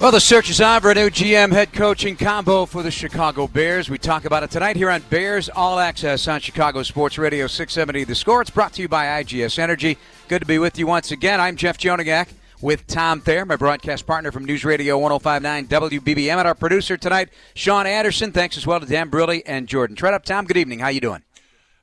Well, 0.00 0.12
the 0.12 0.18
search 0.18 0.48
is 0.48 0.62
on 0.62 0.80
for 0.80 0.90
a 0.90 0.94
new 0.94 1.10
GM 1.10 1.52
head 1.52 1.74
coaching 1.74 2.16
combo 2.16 2.64
for 2.64 2.82
the 2.82 2.90
Chicago 2.90 3.46
Bears. 3.46 3.90
We 3.90 3.98
talk 3.98 4.24
about 4.24 4.42
it 4.42 4.50
tonight 4.50 4.76
here 4.76 4.88
on 4.88 5.02
Bears 5.10 5.50
All 5.50 5.78
Access 5.78 6.26
on 6.26 6.40
Chicago 6.40 6.82
Sports 6.82 7.18
Radio 7.18 7.46
670 7.46 8.04
The 8.04 8.14
Score. 8.14 8.40
It's 8.40 8.48
brought 8.48 8.72
to 8.72 8.82
you 8.82 8.88
by 8.88 9.22
IGS 9.22 9.58
Energy. 9.58 9.98
Good 10.28 10.40
to 10.40 10.46
be 10.46 10.58
with 10.58 10.78
you 10.78 10.86
once 10.86 11.10
again. 11.10 11.38
I'm 11.38 11.54
Jeff 11.54 11.76
Joniak 11.76 12.28
with 12.62 12.86
Tom 12.86 13.20
Thayer, 13.20 13.44
my 13.44 13.56
broadcast 13.56 14.06
partner 14.06 14.32
from 14.32 14.46
News 14.46 14.64
Radio 14.64 14.96
1059 14.96 15.66
WBBM, 15.66 16.38
and 16.38 16.48
our 16.48 16.54
producer 16.54 16.96
tonight, 16.96 17.28
Sean 17.52 17.86
Anderson. 17.86 18.32
Thanks 18.32 18.56
as 18.56 18.66
well 18.66 18.80
to 18.80 18.86
Dan 18.86 19.10
Briley 19.10 19.44
and 19.44 19.68
Jordan 19.68 19.96
Treadup. 19.96 20.24
Tom, 20.24 20.46
good 20.46 20.56
evening. 20.56 20.78
How 20.78 20.88
you 20.88 21.02
doing? 21.02 21.22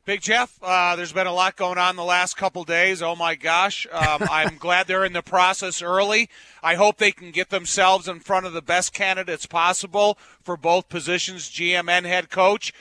Big 0.07 0.21
Jeff, 0.21 0.57
uh, 0.63 0.95
there's 0.95 1.11
been 1.11 1.27
a 1.27 1.33
lot 1.33 1.57
going 1.57 1.77
on 1.77 1.97
the 1.97 2.03
last 2.03 2.37
couple 2.37 2.63
days. 2.63 3.01
Oh 3.01 3.13
my 3.13 3.35
gosh, 3.35 3.85
um, 3.91 4.23
I'm 4.31 4.55
glad 4.55 4.87
they're 4.87 5.03
in 5.03 5.11
the 5.11 5.21
process 5.21 5.81
early. 5.81 6.29
I 6.63 6.75
hope 6.75 6.95
they 6.95 7.11
can 7.11 7.31
get 7.31 7.49
themselves 7.49 8.07
in 8.07 8.21
front 8.21 8.45
of 8.45 8.53
the 8.53 8.61
best 8.61 8.93
candidates 8.93 9.45
possible 9.45 10.17
for 10.41 10.55
both 10.55 10.87
positions, 10.87 11.49
GM 11.49 11.89
and 11.89 12.05
head 12.05 12.29
coach. 12.29 12.71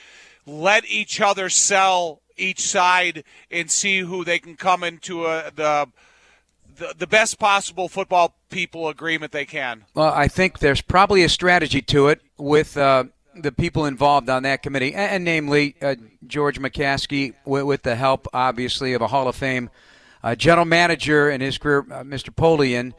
Let 0.45 0.85
each 0.89 1.19
other 1.19 1.49
sell 1.49 2.21
each 2.37 2.61
side 2.61 3.25
and 3.51 3.69
see 3.69 3.99
who 3.99 4.23
they 4.23 4.39
can 4.39 4.55
come 4.55 4.81
into 4.81 5.25
a, 5.25 5.51
the, 5.53 5.89
the 6.77 6.95
the 6.97 7.07
best 7.07 7.39
possible 7.39 7.89
football 7.89 8.35
people 8.49 8.87
agreement 8.87 9.33
they 9.33 9.43
can. 9.43 9.83
Well, 9.93 10.13
I 10.13 10.29
think 10.29 10.59
there's 10.59 10.81
probably 10.81 11.25
a 11.25 11.29
strategy 11.29 11.81
to 11.81 12.07
it 12.07 12.21
with. 12.37 12.77
Uh, 12.77 13.03
the 13.41 13.51
people 13.51 13.85
involved 13.85 14.29
on 14.29 14.43
that 14.43 14.63
committee, 14.63 14.93
and, 14.93 15.11
and 15.11 15.23
namely 15.23 15.75
uh, 15.81 15.95
George 16.25 16.59
McCaskey, 16.59 17.33
with, 17.45 17.63
with, 17.63 17.83
the 17.83 17.95
help, 17.95 18.27
obviously, 18.33 18.93
of 18.93 19.01
a 19.01 19.07
Hall 19.07 19.27
of 19.27 19.35
Fame 19.35 19.69
uh, 20.23 20.35
general 20.35 20.65
manager 20.65 21.29
in 21.29 21.41
his 21.41 21.57
career, 21.57 21.79
uh, 21.91 22.03
Mr. 22.03 22.29
Polian, 22.29 22.93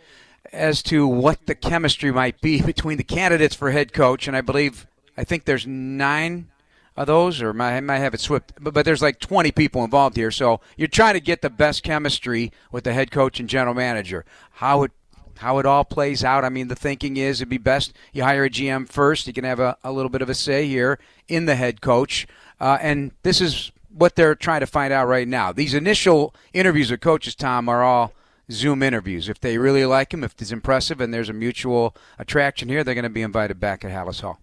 as 0.52 0.82
to 0.84 1.06
what 1.06 1.46
the 1.46 1.54
chemistry 1.54 2.10
might 2.12 2.40
be 2.40 2.62
between 2.74 2.96
the 2.96 3.04
candidates 3.04 3.54
for 3.54 3.70
head 3.70 3.92
coach. 3.92 4.26
And 4.28 4.36
I 4.36 4.40
believe, 4.40 4.86
I 5.16 5.24
think 5.24 5.44
there's 5.44 5.66
nine 5.66 6.48
of 6.96 7.06
those, 7.06 7.40
or 7.40 7.50
I 7.60 7.80
might 7.80 7.98
have 7.98 8.14
it 8.14 8.20
swept, 8.20 8.52
but, 8.60 8.74
but 8.74 8.84
there's 8.84 9.02
like 9.02 9.20
20 9.20 9.52
people 9.52 9.84
involved 9.84 10.16
here. 10.16 10.30
So 10.30 10.60
you're 10.76 10.88
trying 10.88 11.14
to 11.14 11.20
get 11.20 11.42
the 11.42 11.50
best 11.50 11.82
chemistry 11.82 12.52
with 12.72 12.84
the 12.84 12.92
head 12.92 13.10
coach 13.10 13.38
and 13.38 13.48
general 13.48 13.74
manager. 13.74 14.24
How 14.54 14.82
it 14.82 14.92
how 15.38 15.58
it 15.58 15.66
all 15.66 15.84
plays 15.84 16.24
out. 16.24 16.44
I 16.44 16.48
mean, 16.48 16.68
the 16.68 16.76
thinking 16.76 17.16
is 17.16 17.40
it'd 17.40 17.48
be 17.48 17.58
best 17.58 17.92
you 18.12 18.24
hire 18.24 18.44
a 18.44 18.50
GM 18.50 18.88
first. 18.88 19.26
You 19.26 19.32
can 19.32 19.44
have 19.44 19.60
a, 19.60 19.76
a 19.82 19.92
little 19.92 20.10
bit 20.10 20.22
of 20.22 20.28
a 20.28 20.34
say 20.34 20.66
here 20.66 20.98
in 21.28 21.46
the 21.46 21.56
head 21.56 21.80
coach. 21.80 22.26
Uh, 22.60 22.78
and 22.80 23.12
this 23.22 23.40
is 23.40 23.72
what 23.88 24.16
they're 24.16 24.34
trying 24.34 24.60
to 24.60 24.66
find 24.66 24.92
out 24.92 25.08
right 25.08 25.26
now. 25.26 25.52
These 25.52 25.74
initial 25.74 26.34
interviews 26.52 26.90
with 26.90 27.00
coaches, 27.00 27.34
Tom, 27.34 27.68
are 27.68 27.82
all 27.82 28.12
Zoom 28.50 28.82
interviews. 28.82 29.28
If 29.28 29.40
they 29.40 29.58
really 29.58 29.84
like 29.84 30.12
him, 30.12 30.24
if 30.24 30.34
it's 30.40 30.52
impressive 30.52 31.00
and 31.00 31.12
there's 31.12 31.28
a 31.28 31.34
mutual 31.34 31.94
attraction 32.18 32.68
here, 32.68 32.82
they're 32.82 32.94
going 32.94 33.02
to 33.04 33.10
be 33.10 33.22
invited 33.22 33.60
back 33.60 33.84
at 33.84 33.90
Halas 33.90 34.20
Hall. 34.20 34.38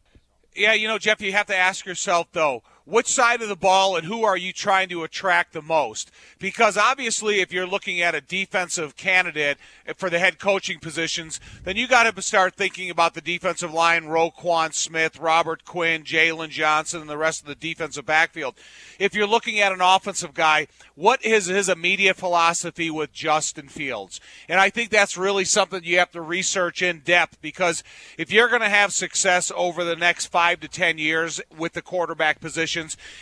Yeah, 0.56 0.74
you 0.74 0.88
know, 0.88 0.98
Jeff, 0.98 1.22
you 1.22 1.34
have 1.34 1.48
to 1.48 1.56
ask 1.56 1.86
yourself, 1.86 2.28
though, 2.32 2.64
which 2.86 3.08
side 3.08 3.42
of 3.42 3.50
the 3.50 3.56
ball 3.56 3.96
and 3.96 4.06
who 4.06 4.24
are 4.24 4.38
you 4.38 4.54
trying 4.54 4.90
to 4.90 5.04
attract 5.04 5.54
the 5.54 5.62
most? 5.62 6.12
Because 6.38 6.78
obviously, 6.78 7.40
if 7.40 7.52
you're 7.52 7.66
looking 7.66 8.00
at 8.00 8.14
a 8.14 8.22
defensive 8.22 8.96
candidate 8.96 9.58
for 9.98 10.10
the 10.10 10.20
head 10.20 10.38
coaching 10.38 10.80
positions, 10.80 11.40
then 11.64 11.78
you 11.78 11.88
got 11.88 12.16
to 12.16 12.22
start 12.22 12.56
thinking 12.56 12.92
about 12.92 13.16
the 13.16 13.22
defensive 13.22 13.74
line: 13.74 14.04
Roquan 14.04 14.74
Smith, 14.74 15.20
Robert 15.20 15.66
Quinn, 15.66 16.04
Jaylon 16.04 16.50
Johnson, 16.50 17.02
and 17.02 17.10
the 17.10 17.18
rest 17.18 17.42
of 17.42 17.48
the 17.48 17.56
defensive 17.56 18.06
backfield. 18.06 18.54
If 19.00 19.16
you're 19.16 19.28
looking 19.28 19.60
at 19.60 19.72
an 19.72 19.82
offensive 19.82 20.36
guy, 20.36 20.68
what 20.94 21.26
is 21.26 21.48
his 21.48 21.70
immediate 21.70 22.18
philosophy 22.18 22.92
with 22.92 23.12
Justin 23.12 23.68
Fields? 23.68 24.22
And 24.48 24.60
I 24.60 24.70
think 24.70 24.92
that's 24.92 25.18
really 25.18 25.44
something 25.44 25.84
you 25.84 25.98
have 25.98 26.12
to 26.12 26.22
research 26.22 26.84
in 26.84 27.00
depth 27.00 27.42
because 27.42 27.84
if 28.18 28.32
you're 28.32 28.50
going 28.50 28.62
to 28.62 28.70
have 28.70 28.94
success 28.94 29.52
over 29.56 29.84
the 29.84 29.96
next 29.96 30.28
five 30.28 30.60
to 30.60 30.68
ten 30.68 31.00
years 31.00 31.42
with 31.58 31.74
the 31.74 31.82
quarterback 31.82 32.40
position 32.40 32.75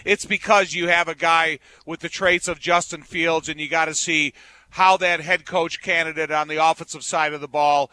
it's 0.05 0.25
because 0.25 0.73
you 0.73 0.87
have 0.87 1.07
a 1.07 1.15
guy 1.15 1.59
with 1.85 1.99
the 1.99 2.09
traits 2.09 2.47
of 2.47 2.59
Justin 2.59 3.03
Fields, 3.03 3.49
and 3.49 3.59
you 3.59 3.69
got 3.69 3.85
to 3.85 3.93
see 3.93 4.33
how 4.71 4.97
that 4.97 5.19
head 5.19 5.45
coach 5.45 5.81
candidate 5.81 6.31
on 6.31 6.47
the 6.47 6.63
offensive 6.63 7.03
side 7.03 7.33
of 7.33 7.41
the 7.41 7.47
ball 7.47 7.91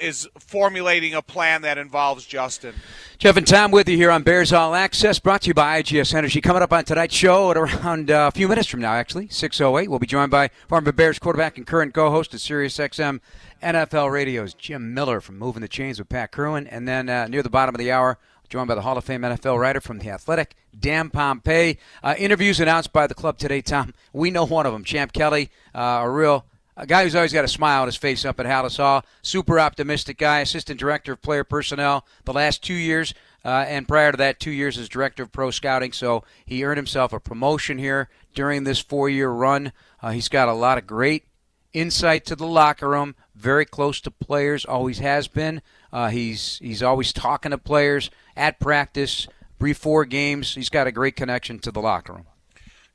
is 0.00 0.28
formulating 0.38 1.14
a 1.14 1.22
plan 1.22 1.62
that 1.62 1.78
involves 1.78 2.24
Justin. 2.24 2.74
Jeff 3.18 3.36
and 3.36 3.46
Tom 3.46 3.70
with 3.70 3.88
you 3.88 3.96
here 3.96 4.10
on 4.10 4.22
Bears 4.22 4.52
All 4.52 4.74
Access, 4.74 5.18
brought 5.18 5.42
to 5.42 5.48
you 5.48 5.54
by 5.54 5.82
IGS 5.82 6.14
Energy. 6.14 6.40
Coming 6.40 6.62
up 6.62 6.72
on 6.72 6.84
tonight's 6.84 7.14
show 7.14 7.50
at 7.50 7.56
around 7.56 8.10
uh, 8.10 8.28
a 8.28 8.36
few 8.36 8.48
minutes 8.48 8.68
from 8.68 8.80
now, 8.80 8.92
actually, 8.92 9.28
6.08, 9.28 9.88
we'll 9.88 9.98
be 9.98 10.06
joined 10.06 10.30
by 10.30 10.48
former 10.68 10.92
Bears 10.92 11.18
quarterback 11.18 11.58
and 11.58 11.66
current 11.66 11.94
co-host 11.94 12.32
of 12.34 12.40
SiriusXM 12.40 13.20
NFL 13.62 14.10
Radio's 14.10 14.54
Jim 14.54 14.94
Miller 14.94 15.20
from 15.20 15.38
Moving 15.38 15.60
the 15.60 15.68
Chains 15.68 15.98
with 15.98 16.08
Pat 16.08 16.32
Kirwan. 16.32 16.66
And 16.66 16.88
then 16.88 17.08
uh, 17.08 17.26
near 17.26 17.42
the 17.42 17.50
bottom 17.50 17.74
of 17.74 17.78
the 17.78 17.92
hour, 17.92 18.18
joined 18.50 18.66
by 18.66 18.74
the 18.74 18.82
Hall 18.82 18.98
of 18.98 19.04
Fame 19.04 19.22
NFL 19.22 19.60
writer 19.60 19.80
from 19.80 20.00
The 20.00 20.10
Athletic, 20.10 20.56
Dan 20.78 21.08
Pompei. 21.08 21.78
Uh, 22.02 22.16
interviews 22.18 22.58
announced 22.58 22.92
by 22.92 23.06
the 23.06 23.14
club 23.14 23.38
today, 23.38 23.62
Tom. 23.62 23.94
We 24.12 24.32
know 24.32 24.44
one 24.44 24.66
of 24.66 24.72
them, 24.72 24.82
Champ 24.82 25.12
Kelly, 25.12 25.50
uh, 25.72 26.00
a 26.02 26.10
real 26.10 26.44
a 26.76 26.86
guy 26.86 27.04
who's 27.04 27.14
always 27.14 27.32
got 27.32 27.44
a 27.44 27.48
smile 27.48 27.82
on 27.82 27.88
his 27.88 27.96
face 27.96 28.24
up 28.24 28.40
at 28.40 28.46
Halas 28.46 28.78
Hall. 28.78 29.04
Super 29.22 29.60
optimistic 29.60 30.18
guy, 30.18 30.40
assistant 30.40 30.80
director 30.80 31.12
of 31.12 31.22
player 31.22 31.44
personnel 31.44 32.06
the 32.24 32.32
last 32.32 32.64
two 32.64 32.74
years, 32.74 33.14
uh, 33.44 33.66
and 33.68 33.86
prior 33.86 34.10
to 34.10 34.16
that, 34.16 34.40
two 34.40 34.50
years 34.50 34.78
as 34.78 34.88
director 34.88 35.22
of 35.22 35.30
pro 35.30 35.50
scouting. 35.50 35.92
So 35.92 36.24
he 36.44 36.64
earned 36.64 36.78
himself 36.78 37.12
a 37.12 37.20
promotion 37.20 37.78
here 37.78 38.08
during 38.34 38.64
this 38.64 38.80
four-year 38.80 39.30
run. 39.30 39.72
Uh, 40.02 40.10
he's 40.10 40.28
got 40.28 40.48
a 40.48 40.54
lot 40.54 40.78
of 40.78 40.86
great 40.86 41.24
insight 41.72 42.24
to 42.26 42.36
the 42.36 42.46
locker 42.46 42.88
room, 42.88 43.14
very 43.34 43.64
close 43.64 44.00
to 44.00 44.10
players, 44.10 44.64
always 44.64 44.98
has 44.98 45.28
been. 45.28 45.62
Uh, 45.92 46.08
he's 46.08 46.58
he's 46.58 46.82
always 46.82 47.12
talking 47.12 47.50
to 47.50 47.58
players 47.58 48.10
at 48.40 48.58
practice, 48.58 49.28
before 49.60 50.04
games. 50.04 50.54
He's 50.54 50.70
got 50.70 50.86
a 50.86 50.92
great 50.92 51.14
connection 51.14 51.60
to 51.60 51.70
the 51.70 51.80
locker 51.80 52.14
room. 52.14 52.26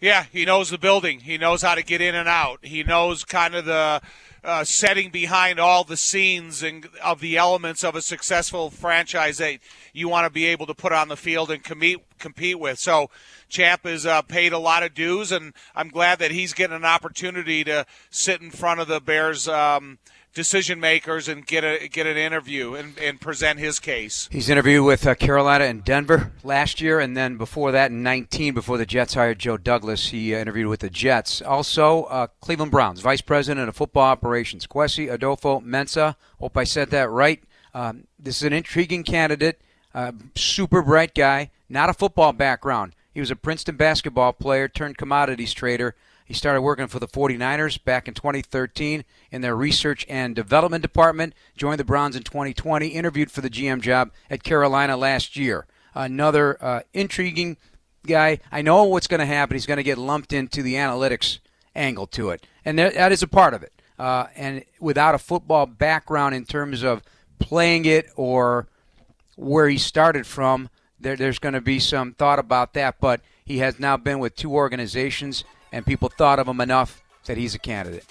Yeah, 0.01 0.25
he 0.31 0.43
knows 0.43 0.71
the 0.71 0.77
building. 0.77 1.21
He 1.21 1.37
knows 1.37 1.61
how 1.61 1.75
to 1.75 1.83
get 1.83 2.01
in 2.01 2.15
and 2.15 2.27
out. 2.27 2.59
He 2.63 2.83
knows 2.83 3.23
kind 3.23 3.55
of 3.55 3.65
the 3.65 4.01
uh, 4.43 4.63
setting 4.63 5.09
behind 5.09 5.59
all 5.59 5.83
the 5.83 5.97
scenes 5.97 6.61
and 6.61 6.87
of 7.03 7.21
the 7.21 7.37
elements 7.37 7.83
of 7.83 7.95
a 7.95 8.01
successful 8.01 8.69
franchise 8.69 9.37
that 9.37 9.59
you 9.93 10.09
want 10.09 10.25
to 10.25 10.29
be 10.29 10.45
able 10.45 10.65
to 10.67 10.75
put 10.75 10.91
on 10.91 11.07
the 11.07 11.15
field 11.15 11.49
and 11.49 11.63
compete 11.63 12.03
compete 12.19 12.59
with. 12.59 12.77
So, 12.77 13.09
Champ 13.47 13.85
has 13.85 14.05
uh, 14.05 14.21
paid 14.23 14.53
a 14.53 14.59
lot 14.59 14.83
of 14.83 14.93
dues, 14.93 15.31
and 15.31 15.53
I'm 15.75 15.89
glad 15.89 16.19
that 16.19 16.31
he's 16.31 16.53
getting 16.53 16.75
an 16.75 16.85
opportunity 16.85 17.63
to 17.63 17.85
sit 18.09 18.41
in 18.41 18.51
front 18.51 18.81
of 18.81 18.87
the 18.87 18.99
Bears. 18.99 19.47
Um, 19.47 19.97
decision 20.35 20.79
makers 20.79 21.27
and 21.27 21.47
get 21.47 21.63
a 21.63 21.87
get 21.87 22.05
an 22.05 22.17
interview 22.17 22.75
and, 22.75 22.99
and 22.99 23.19
present 23.19 23.57
his 23.57 23.79
case. 23.79 24.29
He's 24.31 24.49
interviewed 24.49 24.85
with 24.85 25.07
uh, 25.07 25.15
Carolina 25.15 25.63
and 25.63 25.83
Denver 25.83 26.33
last 26.43 26.79
year, 26.79 26.99
and 26.99 27.17
then 27.17 27.37
before 27.37 27.71
that, 27.71 27.89
in 27.89 28.03
19, 28.03 28.53
before 28.53 28.77
the 28.77 28.85
Jets 28.85 29.15
hired 29.15 29.39
Joe 29.39 29.57
Douglas, 29.57 30.09
he 30.09 30.35
uh, 30.35 30.39
interviewed 30.39 30.67
with 30.67 30.81
the 30.81 30.89
Jets. 30.91 31.41
Also, 31.41 32.03
uh, 32.03 32.27
Cleveland 32.41 32.71
Browns 32.71 33.01
vice 33.01 33.21
president 33.21 33.67
of 33.67 33.75
football 33.75 34.03
operations, 34.03 34.67
Kwesi 34.67 35.07
Adofo-Mensah. 35.07 36.15
Hope 36.39 36.57
I 36.57 36.65
said 36.65 36.91
that 36.91 37.09
right. 37.09 37.41
Um, 37.73 38.05
this 38.19 38.37
is 38.37 38.43
an 38.43 38.53
intriguing 38.53 39.03
candidate, 39.03 39.61
uh, 39.93 40.11
super 40.35 40.81
bright 40.81 41.15
guy, 41.15 41.49
not 41.69 41.89
a 41.89 41.93
football 41.93 42.33
background. 42.33 42.93
He 43.13 43.21
was 43.21 43.31
a 43.31 43.35
Princeton 43.35 43.77
basketball 43.77 44.33
player 44.33 44.67
turned 44.67 44.97
commodities 44.97 45.53
trader 45.53 45.95
he 46.25 46.33
started 46.33 46.61
working 46.61 46.87
for 46.87 46.99
the 46.99 47.07
49ers 47.07 47.81
back 47.83 48.07
in 48.07 48.15
2013 48.15 49.05
in 49.31 49.41
their 49.41 49.55
research 49.55 50.05
and 50.09 50.35
development 50.35 50.81
department, 50.81 51.35
joined 51.55 51.79
the 51.79 51.85
Browns 51.85 52.15
in 52.15 52.23
2020, 52.23 52.87
interviewed 52.87 53.29
for 53.29 53.41
the 53.41 53.49
GM 53.49 53.79
job 53.79 54.11
at 54.29 54.43
Carolina 54.43 54.97
last 54.97 55.35
year. 55.35 55.67
Another 55.93 56.57
uh, 56.63 56.81
intriguing 56.93 57.57
guy. 58.07 58.39
I 58.51 58.63
know 58.63 58.83
what's 58.85 59.07
going 59.07 59.19
to 59.19 59.25
happen. 59.27 59.55
He's 59.55 59.67
going 59.67 59.77
to 59.77 59.83
get 59.83 59.99
lumped 59.99 60.33
into 60.33 60.63
the 60.63 60.73
analytics 60.73 61.39
angle 61.75 62.07
to 62.07 62.31
it, 62.31 62.45
and 62.65 62.79
that 62.79 63.11
is 63.11 63.21
a 63.21 63.27
part 63.27 63.53
of 63.53 63.61
it. 63.61 63.71
Uh, 63.99 64.27
and 64.35 64.63
without 64.79 65.15
a 65.15 65.19
football 65.19 65.67
background 65.67 66.33
in 66.33 66.43
terms 66.43 66.83
of 66.83 67.03
playing 67.37 67.85
it 67.85 68.07
or 68.15 68.67
where 69.35 69.69
he 69.69 69.77
started 69.77 70.25
from, 70.25 70.69
there, 70.99 71.15
there's 71.15 71.39
going 71.39 71.53
to 71.53 71.61
be 71.61 71.79
some 71.79 72.13
thought 72.13 72.39
about 72.39 72.73
that. 72.73 72.99
But 72.99 73.21
he 73.45 73.59
has 73.59 73.79
now 73.79 73.95
been 73.95 74.19
with 74.19 74.35
two 74.35 74.51
organizations 74.51 75.43
and 75.75 75.85
people 75.85 76.07
thought 76.07 76.39
of 76.39 76.47
him 76.47 76.61
enough 76.61 77.03
that 77.25 77.35
he's 77.37 77.53
a 77.53 77.59
candidate. 77.59 78.05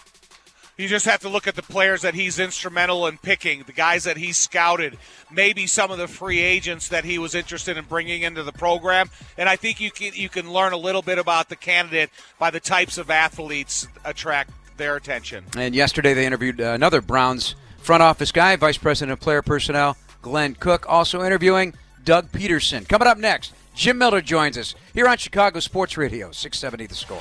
You 0.77 0.87
just 0.87 1.07
have 1.07 1.21
to 1.21 1.31
look 1.31 1.47
at 1.47 1.55
the 1.55 1.63
players 1.63 2.03
that 2.03 2.15
he's 2.15 2.39
instrumental 2.39 3.07
in 3.07 3.17
picking, 3.17 3.63
the 3.63 3.73
guys 3.73 4.05
that 4.05 4.19
he 4.19 4.33
scouted, 4.33 4.99
maybe 5.31 5.67
some 5.67 5.91
of 5.91 5.99
the 5.99 6.09
free 6.09 6.41
agents 6.41 6.89
that 6.89 7.05
he 7.05 7.19
was 7.19 7.35
interested 7.35 7.79
in 7.79 7.85
bringing 7.87 8.23
into 8.23 8.43
the 8.43 8.53
program. 8.53 9.09
And 9.39 9.49
I 9.49 9.57
think 9.57 9.81
you 9.81 9.91
can 9.91 10.13
you 10.15 10.29
can 10.29 10.53
learn 10.53 10.73
a 10.73 10.77
little 10.77 11.01
bit 11.01 11.19
about 11.19 11.49
the 11.49 11.57
candidate 11.57 12.11
by 12.39 12.51
the 12.51 12.61
types 12.61 12.99
of 12.99 13.09
athletes 13.09 13.89
attract 14.05 14.51
their 14.77 14.97
attention. 14.97 15.45
And 15.57 15.75
yesterday 15.75 16.13
they 16.13 16.27
interviewed 16.27 16.61
uh, 16.61 16.73
another 16.73 17.01
Browns 17.01 17.55
front 17.79 18.03
office 18.03 18.33
guy, 18.33 18.57
Vice 18.57 18.79
President 18.79 19.13
of 19.13 19.21
Player 19.21 19.43
Personnel, 19.43 19.97
Glenn 20.21 20.55
Cook, 20.55 20.87
also 20.89 21.23
interviewing 21.23 21.73
Doug 22.05 22.31
Peterson. 22.33 22.85
Coming 22.85 23.09
up 23.09 23.17
next, 23.17 23.55
Jim 23.75 23.99
Miller 23.99 24.21
joins 24.21 24.57
us 24.57 24.75
here 24.95 25.09
on 25.09 25.17
Chicago 25.17 25.59
Sports 25.59 25.97
Radio, 25.97 26.31
670 26.31 26.87
The 26.87 26.95
Score. 26.95 27.19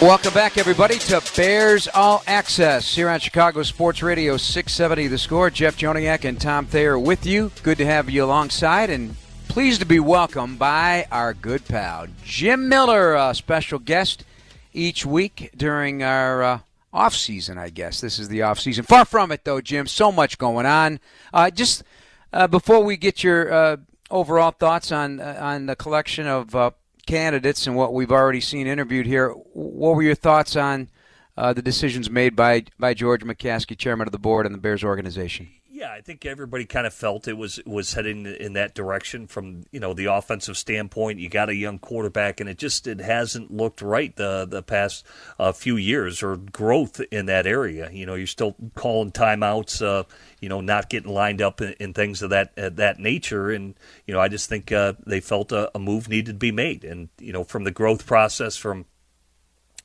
Welcome 0.00 0.32
back, 0.32 0.56
everybody, 0.56 0.98
to 0.98 1.20
Bears 1.36 1.88
All 1.88 2.22
Access 2.26 2.94
here 2.94 3.10
on 3.10 3.18
Chicago 3.18 3.62
Sports 3.64 4.02
Radio 4.02 4.36
670 4.36 5.08
The 5.08 5.18
Score. 5.18 5.50
Jeff 5.50 5.76
Joniak 5.76 6.24
and 6.24 6.40
Tom 6.40 6.64
Thayer 6.64 6.98
with 6.98 7.26
you. 7.26 7.50
Good 7.64 7.78
to 7.78 7.84
have 7.84 8.08
you 8.08 8.24
alongside 8.24 8.88
and 8.88 9.16
pleased 9.48 9.80
to 9.80 9.86
be 9.86 9.98
welcomed 10.00 10.60
by 10.60 11.06
our 11.10 11.34
good 11.34 11.66
pal, 11.66 12.06
Jim 12.24 12.68
Miller, 12.68 13.14
a 13.14 13.34
special 13.34 13.80
guest 13.80 14.24
each 14.72 15.04
week 15.04 15.50
during 15.56 16.04
our 16.04 16.42
uh, 16.44 16.58
off 16.92 17.14
season, 17.14 17.58
I 17.58 17.70
guess. 17.70 18.00
This 18.00 18.18
is 18.18 18.28
the 18.28 18.42
off 18.42 18.58
season. 18.58 18.84
Far 18.84 19.04
from 19.04 19.32
it, 19.32 19.44
though, 19.44 19.60
Jim. 19.60 19.86
So 19.86 20.10
much 20.10 20.38
going 20.38 20.66
on. 20.66 21.00
Uh, 21.32 21.50
just 21.50 21.82
uh, 22.32 22.46
before 22.46 22.82
we 22.82 22.96
get 22.96 23.22
your 23.22 23.52
uh, 23.52 23.76
overall 24.10 24.50
thoughts 24.50 24.92
on 24.92 25.20
uh, 25.20 25.38
on 25.40 25.66
the 25.66 25.76
collection 25.76 26.26
of 26.26 26.54
uh, 26.54 26.70
candidates 27.06 27.66
and 27.66 27.76
what 27.76 27.94
we've 27.94 28.12
already 28.12 28.40
seen 28.40 28.66
interviewed 28.66 29.06
here, 29.06 29.30
what 29.30 29.94
were 29.96 30.02
your 30.02 30.14
thoughts 30.14 30.56
on 30.56 30.88
uh, 31.36 31.52
the 31.52 31.62
decisions 31.62 32.10
made 32.10 32.34
by 32.34 32.64
by 32.78 32.94
George 32.94 33.22
McCaskey, 33.22 33.76
chairman 33.76 34.08
of 34.08 34.12
the 34.12 34.18
board 34.18 34.46
and 34.46 34.54
the 34.54 34.60
Bears 34.60 34.84
organization? 34.84 35.48
Yeah, 35.80 35.92
I 35.92 36.02
think 36.02 36.26
everybody 36.26 36.66
kind 36.66 36.86
of 36.86 36.92
felt 36.92 37.26
it 37.26 37.38
was 37.38 37.58
was 37.64 37.94
heading 37.94 38.26
in 38.26 38.52
that 38.52 38.74
direction 38.74 39.26
from 39.26 39.62
you 39.72 39.80
know 39.80 39.94
the 39.94 40.12
offensive 40.12 40.58
standpoint. 40.58 41.20
You 41.20 41.30
got 41.30 41.48
a 41.48 41.54
young 41.54 41.78
quarterback, 41.78 42.38
and 42.38 42.50
it 42.50 42.58
just 42.58 42.86
it 42.86 43.00
hasn't 43.00 43.50
looked 43.50 43.80
right 43.80 44.14
the 44.14 44.44
the 44.44 44.62
past 44.62 45.06
uh, 45.38 45.52
few 45.52 45.78
years 45.78 46.22
or 46.22 46.36
growth 46.36 47.00
in 47.10 47.24
that 47.26 47.46
area. 47.46 47.90
You 47.90 48.04
know, 48.04 48.14
you're 48.14 48.26
still 48.26 48.56
calling 48.74 49.10
timeouts. 49.10 49.80
Uh, 49.80 50.04
you 50.38 50.50
know, 50.50 50.60
not 50.60 50.90
getting 50.90 51.14
lined 51.14 51.40
up 51.40 51.62
in, 51.62 51.72
in 51.80 51.94
things 51.94 52.20
of 52.20 52.28
that 52.28 52.52
uh, 52.58 52.68
that 52.74 52.98
nature, 52.98 53.50
and 53.50 53.74
you 54.06 54.12
know, 54.12 54.20
I 54.20 54.28
just 54.28 54.50
think 54.50 54.70
uh, 54.70 54.92
they 55.06 55.20
felt 55.20 55.50
a, 55.50 55.70
a 55.74 55.78
move 55.78 56.10
needed 56.10 56.32
to 56.32 56.38
be 56.38 56.52
made, 56.52 56.84
and 56.84 57.08
you 57.18 57.32
know, 57.32 57.42
from 57.42 57.64
the 57.64 57.70
growth 57.70 58.04
process 58.04 58.54
from 58.54 58.84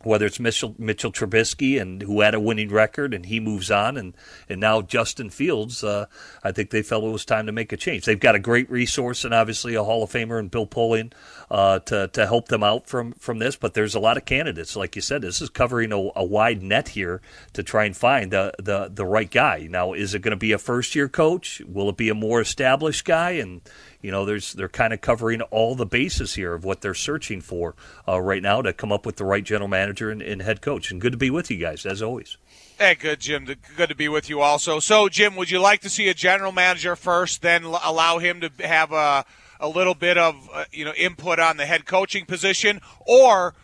whether 0.05 0.25
it's 0.25 0.39
Mitchell, 0.39 0.75
Mitchell 0.77 1.11
Trubisky 1.11 1.81
and 1.81 2.01
who 2.01 2.21
had 2.21 2.35
a 2.35 2.39
winning 2.39 2.69
record 2.69 3.13
and 3.13 3.25
he 3.25 3.39
moves 3.39 3.71
on, 3.71 3.97
and 3.97 4.13
and 4.47 4.61
now 4.61 4.81
Justin 4.81 5.29
Fields, 5.29 5.83
uh, 5.83 6.05
I 6.43 6.51
think 6.51 6.69
they 6.69 6.81
felt 6.81 7.03
it 7.03 7.09
was 7.09 7.25
time 7.25 7.47
to 7.47 7.51
make 7.51 7.73
a 7.73 7.77
change. 7.77 8.05
They've 8.05 8.19
got 8.19 8.35
a 8.35 8.39
great 8.39 8.69
resource 8.69 9.25
and 9.25 9.33
obviously 9.33 9.75
a 9.75 9.83
Hall 9.83 10.03
of 10.03 10.11
Famer 10.11 10.39
and 10.39 10.51
Bill 10.51 10.67
Polian 10.67 11.13
uh, 11.49 11.79
to 11.79 12.07
to 12.09 12.25
help 12.25 12.47
them 12.47 12.63
out 12.63 12.87
from 12.87 13.13
from 13.13 13.39
this. 13.39 13.55
But 13.55 13.73
there's 13.73 13.95
a 13.95 13.99
lot 13.99 14.17
of 14.17 14.25
candidates, 14.25 14.75
like 14.75 14.95
you 14.95 15.01
said. 15.01 15.21
This 15.21 15.41
is 15.41 15.49
covering 15.49 15.91
a, 15.91 16.09
a 16.15 16.23
wide 16.23 16.61
net 16.61 16.89
here 16.89 17.21
to 17.53 17.63
try 17.63 17.85
and 17.85 17.97
find 17.97 18.31
the 18.31 18.53
the 18.61 18.89
the 18.93 19.05
right 19.05 19.29
guy. 19.29 19.67
Now, 19.69 19.93
is 19.93 20.13
it 20.13 20.19
going 20.19 20.31
to 20.31 20.37
be 20.37 20.51
a 20.51 20.57
first 20.57 20.95
year 20.95 21.09
coach? 21.09 21.61
Will 21.67 21.89
it 21.89 21.97
be 21.97 22.09
a 22.09 22.15
more 22.15 22.41
established 22.41 23.05
guy? 23.05 23.31
And 23.31 23.61
you 24.05 24.11
know, 24.11 24.23
there's 24.23 24.53
they're 24.53 24.69
kind 24.69 24.93
of 24.93 25.01
covering 25.01 25.41
all 25.41 25.73
the 25.73 25.85
bases 25.85 26.35
here 26.35 26.53
of 26.53 26.63
what 26.63 26.81
they're 26.81 26.93
searching 26.93 27.41
for 27.41 27.73
uh, 28.07 28.21
right 28.21 28.43
now 28.43 28.61
to 28.61 28.71
come 28.71 28.91
up 28.91 29.03
with 29.03 29.15
the 29.15 29.25
right 29.25 29.43
general 29.43 29.67
manager 29.67 30.11
and, 30.11 30.21
and, 30.21 30.43
head 30.43 30.61
coach. 30.61 30.91
And 30.91 31.01
good 31.01 31.11
to 31.11 31.17
be 31.17 31.31
with 31.31 31.49
you 31.49 31.57
guys 31.57 31.87
as 31.87 32.03
always. 32.03 32.37
Hey, 32.77 32.93
good, 32.93 33.19
Jim. 33.19 33.47
Good 33.75 33.89
to 33.89 33.95
be 33.95 34.07
with 34.07 34.29
you 34.29 34.41
also. 34.41 34.79
So, 34.79 35.09
Jim, 35.09 35.35
would 35.35 35.49
you 35.49 35.59
like 35.59 35.81
to 35.81 35.89
see 35.89 36.07
a 36.07 36.13
general 36.13 36.51
manager 36.51 36.95
first, 36.95 37.41
then 37.41 37.63
allow 37.63 38.19
him 38.19 38.41
to 38.41 38.51
have 38.59 38.91
a 38.91 39.25
a 39.59 39.69
little 39.69 39.95
bit 39.95 40.19
of 40.19 40.49
uh, 40.53 40.65
you 40.71 40.85
know 40.85 40.93
input 40.93 41.39
on 41.39 41.57
the 41.57 41.65
head 41.65 41.87
coaching 41.87 42.25
position, 42.25 42.81
or 43.07 43.55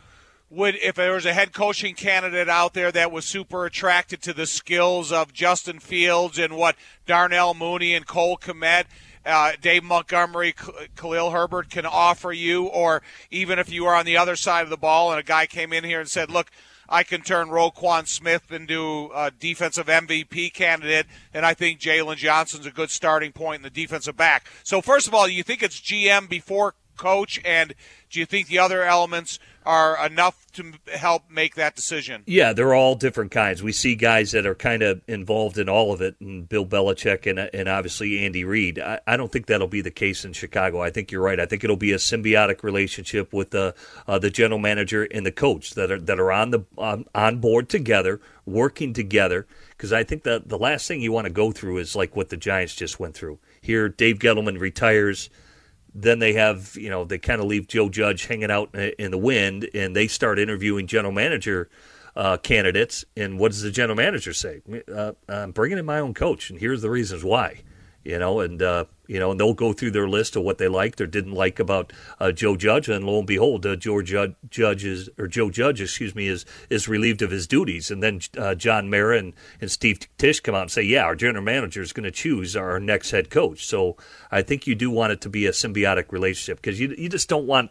would 0.50 0.74
if 0.82 0.96
there 0.96 1.14
was 1.14 1.28
a 1.28 1.34
head 1.34 1.54
coaching 1.54 1.94
candidate 1.94 2.50
out 2.50 2.74
there 2.74 2.92
that 2.92 3.12
was 3.12 3.26
super 3.26 3.66
attracted 3.66 4.24
to 4.24 4.34
the 4.34 4.48
skills 4.48 5.12
of 5.12 5.34
Justin 5.34 5.78
Fields 5.78 6.40
and 6.40 6.58
what 6.58 6.76
Darnell 7.06 7.54
Mooney 7.54 7.94
and 7.94 8.08
Cole 8.08 8.38
Kmet– 8.38 8.86
uh, 9.26 9.52
Dave 9.62 9.84
Montgomery, 9.84 10.54
Khalil 10.96 11.32
Herbert 11.32 11.70
can 11.70 11.86
offer 11.86 12.32
you, 12.32 12.66
or 12.66 13.02
even 13.30 13.60
if 13.60 13.72
you 13.72 13.86
are 13.86 13.96
on 13.96 14.06
the 14.06 14.18
other 14.18 14.36
side 14.36 14.64
of 14.64 14.70
the 14.70 14.78
ball 14.78 15.12
and 15.12 15.20
a 15.20 15.24
guy 15.24 15.46
came 15.46 15.74
in 15.74 15.84
here 15.84 16.00
and 16.00 16.10
said, 16.10 16.32
"Look, 16.32 16.50
I 16.90 17.04
can 17.04 17.22
turn 17.22 17.50
Roquan 17.50 18.08
Smith 18.08 18.52
into 18.52 19.12
a 19.16 19.32
defensive 19.32 19.88
MVP 19.88 20.54
candidate, 20.54 21.08
and 21.34 21.46
I 21.46 21.54
think 21.54 21.80
Jaylon 21.80 22.18
Johnson's 22.18 22.66
a 22.66 22.72
good 22.72 22.90
starting 22.90 23.32
point 23.32 23.58
in 23.58 23.64
the 23.64 23.70
defensive 23.70 24.18
back." 24.18 24.48
So, 24.64 24.82
first 24.82 25.08
of 25.08 25.14
all, 25.14 25.28
you 25.28 25.44
think 25.44 25.62
it's 25.62 25.80
GM 25.80 26.28
before 26.28 26.76
coach, 27.02 27.42
and 27.44 27.74
do 28.12 28.20
you 28.20 28.28
think 28.28 28.48
the 28.48 28.60
other 28.60 28.84
elements 28.84 29.40
are 29.66 30.06
enough 30.06 30.46
to 30.54 30.74
help 30.94 31.24
make 31.30 31.56
that 31.56 31.76
decision? 31.76 32.24
Yeah, 32.28 32.54
they're 32.54 32.76
all 32.76 32.94
different 32.96 33.32
kinds. 33.32 33.64
We 33.64 33.72
see 33.72 33.96
guys 33.96 34.32
that 34.32 34.46
are 34.46 34.56
kind 34.56 34.84
of 34.84 35.02
involved 35.08 35.58
in 35.58 35.68
all 35.68 35.94
of 35.94 36.02
it, 36.02 36.16
and 36.20 36.48
Bill 36.48 36.66
Belichick 36.66 37.26
and, 37.28 37.40
and 37.40 37.68
obviously 37.68 38.24
Andy 38.24 38.44
Reid. 38.44 38.80
I, 38.80 39.00
I 39.08 39.18
don't 39.18 39.32
think 39.32 39.48
that'll 39.48 39.68
be 39.68 39.82
the 39.82 39.92
case 39.92 40.24
in 40.24 40.34
Chicago. 40.34 40.82
I 40.82 40.92
think 40.92 41.12
you're 41.12 41.24
right. 41.24 41.40
I 41.40 41.48
think 41.48 41.64
it'll 41.64 41.76
be 41.76 41.92
a 41.92 41.98
symbiotic 41.98 42.62
relationship 42.62 43.34
with 43.34 43.50
the 43.50 43.74
uh, 44.08 44.20
the 44.20 44.30
general 44.30 44.60
manager 44.60 45.04
and 45.04 45.26
the 45.26 45.32
coach 45.32 45.72
that 45.72 45.92
are 45.92 46.00
that 46.00 46.20
are 46.20 46.32
on 46.32 46.52
the 46.52 46.62
on, 46.78 47.06
on 47.16 47.40
board 47.40 47.68
together, 47.68 48.22
working 48.46 48.94
together. 48.94 49.48
Because 49.72 49.92
I 49.92 50.04
think 50.04 50.24
that 50.24 50.50
the 50.50 50.60
last 50.60 50.88
thing 50.88 51.02
you 51.02 51.12
want 51.12 51.26
to 51.26 51.34
go 51.34 51.52
through 51.52 51.80
is 51.80 51.96
like 51.96 52.16
what 52.16 52.30
the 52.30 52.38
Giants 52.38 52.76
just 52.76 53.00
went 53.00 53.16
through. 53.16 53.40
Here, 53.62 53.90
Dave 53.90 54.20
Gettleman 54.20 54.60
retires 54.60 55.30
then 55.94 56.20
they 56.20 56.34
have, 56.34 56.76
you 56.76 56.90
know, 56.90 57.04
they 57.04 57.18
kind 57.18 57.42
of 57.42 57.48
leave 57.48 57.68
Joe 57.68 57.90
Judge 57.90 58.26
hanging 58.26 58.52
out 58.52 58.74
in 58.76 59.12
the 59.12 59.18
wind, 59.18 59.70
and 59.74 59.96
they 59.96 60.08
start 60.08 60.40
interviewing 60.40 60.88
general 60.88 61.14
manager 61.14 61.70
uh, 62.16 62.38
candidates. 62.38 63.06
And 63.16 63.40
what 63.40 63.52
does 63.52 63.62
the 63.62 63.72
general 63.72 63.96
manager 63.96 64.34
say? 64.34 64.62
Uh, 64.94 65.14
I'm 65.28 65.52
bringing 65.52 65.78
in 65.78 65.86
my 65.86 66.00
own 66.00 66.14
coach, 66.14 66.50
and 66.50 66.60
here's 66.60 66.82
the 66.82 66.90
reasons 66.90 67.24
why 67.24 67.64
you 68.04 68.18
know, 68.18 68.40
and 68.40 68.62
uh, 68.62 68.86
you 69.12 69.20
know, 69.20 69.32
and 69.32 69.40
they'll 69.42 69.54
go 69.54 69.74
through 69.74 69.92
their 69.92 70.08
list 70.08 70.38
of 70.38 70.44
what 70.44 70.58
they 70.58 70.70
liked 70.70 71.02
or 71.02 71.06
didn't 71.06 71.34
like 71.34 71.60
about 71.60 71.92
uh, 72.22 72.32
Joe 72.32 72.56
Judge, 72.56 72.88
and 72.88 73.04
lo 73.06 73.18
and 73.18 73.28
behold, 73.28 73.66
uh, 73.66 73.76
George 73.76 74.16
Judge 74.50 74.86
is 74.86 75.10
or 75.18 75.28
Joe 75.28 75.50
Judge, 75.50 75.82
excuse 75.82 76.16
me, 76.16 76.28
is 76.28 76.46
is 76.70 76.88
relieved 76.88 77.22
of 77.22 77.30
his 77.30 77.46
duties, 77.46 77.92
and 77.92 78.02
then 78.02 78.22
uh, 78.38 78.56
John 78.56 78.90
Mara 78.90 79.18
and, 79.18 79.34
and 79.60 79.70
Steve 79.70 80.00
Tisch 80.18 80.40
come 80.40 80.56
out 80.56 80.62
and 80.62 80.72
say, 80.72 80.84
yeah, 80.84 81.04
our 81.04 81.18
general 81.18 81.44
manager 81.44 81.82
is 81.82 81.92
going 81.92 82.06
to 82.06 82.12
choose 82.12 82.56
our 82.56 82.80
next 82.80 83.12
head 83.12 83.30
coach. 83.30 83.66
So 83.66 83.98
I 84.32 84.44
think 84.44 84.66
you 84.66 84.76
do 84.76 84.90
want 84.90 85.12
it 85.12 85.20
to 85.22 85.30
be 85.30 85.46
a 85.46 85.52
symbiotic 85.52 86.14
relationship 86.14 86.62
because 86.62 86.80
you 86.80 86.96
you 86.98 87.10
just 87.10 87.28
don't 87.28 87.48
want 87.48 87.70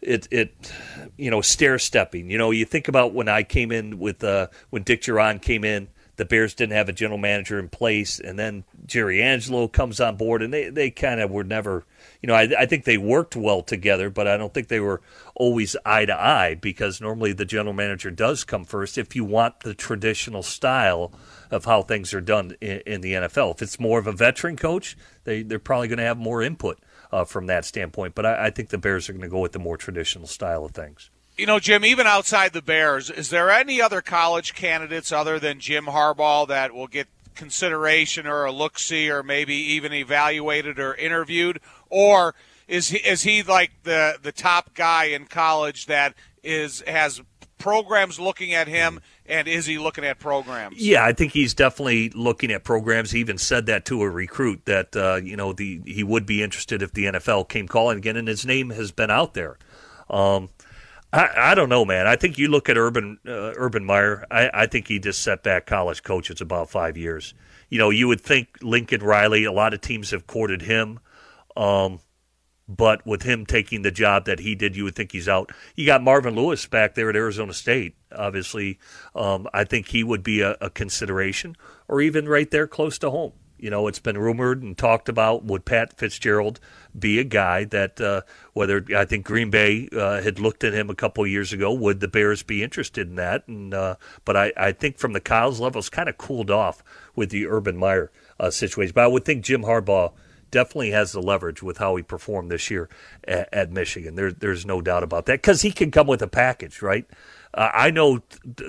it 0.00 0.26
it 0.32 0.72
you 1.16 1.30
know 1.30 1.42
stair 1.42 1.78
stepping. 1.78 2.28
You 2.28 2.38
know, 2.38 2.50
you 2.50 2.64
think 2.64 2.88
about 2.88 3.14
when 3.14 3.28
I 3.28 3.44
came 3.44 3.70
in 3.70 4.00
with 4.00 4.24
uh, 4.24 4.48
when 4.70 4.82
Dick 4.82 5.02
Jauron 5.02 5.40
came 5.40 5.62
in 5.62 5.86
the 6.16 6.24
Bears 6.24 6.54
didn't 6.54 6.76
have 6.76 6.88
a 6.88 6.92
general 6.92 7.18
manager 7.18 7.58
in 7.58 7.68
place, 7.68 8.18
and 8.18 8.38
then 8.38 8.64
Jerry 8.86 9.22
Angelo 9.22 9.68
comes 9.68 10.00
on 10.00 10.16
board, 10.16 10.42
and 10.42 10.52
they, 10.52 10.70
they 10.70 10.90
kind 10.90 11.20
of 11.20 11.30
were 11.30 11.44
never, 11.44 11.84
you 12.22 12.26
know, 12.26 12.34
I, 12.34 12.48
I 12.58 12.66
think 12.66 12.84
they 12.84 12.96
worked 12.96 13.36
well 13.36 13.62
together, 13.62 14.08
but 14.08 14.26
I 14.26 14.36
don't 14.36 14.52
think 14.52 14.68
they 14.68 14.80
were 14.80 15.02
always 15.34 15.76
eye 15.84 16.06
to 16.06 16.18
eye 16.18 16.54
because 16.54 17.00
normally 17.00 17.32
the 17.32 17.44
general 17.44 17.74
manager 17.74 18.10
does 18.10 18.44
come 18.44 18.64
first 18.64 18.96
if 18.96 19.14
you 19.14 19.24
want 19.24 19.60
the 19.60 19.74
traditional 19.74 20.42
style 20.42 21.12
of 21.50 21.66
how 21.66 21.82
things 21.82 22.14
are 22.14 22.20
done 22.20 22.56
in, 22.60 22.80
in 22.86 23.00
the 23.02 23.12
NFL. 23.12 23.56
If 23.56 23.62
it's 23.62 23.78
more 23.78 23.98
of 23.98 24.06
a 24.06 24.12
veteran 24.12 24.56
coach, 24.56 24.96
they, 25.24 25.42
they're 25.42 25.58
probably 25.58 25.88
going 25.88 25.98
to 25.98 26.04
have 26.04 26.18
more 26.18 26.42
input 26.42 26.78
uh, 27.12 27.24
from 27.24 27.46
that 27.46 27.64
standpoint, 27.64 28.14
but 28.14 28.24
I, 28.24 28.46
I 28.46 28.50
think 28.50 28.70
the 28.70 28.78
Bears 28.78 29.08
are 29.08 29.12
going 29.12 29.22
to 29.22 29.28
go 29.28 29.40
with 29.40 29.52
the 29.52 29.58
more 29.58 29.76
traditional 29.76 30.26
style 30.26 30.64
of 30.64 30.72
things. 30.72 31.10
You 31.36 31.44
know, 31.46 31.58
Jim, 31.58 31.84
even 31.84 32.06
outside 32.06 32.52
the 32.54 32.62
Bears, 32.62 33.10
is 33.10 33.28
there 33.28 33.50
any 33.50 33.80
other 33.80 34.00
college 34.00 34.54
candidates 34.54 35.12
other 35.12 35.38
than 35.38 35.60
Jim 35.60 35.84
Harbaugh 35.84 36.48
that 36.48 36.72
will 36.72 36.86
get 36.86 37.08
consideration 37.34 38.26
or 38.26 38.46
a 38.46 38.52
look 38.52 38.78
see 38.78 39.10
or 39.10 39.22
maybe 39.22 39.54
even 39.54 39.92
evaluated 39.92 40.78
or 40.78 40.94
interviewed? 40.94 41.60
Or 41.90 42.34
is 42.66 42.88
he, 42.88 42.98
is 42.98 43.22
he 43.22 43.42
like 43.42 43.72
the, 43.82 44.18
the 44.22 44.32
top 44.32 44.74
guy 44.74 45.04
in 45.04 45.26
college 45.26 45.86
that 45.86 46.14
is 46.42 46.82
has 46.86 47.20
programs 47.58 48.20
looking 48.20 48.54
at 48.54 48.68
him 48.68 49.00
and 49.26 49.48
is 49.48 49.66
he 49.66 49.78
looking 49.78 50.04
at 50.04 50.18
programs? 50.18 50.76
Yeah, 50.78 51.04
I 51.04 51.12
think 51.12 51.32
he's 51.32 51.54
definitely 51.54 52.10
looking 52.10 52.50
at 52.50 52.64
programs. 52.64 53.10
He 53.10 53.20
even 53.20 53.38
said 53.38 53.66
that 53.66 53.84
to 53.86 54.02
a 54.02 54.08
recruit 54.08 54.64
that 54.64 54.96
uh, 54.96 55.16
you 55.16 55.36
know 55.36 55.52
the 55.52 55.80
he 55.84 56.02
would 56.02 56.26
be 56.26 56.42
interested 56.42 56.82
if 56.82 56.92
the 56.92 57.04
NFL 57.06 57.48
came 57.48 57.68
calling 57.68 57.98
again, 57.98 58.16
and 58.16 58.28
his 58.28 58.46
name 58.46 58.70
has 58.70 58.90
been 58.90 59.10
out 59.10 59.34
there. 59.34 59.58
Um, 60.08 60.50
I, 61.12 61.28
I 61.36 61.54
don't 61.54 61.68
know, 61.68 61.84
man. 61.84 62.06
I 62.06 62.16
think 62.16 62.38
you 62.38 62.48
look 62.48 62.68
at 62.68 62.76
Urban 62.76 63.18
uh, 63.26 63.52
Urban 63.56 63.84
Meyer. 63.84 64.26
I, 64.30 64.50
I 64.52 64.66
think 64.66 64.88
he 64.88 64.98
just 64.98 65.22
set 65.22 65.42
back 65.42 65.66
college 65.66 66.02
coaches 66.02 66.40
about 66.40 66.70
five 66.70 66.96
years. 66.96 67.34
You 67.70 67.78
know, 67.78 67.90
you 67.90 68.08
would 68.08 68.20
think 68.20 68.48
Lincoln 68.62 69.02
Riley. 69.02 69.44
A 69.44 69.52
lot 69.52 69.74
of 69.74 69.80
teams 69.80 70.10
have 70.10 70.26
courted 70.26 70.62
him. 70.62 70.98
Um, 71.56 72.00
But 72.68 73.06
with 73.06 73.22
him 73.22 73.46
taking 73.46 73.82
the 73.82 73.92
job 73.92 74.24
that 74.24 74.40
he 74.40 74.56
did, 74.56 74.74
you 74.76 74.84
would 74.84 74.96
think 74.96 75.12
he's 75.12 75.28
out. 75.28 75.52
You 75.76 75.86
got 75.86 76.02
Marvin 76.02 76.34
Lewis 76.34 76.66
back 76.66 76.94
there 76.94 77.08
at 77.08 77.16
Arizona 77.16 77.52
State. 77.54 77.94
Obviously, 78.10 78.78
um, 79.14 79.46
I 79.54 79.62
think 79.64 79.88
he 79.88 80.02
would 80.02 80.24
be 80.24 80.40
a, 80.40 80.56
a 80.60 80.68
consideration, 80.68 81.56
or 81.86 82.00
even 82.00 82.28
right 82.28 82.50
there 82.50 82.66
close 82.66 82.98
to 82.98 83.10
home. 83.10 83.32
You 83.56 83.70
know, 83.70 83.86
it's 83.86 84.00
been 84.00 84.18
rumored 84.18 84.62
and 84.62 84.76
talked 84.76 85.08
about 85.08 85.44
would 85.44 85.64
Pat 85.64 85.96
Fitzgerald 85.96 86.58
be 86.98 87.18
a 87.18 87.24
guy 87.24 87.64
that 87.64 88.00
uh, 88.00 88.22
whether 88.52 88.84
I 88.96 89.04
think 89.04 89.26
Green 89.26 89.50
Bay 89.50 89.88
uh, 89.92 90.20
had 90.22 90.38
looked 90.38 90.64
at 90.64 90.72
him 90.72 90.90
a 90.90 90.94
couple 90.94 91.26
years 91.26 91.52
ago, 91.52 91.72
would 91.72 92.00
the 92.00 92.08
Bears 92.08 92.42
be 92.42 92.62
interested 92.62 93.08
in 93.08 93.16
that? 93.16 93.46
And 93.48 93.74
uh, 93.74 93.96
but 94.24 94.36
I, 94.36 94.52
I 94.56 94.72
think 94.72 94.98
from 94.98 95.12
the 95.12 95.20
Kyle's 95.20 95.60
level, 95.60 95.78
it's 95.78 95.88
kind 95.88 96.08
of 96.08 96.18
cooled 96.18 96.50
off 96.50 96.82
with 97.14 97.30
the 97.30 97.46
Urban 97.46 97.76
Meyer 97.76 98.10
uh, 98.38 98.50
situation. 98.50 98.92
But 98.94 99.04
I 99.04 99.08
would 99.08 99.24
think 99.24 99.44
Jim 99.44 99.62
Harbaugh 99.62 100.12
definitely 100.50 100.90
has 100.90 101.12
the 101.12 101.20
leverage 101.20 101.62
with 101.62 101.78
how 101.78 101.96
he 101.96 102.02
performed 102.02 102.50
this 102.50 102.70
year 102.70 102.88
at, 103.24 103.48
at 103.52 103.72
Michigan. 103.72 104.14
There, 104.14 104.32
there's 104.32 104.64
no 104.64 104.80
doubt 104.80 105.02
about 105.02 105.26
that 105.26 105.42
because 105.42 105.62
he 105.62 105.72
can 105.72 105.90
come 105.90 106.06
with 106.06 106.22
a 106.22 106.28
package, 106.28 106.82
right? 106.82 107.06
Uh, 107.54 107.70
I 107.72 107.90
know 107.90 108.20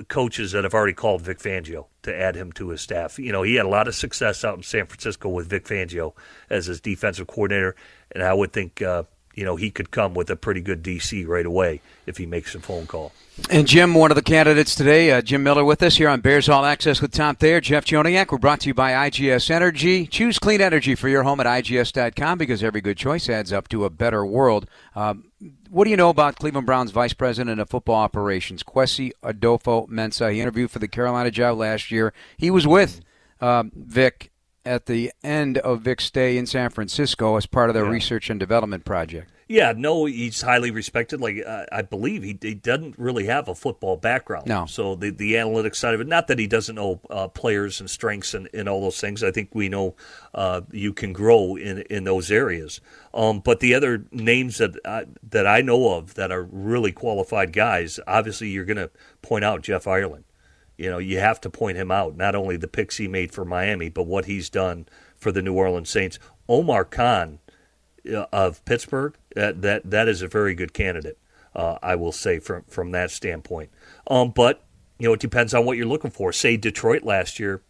coaches 0.08 0.52
that 0.52 0.64
have 0.64 0.74
already 0.74 0.92
called 0.92 1.22
Vic 1.22 1.38
Fangio 1.38 1.86
to 2.02 2.14
add 2.14 2.36
him 2.36 2.52
to 2.52 2.70
his 2.70 2.80
staff. 2.80 3.18
You 3.18 3.32
know, 3.32 3.42
he 3.42 3.56
had 3.56 3.66
a 3.66 3.70
lot 3.70 3.88
of 3.88 3.94
success 3.94 4.44
out 4.44 4.56
in 4.56 4.62
San 4.62 4.86
Francisco 4.86 5.28
with 5.28 5.48
Vic 5.48 5.64
Fangio 5.64 6.14
as 6.48 6.66
his 6.66 6.80
defensive 6.80 7.26
coordinator, 7.26 7.76
and 8.12 8.22
I 8.22 8.32
would 8.34 8.52
think 8.52 8.80
uh, 8.80 9.04
you 9.38 9.44
know 9.44 9.54
he 9.54 9.70
could 9.70 9.92
come 9.92 10.14
with 10.14 10.28
a 10.30 10.36
pretty 10.36 10.60
good 10.60 10.82
DC 10.82 11.24
right 11.24 11.46
away 11.46 11.80
if 12.06 12.16
he 12.16 12.26
makes 12.26 12.56
a 12.56 12.60
phone 12.60 12.88
call. 12.88 13.12
And 13.48 13.68
Jim, 13.68 13.94
one 13.94 14.10
of 14.10 14.16
the 14.16 14.22
candidates 14.22 14.74
today, 14.74 15.12
uh, 15.12 15.22
Jim 15.22 15.44
Miller, 15.44 15.64
with 15.64 15.80
us 15.80 15.96
here 15.96 16.08
on 16.08 16.20
Bears 16.20 16.48
All 16.48 16.64
Access 16.64 17.00
with 17.00 17.12
Tom 17.12 17.36
Thayer, 17.36 17.60
Jeff 17.60 17.84
Joniak. 17.84 18.32
We're 18.32 18.38
brought 18.38 18.58
to 18.62 18.66
you 18.66 18.74
by 18.74 19.08
IGS 19.08 19.48
Energy. 19.48 20.08
Choose 20.08 20.40
clean 20.40 20.60
energy 20.60 20.96
for 20.96 21.08
your 21.08 21.22
home 21.22 21.38
at 21.38 21.46
IGS.com 21.46 22.36
because 22.36 22.64
every 22.64 22.80
good 22.80 22.96
choice 22.96 23.28
adds 23.28 23.52
up 23.52 23.68
to 23.68 23.84
a 23.84 23.90
better 23.90 24.26
world. 24.26 24.66
Um, 24.96 25.30
what 25.70 25.84
do 25.84 25.90
you 25.90 25.96
know 25.96 26.08
about 26.08 26.34
Cleveland 26.34 26.66
Browns 26.66 26.90
Vice 26.90 27.12
President 27.12 27.60
of 27.60 27.70
Football 27.70 27.94
Operations, 27.94 28.64
Kwesi 28.64 29.12
Adofo-Mensah? 29.22 30.32
He 30.32 30.40
interviewed 30.40 30.72
for 30.72 30.80
the 30.80 30.88
Carolina 30.88 31.30
job 31.30 31.58
last 31.58 31.92
year. 31.92 32.12
He 32.36 32.50
was 32.50 32.66
with 32.66 33.02
um, 33.40 33.70
Vic 33.76 34.32
at 34.68 34.86
the 34.86 35.10
end 35.24 35.58
of 35.58 35.80
Vic's 35.80 36.04
stay 36.04 36.36
in 36.36 36.46
San 36.46 36.68
Francisco 36.68 37.36
as 37.36 37.46
part 37.46 37.70
of 37.70 37.74
their 37.74 37.86
yeah. 37.86 37.90
research 37.90 38.28
and 38.28 38.38
development 38.38 38.84
project. 38.84 39.32
Yeah, 39.48 39.72
no, 39.74 40.04
he's 40.04 40.42
highly 40.42 40.70
respected. 40.70 41.22
Like 41.22 41.42
uh, 41.44 41.64
I 41.72 41.80
believe 41.80 42.22
he, 42.22 42.38
he 42.40 42.52
doesn't 42.52 42.98
really 42.98 43.24
have 43.24 43.48
a 43.48 43.54
football 43.54 43.96
background. 43.96 44.46
No. 44.46 44.66
So 44.66 44.94
the 44.94 45.08
the 45.08 45.34
analytics 45.34 45.76
side 45.76 45.94
of 45.94 46.02
it, 46.02 46.06
not 46.06 46.26
that 46.26 46.38
he 46.38 46.46
doesn't 46.46 46.74
know 46.74 47.00
uh, 47.08 47.28
players 47.28 47.80
and 47.80 47.88
strengths 47.88 48.34
and, 48.34 48.46
and 48.52 48.68
all 48.68 48.82
those 48.82 49.00
things. 49.00 49.24
I 49.24 49.30
think 49.30 49.54
we 49.54 49.70
know 49.70 49.96
uh, 50.34 50.60
you 50.70 50.92
can 50.92 51.14
grow 51.14 51.56
in 51.56 51.78
in 51.88 52.04
those 52.04 52.30
areas. 52.30 52.82
Um, 53.14 53.40
but 53.40 53.60
the 53.60 53.74
other 53.74 54.04
names 54.12 54.58
that 54.58 54.78
I, 54.84 55.06
that 55.30 55.46
I 55.46 55.62
know 55.62 55.94
of 55.94 56.14
that 56.14 56.30
are 56.30 56.42
really 56.42 56.92
qualified 56.92 57.54
guys, 57.54 57.98
obviously 58.06 58.50
you're 58.50 58.66
going 58.66 58.76
to 58.76 58.90
point 59.22 59.46
out 59.46 59.62
Jeff 59.62 59.86
Ireland. 59.86 60.24
You 60.78 60.88
know, 60.88 60.98
you 60.98 61.18
have 61.18 61.40
to 61.42 61.50
point 61.50 61.76
him 61.76 61.90
out. 61.90 62.16
Not 62.16 62.34
only 62.34 62.56
the 62.56 62.68
picks 62.68 62.96
he 62.96 63.08
made 63.08 63.32
for 63.32 63.44
Miami, 63.44 63.88
but 63.88 64.04
what 64.04 64.24
he's 64.24 64.48
done 64.48 64.86
for 65.16 65.32
the 65.32 65.42
New 65.42 65.54
Orleans 65.54 65.90
Saints. 65.90 66.18
Omar 66.48 66.84
Khan 66.84 67.40
uh, 68.10 68.26
of 68.32 68.64
Pittsburgh, 68.64 69.14
that 69.34 69.60
that 69.62 69.90
that 69.90 70.08
is 70.08 70.22
a 70.22 70.28
very 70.28 70.54
good 70.54 70.72
candidate. 70.72 71.18
Uh, 71.54 71.78
I 71.82 71.96
will 71.96 72.12
say 72.12 72.38
from 72.38 72.62
from 72.68 72.92
that 72.92 73.10
standpoint. 73.10 73.70
Um, 74.06 74.30
but 74.30 74.64
you 74.98 75.08
know, 75.08 75.14
it 75.14 75.20
depends 75.20 75.52
on 75.52 75.64
what 75.66 75.76
you're 75.76 75.86
looking 75.86 76.10
for. 76.10 76.32
Say 76.32 76.56
Detroit 76.56 77.02
last 77.02 77.38
year, 77.38 77.62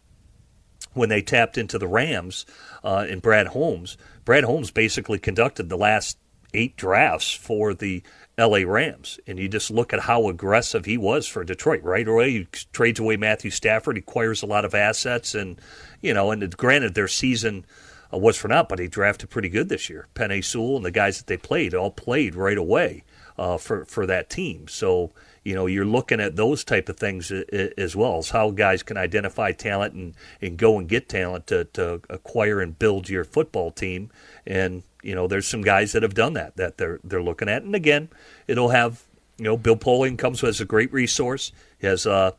when 0.93 1.09
they 1.09 1.21
tapped 1.21 1.57
into 1.57 1.77
the 1.77 1.87
Rams 1.87 2.45
uh, 2.83 3.05
and 3.09 3.21
Brad 3.21 3.47
Holmes. 3.47 3.97
Brad 4.25 4.43
Holmes 4.43 4.71
basically 4.71 5.19
conducted 5.19 5.69
the 5.69 5.77
last 5.77 6.17
eight 6.53 6.75
drafts 6.75 7.31
for 7.31 7.73
the 7.73 8.03
LA 8.39 8.59
Rams. 8.65 9.19
And 9.27 9.37
you 9.37 9.47
just 9.47 9.69
look 9.69 9.93
at 9.93 10.01
how 10.01 10.27
aggressive 10.29 10.85
he 10.85 10.97
was 10.97 11.27
for 11.27 11.43
Detroit. 11.43 11.83
Right 11.83 12.07
away, 12.07 12.31
he 12.31 12.47
trades 12.73 12.99
away 12.99 13.17
Matthew 13.17 13.51
Stafford, 13.51 13.97
acquires 13.97 14.41
a 14.41 14.47
lot 14.47 14.65
of 14.65 14.73
assets, 14.73 15.35
and 15.35 15.59
you 16.01 16.13
know, 16.13 16.31
and 16.31 16.55
granted, 16.55 16.93
their 16.95 17.07
season 17.07 17.65
uh, 18.13 18.17
was 18.17 18.37
for 18.37 18.47
naught, 18.47 18.69
but 18.69 18.79
he 18.79 18.87
drafted 18.87 19.29
pretty 19.29 19.49
good 19.49 19.69
this 19.69 19.89
year. 19.89 20.07
Penei 20.15 20.43
Sewell 20.43 20.77
and 20.77 20.85
the 20.85 20.91
guys 20.91 21.17
that 21.17 21.27
they 21.27 21.37
played 21.37 21.73
all 21.73 21.91
played 21.91 22.35
right 22.35 22.57
away 22.57 23.03
uh, 23.37 23.57
for 23.57 23.85
for 23.85 24.05
that 24.05 24.29
team. 24.29 24.67
So 24.67 25.11
you 25.43 25.55
know 25.55 25.65
you're 25.65 25.85
looking 25.85 26.19
at 26.19 26.35
those 26.35 26.63
type 26.63 26.89
of 26.89 26.97
things 26.97 27.31
as 27.31 27.95
well 27.95 28.17
as 28.17 28.29
how 28.31 28.51
guys 28.51 28.83
can 28.83 28.97
identify 28.97 29.51
talent 29.51 29.93
and, 29.93 30.15
and 30.41 30.57
go 30.57 30.77
and 30.77 30.87
get 30.87 31.09
talent 31.09 31.47
to, 31.47 31.65
to 31.65 32.01
acquire 32.09 32.59
and 32.59 32.77
build 32.77 33.09
your 33.09 33.23
football 33.23 33.71
team. 33.71 34.11
And 34.45 34.83
you 35.01 35.15
know 35.15 35.27
there's 35.27 35.47
some 35.47 35.61
guys 35.61 35.91
that 35.93 36.03
have 36.03 36.13
done 36.13 36.33
that 36.33 36.57
that 36.57 36.77
they're 36.77 36.99
they're 37.03 37.23
looking 37.23 37.49
at. 37.49 37.63
And 37.63 37.75
again, 37.75 38.09
it'll 38.47 38.69
have 38.69 39.03
you 39.37 39.45
know 39.45 39.57
Bill 39.57 39.77
Polian 39.77 40.17
comes 40.17 40.43
as 40.43 40.61
a 40.61 40.65
great 40.65 40.91
resource. 40.91 41.51
He 41.79 41.87
has 41.87 42.05
uh, 42.05 42.31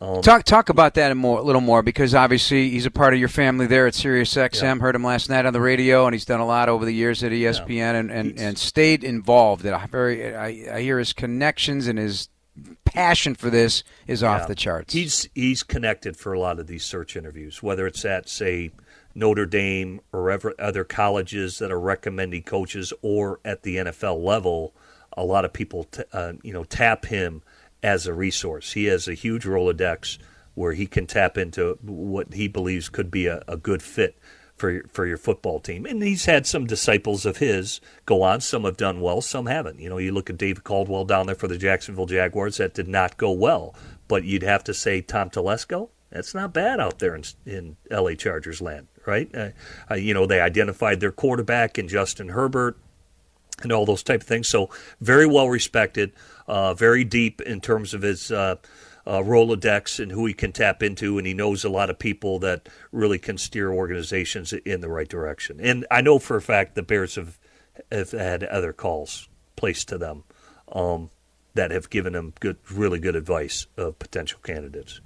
um, 0.00 0.20
talk 0.22 0.44
talk 0.44 0.68
about 0.68 0.94
that 0.94 1.10
a, 1.10 1.14
more, 1.14 1.38
a 1.38 1.42
little 1.42 1.60
more 1.60 1.82
because 1.82 2.14
obviously 2.14 2.70
he's 2.70 2.86
a 2.86 2.90
part 2.90 3.14
of 3.14 3.20
your 3.20 3.28
family 3.28 3.66
there 3.66 3.86
at 3.86 3.94
SiriusXM. 3.94 4.62
Yeah. 4.62 4.74
Heard 4.76 4.94
him 4.94 5.04
last 5.04 5.30
night 5.30 5.46
on 5.46 5.52
the 5.52 5.60
radio, 5.60 6.06
and 6.06 6.14
he's 6.14 6.26
done 6.26 6.40
a 6.40 6.46
lot 6.46 6.68
over 6.68 6.84
the 6.84 6.92
years 6.92 7.22
at 7.22 7.32
ESPN 7.32 7.68
yeah. 7.68 7.94
and, 7.94 8.10
and, 8.10 8.38
and 8.38 8.58
stayed 8.58 9.04
involved. 9.04 9.66
I 9.66 9.86
very 9.86 10.34
I, 10.34 10.76
I 10.76 10.80
hear 10.80 10.98
his 10.98 11.12
connections 11.12 11.86
and 11.86 11.98
his 11.98 12.28
passion 12.84 13.34
for 13.34 13.50
this 13.50 13.84
is 14.06 14.22
yeah. 14.22 14.32
off 14.32 14.48
the 14.48 14.54
charts. 14.54 14.92
He's 14.92 15.28
he's 15.34 15.62
connected 15.62 16.16
for 16.16 16.32
a 16.32 16.40
lot 16.40 16.58
of 16.58 16.66
these 16.66 16.84
search 16.84 17.16
interviews, 17.16 17.62
whether 17.62 17.86
it's 17.86 18.04
at 18.04 18.28
say 18.28 18.72
Notre 19.16 19.46
Dame 19.46 20.00
or 20.12 20.30
other 20.58 20.84
colleges 20.84 21.58
that 21.58 21.72
are 21.72 21.80
recommending 21.80 22.42
coaches, 22.42 22.92
or 23.02 23.40
at 23.44 23.62
the 23.62 23.76
NFL 23.76 24.22
level. 24.22 24.74
A 25.16 25.24
lot 25.24 25.46
of 25.46 25.52
people, 25.52 25.84
t- 25.84 26.02
uh, 26.12 26.34
you 26.42 26.52
know, 26.52 26.64
tap 26.64 27.06
him 27.06 27.42
as 27.82 28.06
a 28.06 28.12
resource. 28.12 28.74
He 28.74 28.84
has 28.84 29.08
a 29.08 29.14
huge 29.14 29.44
Rolodex 29.44 30.18
where 30.54 30.72
he 30.72 30.86
can 30.86 31.06
tap 31.06 31.38
into 31.38 31.78
what 31.82 32.34
he 32.34 32.48
believes 32.48 32.88
could 32.88 33.10
be 33.10 33.26
a, 33.26 33.42
a 33.48 33.56
good 33.56 33.82
fit 33.82 34.18
for 34.56 34.70
your, 34.70 34.84
for 34.88 35.06
your 35.06 35.16
football 35.16 35.60
team. 35.60 35.86
And 35.86 36.02
he's 36.02 36.24
had 36.24 36.46
some 36.46 36.66
disciples 36.66 37.26
of 37.26 37.38
his 37.38 37.80
go 38.04 38.22
on. 38.22 38.40
Some 38.40 38.64
have 38.64 38.76
done 38.76 39.00
well, 39.00 39.20
some 39.20 39.46
haven't. 39.46 39.80
You 39.80 39.88
know, 39.88 39.98
you 39.98 40.12
look 40.12 40.30
at 40.30 40.38
David 40.38 40.64
Caldwell 40.64 41.04
down 41.04 41.26
there 41.26 41.34
for 41.34 41.48
the 41.48 41.58
Jacksonville 41.58 42.06
Jaguars, 42.06 42.56
that 42.56 42.74
did 42.74 42.88
not 42.88 43.16
go 43.16 43.30
well. 43.30 43.74
But 44.08 44.24
you'd 44.24 44.42
have 44.42 44.64
to 44.64 44.74
say 44.74 45.00
Tom 45.00 45.30
Telesco, 45.30 45.90
that's 46.10 46.34
not 46.34 46.52
bad 46.52 46.80
out 46.80 46.98
there 46.98 47.14
in, 47.14 47.24
in 47.44 47.76
LA 47.90 48.14
Chargers 48.14 48.60
land, 48.60 48.88
right? 49.06 49.32
Uh, 49.34 49.50
uh, 49.90 49.94
you 49.94 50.14
know, 50.14 50.26
they 50.26 50.40
identified 50.40 51.00
their 51.00 51.12
quarterback 51.12 51.78
in 51.78 51.88
Justin 51.88 52.28
Herbert 52.30 52.76
and 53.62 53.72
all 53.72 53.86
those 53.86 54.02
type 54.02 54.20
of 54.20 54.26
things. 54.26 54.48
So 54.48 54.70
very 55.00 55.26
well 55.26 55.48
respected 55.48 56.12
uh, 56.46 56.74
very 56.74 57.04
deep 57.04 57.40
in 57.40 57.60
terms 57.60 57.94
of 57.94 58.02
his 58.02 58.30
uh, 58.30 58.56
uh, 59.06 59.20
Rolodex 59.20 60.00
and 60.00 60.10
who 60.10 60.26
he 60.26 60.34
can 60.34 60.52
tap 60.52 60.82
into, 60.82 61.18
and 61.18 61.26
he 61.26 61.34
knows 61.34 61.64
a 61.64 61.68
lot 61.68 61.90
of 61.90 61.98
people 61.98 62.38
that 62.40 62.68
really 62.92 63.18
can 63.18 63.38
steer 63.38 63.72
organizations 63.72 64.52
in 64.52 64.80
the 64.80 64.88
right 64.88 65.08
direction. 65.08 65.60
And 65.60 65.86
I 65.90 66.00
know 66.00 66.18
for 66.18 66.36
a 66.36 66.42
fact 66.42 66.74
the 66.74 66.82
Bears 66.82 67.14
have, 67.14 67.38
have 67.90 68.10
had 68.10 68.44
other 68.44 68.72
calls 68.72 69.28
placed 69.54 69.88
to 69.88 69.98
them 69.98 70.24
um, 70.72 71.10
that 71.54 71.70
have 71.70 71.88
given 71.88 72.12
them 72.12 72.32
good, 72.40 72.58
really 72.70 72.98
good 72.98 73.16
advice 73.16 73.66
of 73.76 73.98
potential 73.98 74.40
candidates. 74.42 75.00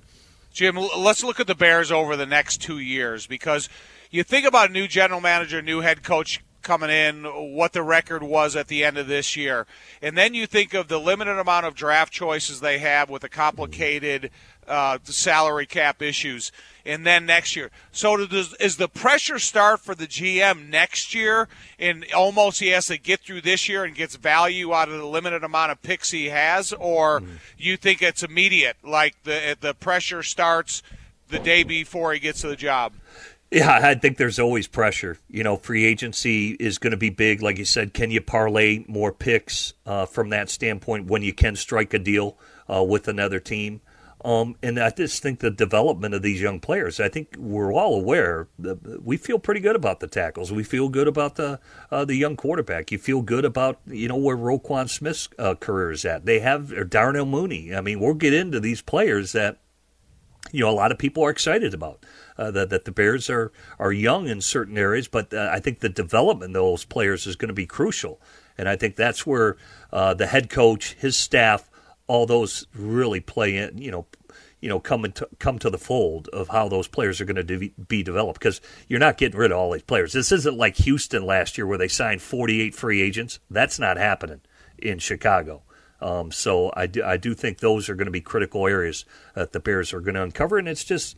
Jim, 0.52 0.76
let's 0.76 1.22
look 1.22 1.40
at 1.40 1.46
the 1.46 1.54
Bears 1.54 1.92
over 1.92 2.16
the 2.16 2.26
next 2.26 2.60
two 2.60 2.78
years 2.78 3.26
because 3.26 3.68
you 4.10 4.24
think 4.24 4.46
about 4.46 4.70
a 4.70 4.72
new 4.72 4.88
general 4.88 5.20
manager, 5.20 5.62
new 5.62 5.80
head 5.80 6.02
coach 6.02 6.40
coming 6.62 6.90
in, 6.90 7.24
what 7.24 7.72
the 7.72 7.82
record 7.82 8.22
was 8.22 8.56
at 8.56 8.68
the 8.68 8.84
end 8.84 8.98
of 8.98 9.06
this 9.06 9.36
year. 9.36 9.66
And 10.02 10.18
then 10.18 10.34
you 10.34 10.46
think 10.46 10.74
of 10.74 10.88
the 10.88 10.98
limited 10.98 11.38
amount 11.38 11.66
of 11.66 11.74
draft 11.74 12.12
choices 12.12 12.60
they 12.60 12.78
have 12.78 13.08
with 13.08 13.24
a 13.24 13.28
complicated 13.28 14.30
uh, 14.70 14.98
salary 15.04 15.66
cap 15.66 16.00
issues. 16.00 16.52
And 16.86 17.04
then 17.04 17.26
next 17.26 17.56
year. 17.56 17.70
So 17.92 18.26
does, 18.26 18.54
is 18.54 18.78
the 18.78 18.88
pressure 18.88 19.38
start 19.38 19.80
for 19.80 19.94
the 19.94 20.06
GM 20.06 20.70
next 20.70 21.14
year? 21.14 21.46
And 21.78 22.06
almost 22.16 22.60
he 22.60 22.68
has 22.68 22.86
to 22.86 22.96
get 22.96 23.20
through 23.20 23.42
this 23.42 23.68
year 23.68 23.84
and 23.84 23.94
gets 23.94 24.16
value 24.16 24.72
out 24.72 24.88
of 24.88 24.96
the 24.96 25.06
limited 25.06 25.44
amount 25.44 25.72
of 25.72 25.82
picks 25.82 26.10
he 26.10 26.30
has? 26.30 26.72
Or 26.72 27.20
mm-hmm. 27.20 27.34
you 27.58 27.76
think 27.76 28.00
it's 28.00 28.22
immediate, 28.22 28.78
like 28.82 29.22
the, 29.24 29.56
the 29.60 29.74
pressure 29.74 30.22
starts 30.22 30.82
the 31.28 31.38
day 31.38 31.64
before 31.64 32.14
he 32.14 32.18
gets 32.18 32.40
to 32.40 32.48
the 32.48 32.56
job? 32.56 32.92
Yeah, 33.50 33.80
I 33.82 33.96
think 33.96 34.16
there's 34.16 34.38
always 34.38 34.68
pressure. 34.68 35.18
You 35.28 35.42
know, 35.42 35.56
free 35.56 35.84
agency 35.84 36.52
is 36.60 36.78
going 36.78 36.92
to 36.92 36.96
be 36.96 37.10
big. 37.10 37.42
Like 37.42 37.58
you 37.58 37.64
said, 37.64 37.92
can 37.92 38.10
you 38.12 38.20
parlay 38.20 38.84
more 38.86 39.12
picks 39.12 39.74
uh, 39.84 40.06
from 40.06 40.30
that 40.30 40.48
standpoint 40.48 41.06
when 41.06 41.22
you 41.22 41.32
can 41.32 41.56
strike 41.56 41.92
a 41.92 41.98
deal 41.98 42.38
uh, 42.72 42.84
with 42.84 43.08
another 43.08 43.40
team? 43.40 43.80
Um, 44.22 44.56
and 44.62 44.78
I 44.78 44.90
just 44.90 45.22
think 45.22 45.40
the 45.40 45.50
development 45.50 46.14
of 46.14 46.22
these 46.22 46.40
young 46.40 46.60
players. 46.60 47.00
I 47.00 47.08
think 47.08 47.34
we're 47.38 47.72
all 47.72 47.94
aware. 47.94 48.48
That 48.58 49.02
we 49.02 49.16
feel 49.16 49.38
pretty 49.38 49.60
good 49.60 49.76
about 49.76 50.00
the 50.00 50.06
tackles. 50.06 50.52
We 50.52 50.62
feel 50.62 50.88
good 50.88 51.08
about 51.08 51.36
the 51.36 51.58
uh, 51.90 52.04
the 52.04 52.16
young 52.16 52.36
quarterback. 52.36 52.92
You 52.92 52.98
feel 52.98 53.22
good 53.22 53.44
about 53.44 53.80
you 53.86 54.08
know 54.08 54.16
where 54.16 54.36
Roquan 54.36 54.90
Smith's 54.90 55.28
uh, 55.38 55.54
career 55.54 55.92
is 55.92 56.04
at. 56.04 56.26
They 56.26 56.40
have 56.40 56.90
Darnell 56.90 57.24
Mooney. 57.24 57.74
I 57.74 57.80
mean, 57.80 57.98
we'll 57.98 58.14
get 58.14 58.34
into 58.34 58.60
these 58.60 58.82
players 58.82 59.32
that 59.32 59.58
you 60.52 60.60
know 60.60 60.70
a 60.70 60.72
lot 60.72 60.92
of 60.92 60.98
people 60.98 61.24
are 61.24 61.30
excited 61.30 61.72
about. 61.72 62.04
Uh, 62.36 62.50
that, 62.50 62.70
that 62.70 62.84
the 62.86 62.92
Bears 62.92 63.30
are 63.30 63.52
are 63.78 63.92
young 63.92 64.26
in 64.26 64.40
certain 64.42 64.76
areas, 64.76 65.08
but 65.08 65.32
uh, 65.32 65.50
I 65.52 65.60
think 65.60 65.80
the 65.80 65.88
development 65.88 66.50
of 66.50 66.62
those 66.62 66.84
players 66.84 67.26
is 67.26 67.36
going 67.36 67.48
to 67.48 67.54
be 67.54 67.66
crucial, 67.66 68.20
and 68.58 68.68
I 68.68 68.76
think 68.76 68.96
that's 68.96 69.26
where 69.26 69.56
uh, 69.92 70.12
the 70.12 70.26
head 70.26 70.50
coach, 70.50 70.94
his 70.94 71.16
staff, 71.16 71.69
all 72.10 72.26
those 72.26 72.66
really 72.74 73.20
play 73.20 73.56
in. 73.56 73.78
You 73.78 73.92
know, 73.92 74.06
you 74.60 74.68
know, 74.68 74.80
come 74.80 75.04
into, 75.04 75.28
come 75.38 75.60
to 75.60 75.70
the 75.70 75.78
fold 75.78 76.26
of 76.32 76.48
how 76.48 76.68
those 76.68 76.88
players 76.88 77.20
are 77.20 77.24
going 77.24 77.36
to 77.36 77.44
de- 77.44 77.72
be 77.88 78.02
developed 78.02 78.40
because 78.40 78.60
you're 78.88 78.98
not 78.98 79.16
getting 79.16 79.38
rid 79.38 79.52
of 79.52 79.58
all 79.58 79.70
these 79.70 79.82
players. 79.82 80.12
This 80.12 80.32
isn't 80.32 80.56
like 80.56 80.76
Houston 80.78 81.24
last 81.24 81.56
year 81.56 81.68
where 81.68 81.78
they 81.78 81.86
signed 81.86 82.20
48 82.20 82.74
free 82.74 83.00
agents. 83.00 83.38
That's 83.48 83.78
not 83.78 83.96
happening 83.96 84.40
in 84.76 84.98
Chicago. 84.98 85.62
Um, 86.00 86.32
so 86.32 86.72
I 86.74 86.86
do, 86.86 87.04
I 87.04 87.16
do 87.16 87.32
think 87.32 87.58
those 87.58 87.88
are 87.88 87.94
going 87.94 88.06
to 88.06 88.10
be 88.10 88.20
critical 88.20 88.66
areas 88.66 89.04
that 89.34 89.52
the 89.52 89.60
Bears 89.60 89.92
are 89.92 90.00
going 90.00 90.14
to 90.16 90.22
uncover, 90.22 90.58
and 90.58 90.66
it's 90.66 90.84
just, 90.84 91.16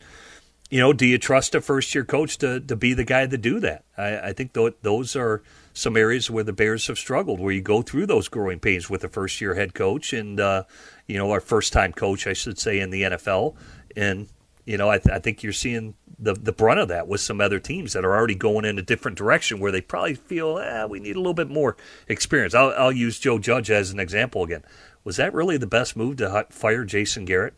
you 0.69 0.79
know, 0.79 0.93
do 0.93 1.05
you 1.05 1.17
trust 1.17 1.55
a 1.55 1.61
first 1.61 1.93
year 1.93 2.03
coach 2.03 2.37
to, 2.39 2.59
to 2.59 2.75
be 2.75 2.93
the 2.93 3.03
guy 3.03 3.27
to 3.27 3.37
do 3.37 3.59
that? 3.59 3.83
I, 3.97 4.17
I 4.29 4.33
think 4.33 4.53
th- 4.53 4.75
those 4.81 5.15
are 5.15 5.43
some 5.73 5.97
areas 5.97 6.29
where 6.29 6.43
the 6.43 6.53
Bears 6.53 6.87
have 6.87 6.97
struggled, 6.97 7.39
where 7.39 7.53
you 7.53 7.61
go 7.61 7.81
through 7.81 8.05
those 8.05 8.27
growing 8.27 8.59
pains 8.59 8.89
with 8.89 9.03
a 9.03 9.09
first 9.09 9.41
year 9.41 9.55
head 9.55 9.73
coach 9.73 10.13
and, 10.13 10.39
uh, 10.39 10.63
you 11.07 11.17
know, 11.17 11.31
our 11.31 11.39
first 11.39 11.73
time 11.73 11.93
coach, 11.93 12.27
I 12.27 12.33
should 12.33 12.57
say, 12.57 12.79
in 12.79 12.89
the 12.89 13.03
NFL. 13.03 13.55
And, 13.95 14.27
you 14.65 14.77
know, 14.77 14.89
I, 14.89 14.97
th- 14.97 15.13
I 15.13 15.19
think 15.19 15.43
you're 15.43 15.53
seeing 15.53 15.95
the, 16.17 16.33
the 16.33 16.51
brunt 16.51 16.79
of 16.79 16.87
that 16.87 17.07
with 17.07 17.21
some 17.21 17.41
other 17.41 17.59
teams 17.59 17.93
that 17.93 18.05
are 18.05 18.15
already 18.15 18.35
going 18.35 18.65
in 18.65 18.79
a 18.79 18.83
different 18.83 19.17
direction 19.17 19.59
where 19.59 19.71
they 19.71 19.81
probably 19.81 20.15
feel, 20.15 20.57
eh, 20.57 20.85
we 20.85 20.99
need 20.99 21.15
a 21.15 21.19
little 21.19 21.33
bit 21.33 21.49
more 21.49 21.75
experience. 22.07 22.55
I'll, 22.55 22.73
I'll 22.77 22.91
use 22.91 23.19
Joe 23.19 23.39
Judge 23.39 23.69
as 23.69 23.91
an 23.91 23.99
example 23.99 24.43
again. 24.43 24.63
Was 25.03 25.17
that 25.17 25.33
really 25.33 25.57
the 25.57 25.67
best 25.67 25.95
move 25.95 26.17
to 26.17 26.47
fire 26.49 26.85
Jason 26.85 27.25
Garrett? 27.25 27.55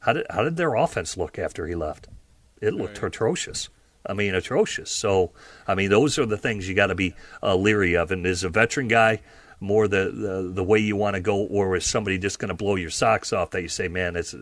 How 0.00 0.12
did 0.12 0.26
how 0.30 0.42
did 0.42 0.56
their 0.56 0.74
offense 0.74 1.16
look 1.16 1.38
after 1.38 1.66
he 1.66 1.74
left? 1.74 2.08
It 2.62 2.72
looked 2.72 3.02
right. 3.02 3.08
atrocious. 3.08 3.68
I 4.06 4.14
mean, 4.14 4.34
atrocious. 4.34 4.90
So, 4.90 5.32
I 5.66 5.74
mean, 5.74 5.90
those 5.90 6.18
are 6.18 6.26
the 6.26 6.38
things 6.38 6.68
you 6.68 6.74
got 6.74 6.86
to 6.86 6.94
be 6.94 7.14
uh, 7.42 7.54
leery 7.54 7.96
of. 7.96 8.10
And 8.10 8.26
as 8.26 8.42
a 8.42 8.48
veteran 8.48 8.88
guy, 8.88 9.20
more 9.60 9.86
the 9.86 10.10
the, 10.10 10.50
the 10.54 10.64
way 10.64 10.78
you 10.78 10.96
want 10.96 11.14
to 11.14 11.20
go, 11.20 11.36
or 11.36 11.76
is 11.76 11.84
somebody 11.86 12.18
just 12.18 12.38
going 12.38 12.48
to 12.48 12.54
blow 12.54 12.76
your 12.76 12.90
socks 12.90 13.32
off 13.32 13.50
that 13.50 13.62
you 13.62 13.68
say, 13.68 13.88
man, 13.88 14.16
it's 14.16 14.34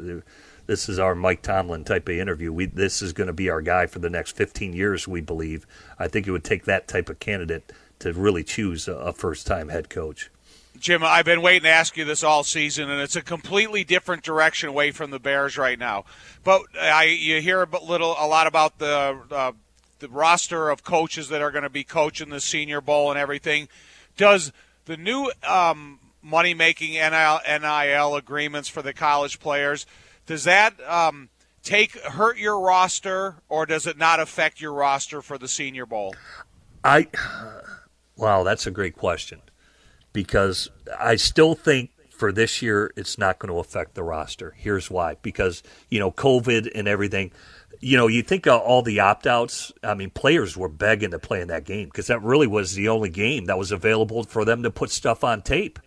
this 0.67 0.89
is 0.89 0.99
our 0.99 1.15
Mike 1.15 1.43
Tomlin 1.43 1.85
type 1.85 2.09
of 2.09 2.15
interview. 2.15 2.53
We 2.53 2.67
this 2.67 3.03
is 3.03 3.13
going 3.13 3.27
to 3.27 3.33
be 3.33 3.51
our 3.51 3.61
guy 3.61 3.87
for 3.87 3.99
the 3.99 4.11
next 4.11 4.37
15 4.37 4.73
years. 4.73 5.09
We 5.09 5.21
believe. 5.21 5.67
I 5.99 6.09
think 6.09 6.27
it 6.27 6.31
would 6.31 6.45
take 6.45 6.65
that 6.65 6.89
type 6.89 7.09
of 7.09 7.19
candidate 7.19 7.73
to 7.99 8.13
really 8.13 8.45
choose 8.45 8.89
a, 8.89 8.95
a 8.95 9.13
first 9.13 9.47
time 9.47 9.69
head 9.69 9.91
coach. 9.91 10.31
Jim, 10.81 11.05
I've 11.05 11.25
been 11.25 11.43
waiting 11.43 11.65
to 11.65 11.69
ask 11.69 11.97
you 11.97 12.05
this 12.05 12.25
all 12.25 12.43
season, 12.43 12.91
and 12.91 13.01
it's 13.01 13.15
a 13.15 13.23
completely 13.23 13.85
different 13.85 14.23
direction 14.23 14.69
away 14.69 14.91
from 14.91 15.11
the 15.11 15.21
Bears 15.21 15.57
right 15.57 15.79
now. 15.79 16.05
But 16.43 16.63
I, 16.81 17.05
you 17.05 17.41
hear 17.41 17.63
a 17.63 17.85
little, 17.85 18.17
a 18.19 18.27
lot 18.27 18.47
about 18.47 18.79
the 18.79 19.21
uh, 19.31 19.53
the 19.99 20.09
roster 20.09 20.71
of 20.71 20.83
coaches 20.83 21.29
that 21.29 21.43
are 21.43 21.51
going 21.51 21.65
to 21.65 21.71
be 21.71 21.85
coaching 21.85 22.31
the 22.31 22.41
Senior 22.41 22.81
Bowl 22.81 23.11
and 23.11 23.19
everything. 23.19 23.69
Does 24.17 24.51
the 24.87 24.97
new 24.97 25.31
um, 25.47 26.01
money 26.23 26.55
making 26.55 26.95
NIL, 26.95 27.41
NIL 27.47 28.17
agreements 28.17 28.69
for 28.69 28.81
the 28.81 28.95
college 28.95 29.39
players 29.39 29.87
does 30.31 30.45
that 30.45 30.81
um, 30.89 31.29
take 31.65 31.99
hurt 32.03 32.39
your 32.39 32.61
roster, 32.61 33.35
or 33.49 33.67
does 33.67 33.85
it 33.85 33.99
not 33.99 34.21
affect 34.21 34.61
your 34.61 34.73
roster 34.73 35.21
for 35.21 35.39
the 35.39 35.49
Senior 35.49 35.87
Bowl? 35.87 36.15
I 36.85 37.09
wow, 38.17 38.45
that's 38.45 38.65
a 38.65 38.71
great 38.71 38.95
question 38.95 39.43
because 40.13 40.71
I 40.99 41.17
still 41.17 41.55
think 41.55 41.91
for 42.11 42.33
this 42.33 42.61
year 42.63 42.93
it's 42.97 43.19
not 43.19 43.39
going 43.39 43.53
to 43.53 43.59
affect 43.59 43.95
the 43.95 44.03
roster. 44.03 44.55
Here's 44.57 44.91
why: 44.91 45.17
because 45.23 45.63
you 45.89 45.99
know 45.99 46.11
COVID 46.11 46.71
and 46.75 46.89
everything. 46.89 47.33
You 47.83 47.97
know, 47.97 48.09
you 48.09 48.23
think 48.23 48.47
of 48.47 48.61
all 48.61 48.83
the 48.83 49.01
opt 49.01 49.27
outs. 49.27 49.73
I 49.83 49.95
mean, 49.95 50.11
players 50.11 50.55
were 50.55 50.69
begging 50.69 51.13
to 51.13 51.19
play 51.19 51.41
in 51.41 51.49
that 51.49 51.65
game 51.65 51.87
because 51.87 52.09
that 52.09 52.23
really 52.23 52.47
was 52.47 52.75
the 52.75 52.89
only 52.89 53.09
game 53.09 53.47
that 53.47 53.57
was 53.57 53.73
available 53.73 54.25
for 54.25 54.45
them 54.45 54.63
to 54.65 54.71
put 54.71 54.91
stuff 54.91 55.25
on 55.25 55.41
tape. 55.41 55.79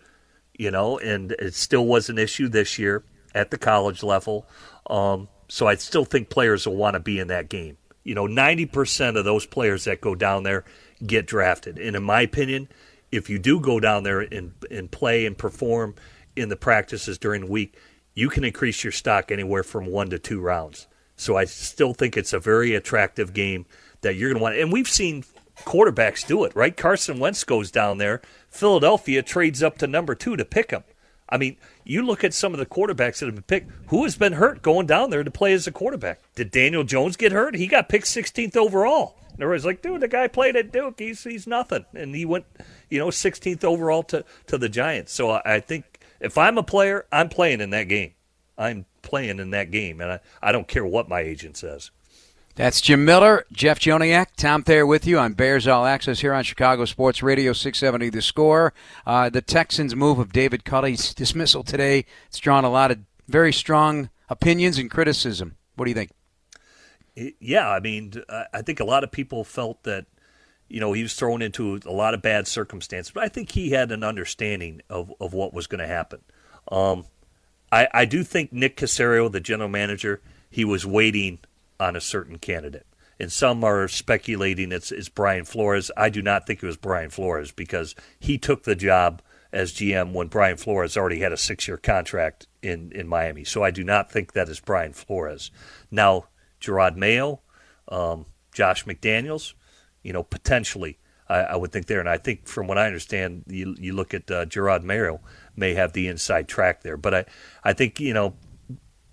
You 0.57 0.71
know, 0.71 0.97
and 0.97 1.33
it 1.33 1.53
still 1.53 1.85
was 1.85 2.09
an 2.09 2.17
issue 2.17 2.47
this 2.47 2.79
year 2.79 3.03
at 3.35 3.51
the 3.51 3.57
college 3.57 4.01
level. 4.01 4.47
Um, 4.87 5.27
so 5.47 5.67
I 5.67 5.75
still 5.75 6.05
think 6.05 6.29
players 6.29 6.67
will 6.67 6.75
want 6.75 6.95
to 6.95 6.99
be 6.99 7.19
in 7.19 7.27
that 7.27 7.49
game. 7.49 7.77
You 8.03 8.15
know, 8.15 8.27
90% 8.27 9.17
of 9.17 9.25
those 9.25 9.45
players 9.45 9.85
that 9.85 10.01
go 10.01 10.15
down 10.15 10.43
there 10.43 10.65
get 11.05 11.25
drafted. 11.25 11.77
And 11.79 11.95
in 11.95 12.03
my 12.03 12.21
opinion, 12.21 12.69
if 13.13 13.29
you 13.29 13.37
do 13.37 13.59
go 13.59 13.79
down 13.79 14.03
there 14.03 14.21
and, 14.21 14.53
and 14.71 14.89
play 14.89 15.25
and 15.25 15.37
perform 15.37 15.93
in 16.35 16.49
the 16.49 16.55
practices 16.55 17.19
during 17.19 17.41
the 17.41 17.51
week, 17.51 17.77
you 18.15 18.27
can 18.27 18.43
increase 18.43 18.83
your 18.83 18.91
stock 18.91 19.31
anywhere 19.31 19.63
from 19.63 19.85
one 19.85 20.09
to 20.09 20.17
two 20.17 20.41
rounds. 20.41 20.87
So 21.15 21.37
I 21.37 21.45
still 21.45 21.93
think 21.93 22.17
it's 22.17 22.33
a 22.33 22.39
very 22.39 22.73
attractive 22.73 23.33
game 23.33 23.65
that 24.01 24.15
you're 24.15 24.29
going 24.29 24.39
to 24.39 24.43
want. 24.43 24.57
And 24.57 24.73
we've 24.73 24.89
seen 24.89 25.23
quarterbacks 25.59 26.25
do 26.25 26.43
it, 26.43 26.55
right? 26.55 26.75
Carson 26.75 27.19
Wentz 27.19 27.43
goes 27.43 27.69
down 27.69 27.99
there. 27.99 28.21
Philadelphia 28.49 29.21
trades 29.21 29.61
up 29.61 29.77
to 29.77 29.87
number 29.87 30.15
two 30.15 30.35
to 30.35 30.43
pick 30.43 30.71
him. 30.71 30.83
I 31.29 31.37
mean, 31.37 31.57
you 31.83 32.03
look 32.03 32.23
at 32.23 32.33
some 32.33 32.53
of 32.53 32.59
the 32.59 32.65
quarterbacks 32.65 33.19
that 33.19 33.27
have 33.27 33.35
been 33.35 33.43
picked. 33.43 33.71
Who 33.87 34.03
has 34.03 34.15
been 34.15 34.33
hurt 34.33 34.61
going 34.61 34.87
down 34.87 35.11
there 35.11 35.23
to 35.23 35.31
play 35.31 35.53
as 35.53 35.67
a 35.67 35.71
quarterback? 35.71 36.19
Did 36.35 36.51
Daniel 36.51 36.83
Jones 36.83 37.15
get 37.15 37.31
hurt? 37.31 37.55
He 37.55 37.67
got 37.67 37.89
picked 37.89 38.05
16th 38.05 38.57
overall. 38.57 39.17
And 39.33 39.41
everybody's 39.41 39.65
like, 39.65 39.81
dude, 39.81 40.01
the 40.01 40.07
guy 40.07 40.27
played 40.27 40.55
at 40.55 40.71
Duke. 40.71 40.99
He's 40.99 41.23
he's 41.23 41.47
nothing, 41.47 41.85
and 41.95 42.15
he 42.15 42.23
went, 42.23 42.45
you 42.93 42.99
know, 42.99 43.07
16th 43.07 43.63
overall 43.63 44.03
to 44.03 44.23
to 44.47 44.57
the 44.57 44.69
Giants. 44.69 45.11
So 45.11 45.31
I, 45.31 45.55
I 45.55 45.59
think 45.59 45.99
if 46.19 46.37
I'm 46.37 46.57
a 46.57 46.63
player, 46.63 47.05
I'm 47.11 47.27
playing 47.27 47.59
in 47.59 47.71
that 47.71 47.87
game. 47.87 48.13
I'm 48.55 48.85
playing 49.01 49.39
in 49.39 49.49
that 49.49 49.71
game, 49.71 49.99
and 49.99 50.11
I, 50.11 50.19
I 50.41 50.51
don't 50.51 50.67
care 50.67 50.85
what 50.85 51.09
my 51.09 51.21
agent 51.21 51.57
says. 51.57 51.89
That's 52.55 52.81
Jim 52.81 53.03
Miller, 53.03 53.45
Jeff 53.51 53.79
Joniak, 53.79 54.27
Tom 54.37 54.61
Thayer 54.61 54.85
with 54.85 55.07
you 55.07 55.17
on 55.17 55.33
Bears 55.33 55.67
All 55.67 55.87
Access 55.87 56.19
here 56.19 56.35
on 56.35 56.43
Chicago 56.43 56.85
Sports 56.85 57.23
Radio 57.23 57.51
670 57.51 58.11
The 58.11 58.21
Score. 58.21 58.75
Uh, 59.07 59.31
the 59.31 59.41
Texans' 59.41 59.95
move 59.95 60.19
of 60.19 60.31
David 60.31 60.63
Culley's 60.63 61.15
dismissal 61.15 61.63
today, 61.63 62.05
it's 62.27 62.37
drawn 62.37 62.63
a 62.63 62.69
lot 62.69 62.91
of 62.91 62.99
very 63.27 63.51
strong 63.51 64.11
opinions 64.29 64.77
and 64.77 64.91
criticism. 64.91 65.55
What 65.75 65.85
do 65.85 65.91
you 65.91 65.95
think? 65.95 66.11
Yeah, 67.39 67.67
I 67.67 67.79
mean, 67.79 68.13
I 68.29 68.61
think 68.61 68.79
a 68.79 68.85
lot 68.85 69.03
of 69.03 69.11
people 69.11 69.43
felt 69.43 69.81
that, 69.83 70.05
you 70.73 70.79
know, 70.79 70.93
he 70.93 71.03
was 71.03 71.13
thrown 71.13 71.41
into 71.41 71.79
a 71.85 71.91
lot 71.91 72.13
of 72.13 72.21
bad 72.21 72.47
circumstances, 72.47 73.11
but 73.13 73.23
I 73.23 73.29
think 73.29 73.51
he 73.51 73.71
had 73.71 73.91
an 73.91 74.03
understanding 74.03 74.81
of, 74.89 75.13
of 75.19 75.33
what 75.33 75.53
was 75.53 75.67
going 75.67 75.79
to 75.79 75.87
happen. 75.87 76.21
Um, 76.71 77.05
I, 77.71 77.87
I 77.93 78.05
do 78.05 78.23
think 78.23 78.51
Nick 78.51 78.77
Caserio, 78.77 79.31
the 79.31 79.39
general 79.39 79.69
manager, 79.69 80.21
he 80.49 80.65
was 80.65 80.85
waiting– 80.85 81.39
on 81.83 81.95
a 81.95 82.01
certain 82.01 82.39
candidate. 82.39 82.87
And 83.19 83.31
some 83.31 83.63
are 83.63 83.87
speculating 83.87 84.71
it's, 84.71 84.91
it's 84.91 85.09
Brian 85.09 85.45
Flores. 85.45 85.91
I 85.95 86.09
do 86.09 86.21
not 86.21 86.47
think 86.47 86.63
it 86.63 86.65
was 86.65 86.77
Brian 86.77 87.09
Flores 87.09 87.51
because 87.51 87.93
he 88.19 88.37
took 88.37 88.63
the 88.63 88.75
job 88.75 89.21
as 89.51 89.73
GM 89.73 90.13
when 90.13 90.27
Brian 90.27 90.57
Flores 90.57 90.97
already 90.97 91.19
had 91.19 91.31
a 91.31 91.37
six 91.37 91.67
year 91.67 91.77
contract 91.77 92.47
in, 92.61 92.91
in 92.93 93.07
Miami. 93.07 93.43
So 93.43 93.63
I 93.63 93.71
do 93.71 93.83
not 93.83 94.11
think 94.11 94.33
that 94.33 94.49
is 94.49 94.59
Brian 94.59 94.93
Flores. 94.93 95.51
Now, 95.91 96.25
Jerod 96.59 96.95
Mayo, 96.95 97.41
um, 97.87 98.25
Josh 98.53 98.85
McDaniels, 98.85 99.53
you 100.03 100.13
know, 100.13 100.23
potentially, 100.23 100.99
I, 101.27 101.39
I, 101.39 101.55
would 101.55 101.71
think 101.71 101.87
there. 101.87 101.99
And 101.99 102.09
I 102.09 102.17
think 102.17 102.47
from 102.47 102.67
what 102.67 102.77
I 102.77 102.85
understand, 102.85 103.43
you, 103.47 103.75
you 103.79 103.93
look 103.93 104.13
at 104.13 104.29
uh, 104.29 104.45
Jerod 104.45 104.83
Mayo 104.83 105.21
may 105.55 105.73
have 105.73 105.93
the 105.93 106.07
inside 106.07 106.47
track 106.47 106.83
there. 106.83 106.97
But 106.97 107.13
I, 107.13 107.25
I 107.63 107.73
think, 107.73 107.99
you 107.99 108.13
know, 108.13 108.35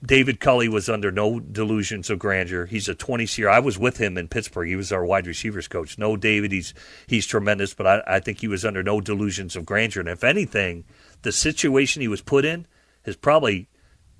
David 0.05 0.41
Culley 0.41 0.69
was 0.69 0.89
under 0.89 1.13
no 1.13 1.41
delusions 1.41 2.09
of 2.09 2.19
grandeur. 2.19 2.65
He's 2.65 2.89
a 2.89 2.95
20 2.95 3.29
year. 3.37 3.51
I 3.51 3.59
was 3.59 3.79
with 3.79 3.99
him 3.99 4.17
in 4.17 4.29
Pittsburgh. 4.29 4.69
He 4.69 4.77
was 4.77 4.93
our 4.93 5.05
wide 5.05 5.27
receivers 5.27 5.69
coach. 5.69 5.99
No, 5.99 6.17
David, 6.17 6.53
he's 6.53 6.73
he's 7.07 7.27
tremendous, 7.27 7.75
but 7.75 7.87
I, 7.87 8.03
I 8.07 8.21
think 8.21 8.41
he 8.41 8.49
was 8.49 8.65
under 8.65 8.83
no 8.83 9.01
delusions 9.03 9.57
of 9.57 9.67
grandeur. 9.67 10.01
And 10.01 10.09
if 10.09 10.25
anything, 10.25 10.85
the 11.21 11.33
situation 11.33 12.01
he 12.01 12.09
was 12.09 12.23
put 12.23 12.47
in 12.47 12.67
is 13.05 13.17
probably 13.17 13.69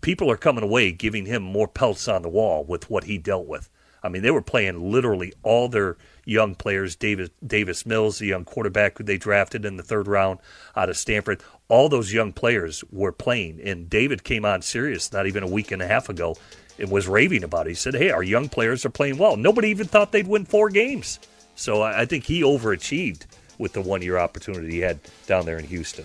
people 0.03 0.31
are 0.31 0.37
coming 0.37 0.65
away 0.65 0.93
giving 0.93 1.25
him 1.25 1.43
more 1.43 1.69
pelts 1.69 2.09
on 2.09 2.23
the 2.23 2.29
wall 2.29 2.63
with 2.63 2.91
what 2.91 3.05
he 3.05 3.17
dealt 3.17 3.47
with. 3.47 3.71
I 4.03 4.09
mean, 4.09 4.23
they 4.23 4.31
were 4.31 4.43
playing 4.43 4.91
literally 4.91 5.33
all 5.43 5.69
their 5.69 5.97
young 6.25 6.55
players. 6.55 6.97
Davis 6.97 7.31
Davis 7.47 7.85
Mills, 7.85 8.19
the 8.19 8.27
young 8.27 8.45
quarterback 8.45 8.99
who 8.99 9.05
they 9.05 9.19
drafted 9.19 9.65
in 9.65 9.77
the 9.77 9.83
third 9.83 10.07
round 10.07 10.39
out 10.77 10.89
of 10.89 10.97
Stanford 10.97 11.43
all 11.71 11.89
those 11.89 12.13
young 12.13 12.33
players 12.33 12.85
were 12.91 13.13
playing. 13.13 13.61
And 13.63 13.89
David 13.89 14.25
came 14.25 14.45
on 14.45 14.61
Sirius 14.61 15.13
not 15.13 15.27
even 15.27 15.43
a 15.43 15.47
week 15.47 15.71
and 15.71 15.81
a 15.81 15.87
half 15.87 16.09
ago 16.09 16.37
and 16.79 16.91
was 16.91 17.09
raving 17.09 17.45
about 17.45 17.67
it. 17.67 17.71
He 17.71 17.75
said, 17.77 17.95
Hey, 17.95 18.11
our 18.11 18.23
young 18.23 18.49
players 18.49 18.85
are 18.85 18.91
playing 18.91 19.17
well. 19.17 19.37
Nobody 19.37 19.69
even 19.69 19.87
thought 19.87 20.13
they'd 20.13 20.27
win 20.27 20.45
four 20.45 20.69
games. 20.69 21.21
So 21.55 21.83
I 21.83 22.05
think 22.07 22.25
he 22.25 22.43
overachieved 22.43 23.27
with 23.59 23.73
the 23.73 23.81
one 23.81 24.03
year 24.03 24.19
opportunity 24.19 24.71
he 24.73 24.79
had 24.81 24.99
down 25.27 25.47
there 25.47 25.59
in 25.59 25.67
Houston. 25.67 26.05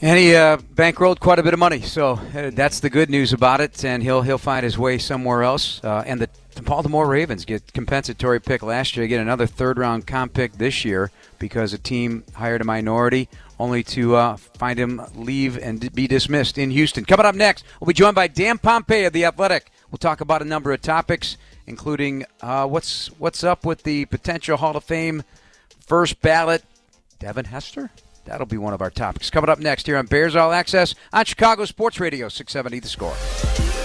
And 0.00 0.18
he 0.18 0.34
uh, 0.34 0.58
bankrolled 0.58 1.20
quite 1.20 1.38
a 1.38 1.42
bit 1.42 1.54
of 1.54 1.58
money, 1.58 1.80
so 1.80 2.20
uh, 2.34 2.50
that's 2.52 2.80
the 2.80 2.90
good 2.90 3.08
news 3.08 3.32
about 3.32 3.62
it. 3.62 3.82
And 3.82 4.02
he'll 4.02 4.20
he'll 4.20 4.36
find 4.36 4.62
his 4.62 4.76
way 4.76 4.98
somewhere 4.98 5.42
else. 5.42 5.82
Uh, 5.82 6.04
and 6.06 6.20
the, 6.20 6.28
the, 6.56 6.62
Baltimore 6.62 7.06
Ravens 7.06 7.44
get 7.44 7.72
compensatory 7.72 8.40
pick 8.40 8.62
last 8.62 8.96
year, 8.96 9.06
get 9.06 9.20
another 9.20 9.46
third 9.46 9.78
round 9.78 10.06
comp 10.06 10.34
pick 10.34 10.54
this 10.54 10.84
year 10.84 11.10
because 11.38 11.72
a 11.72 11.78
team 11.78 12.24
hired 12.34 12.60
a 12.60 12.64
minority 12.64 13.28
only 13.58 13.82
to 13.82 14.16
uh, 14.16 14.36
find 14.36 14.78
him 14.78 15.00
leave 15.14 15.56
and 15.58 15.92
be 15.94 16.06
dismissed 16.06 16.58
in 16.58 16.70
Houston. 16.70 17.04
Coming 17.04 17.26
up 17.26 17.34
next, 17.34 17.64
we'll 17.80 17.86
be 17.86 17.94
joined 17.94 18.14
by 18.14 18.26
Dan 18.26 18.58
Pompei 18.58 19.06
of 19.06 19.12
The 19.12 19.24
Athletic. 19.24 19.70
We'll 19.90 19.98
talk 19.98 20.20
about 20.20 20.42
a 20.42 20.44
number 20.44 20.72
of 20.72 20.82
topics, 20.82 21.36
including 21.66 22.24
uh, 22.40 22.66
what's 22.66 23.08
what's 23.18 23.44
up 23.44 23.64
with 23.64 23.84
the 23.84 24.06
potential 24.06 24.56
Hall 24.56 24.76
of 24.76 24.84
Fame 24.84 25.22
first 25.86 26.20
ballot, 26.20 26.64
Devin 27.18 27.46
Hester. 27.46 27.90
That'll 28.24 28.46
be 28.46 28.58
one 28.58 28.74
of 28.74 28.82
our 28.82 28.90
topics 28.90 29.30
coming 29.30 29.48
up 29.48 29.60
next 29.60 29.86
here 29.86 29.96
on 29.96 30.06
Bears 30.06 30.34
All 30.34 30.52
Access 30.52 30.94
on 31.12 31.24
Chicago 31.24 31.64
Sports 31.64 32.00
Radio 32.00 32.28
670 32.28 32.80
The 32.80 32.88
Score. 32.88 33.75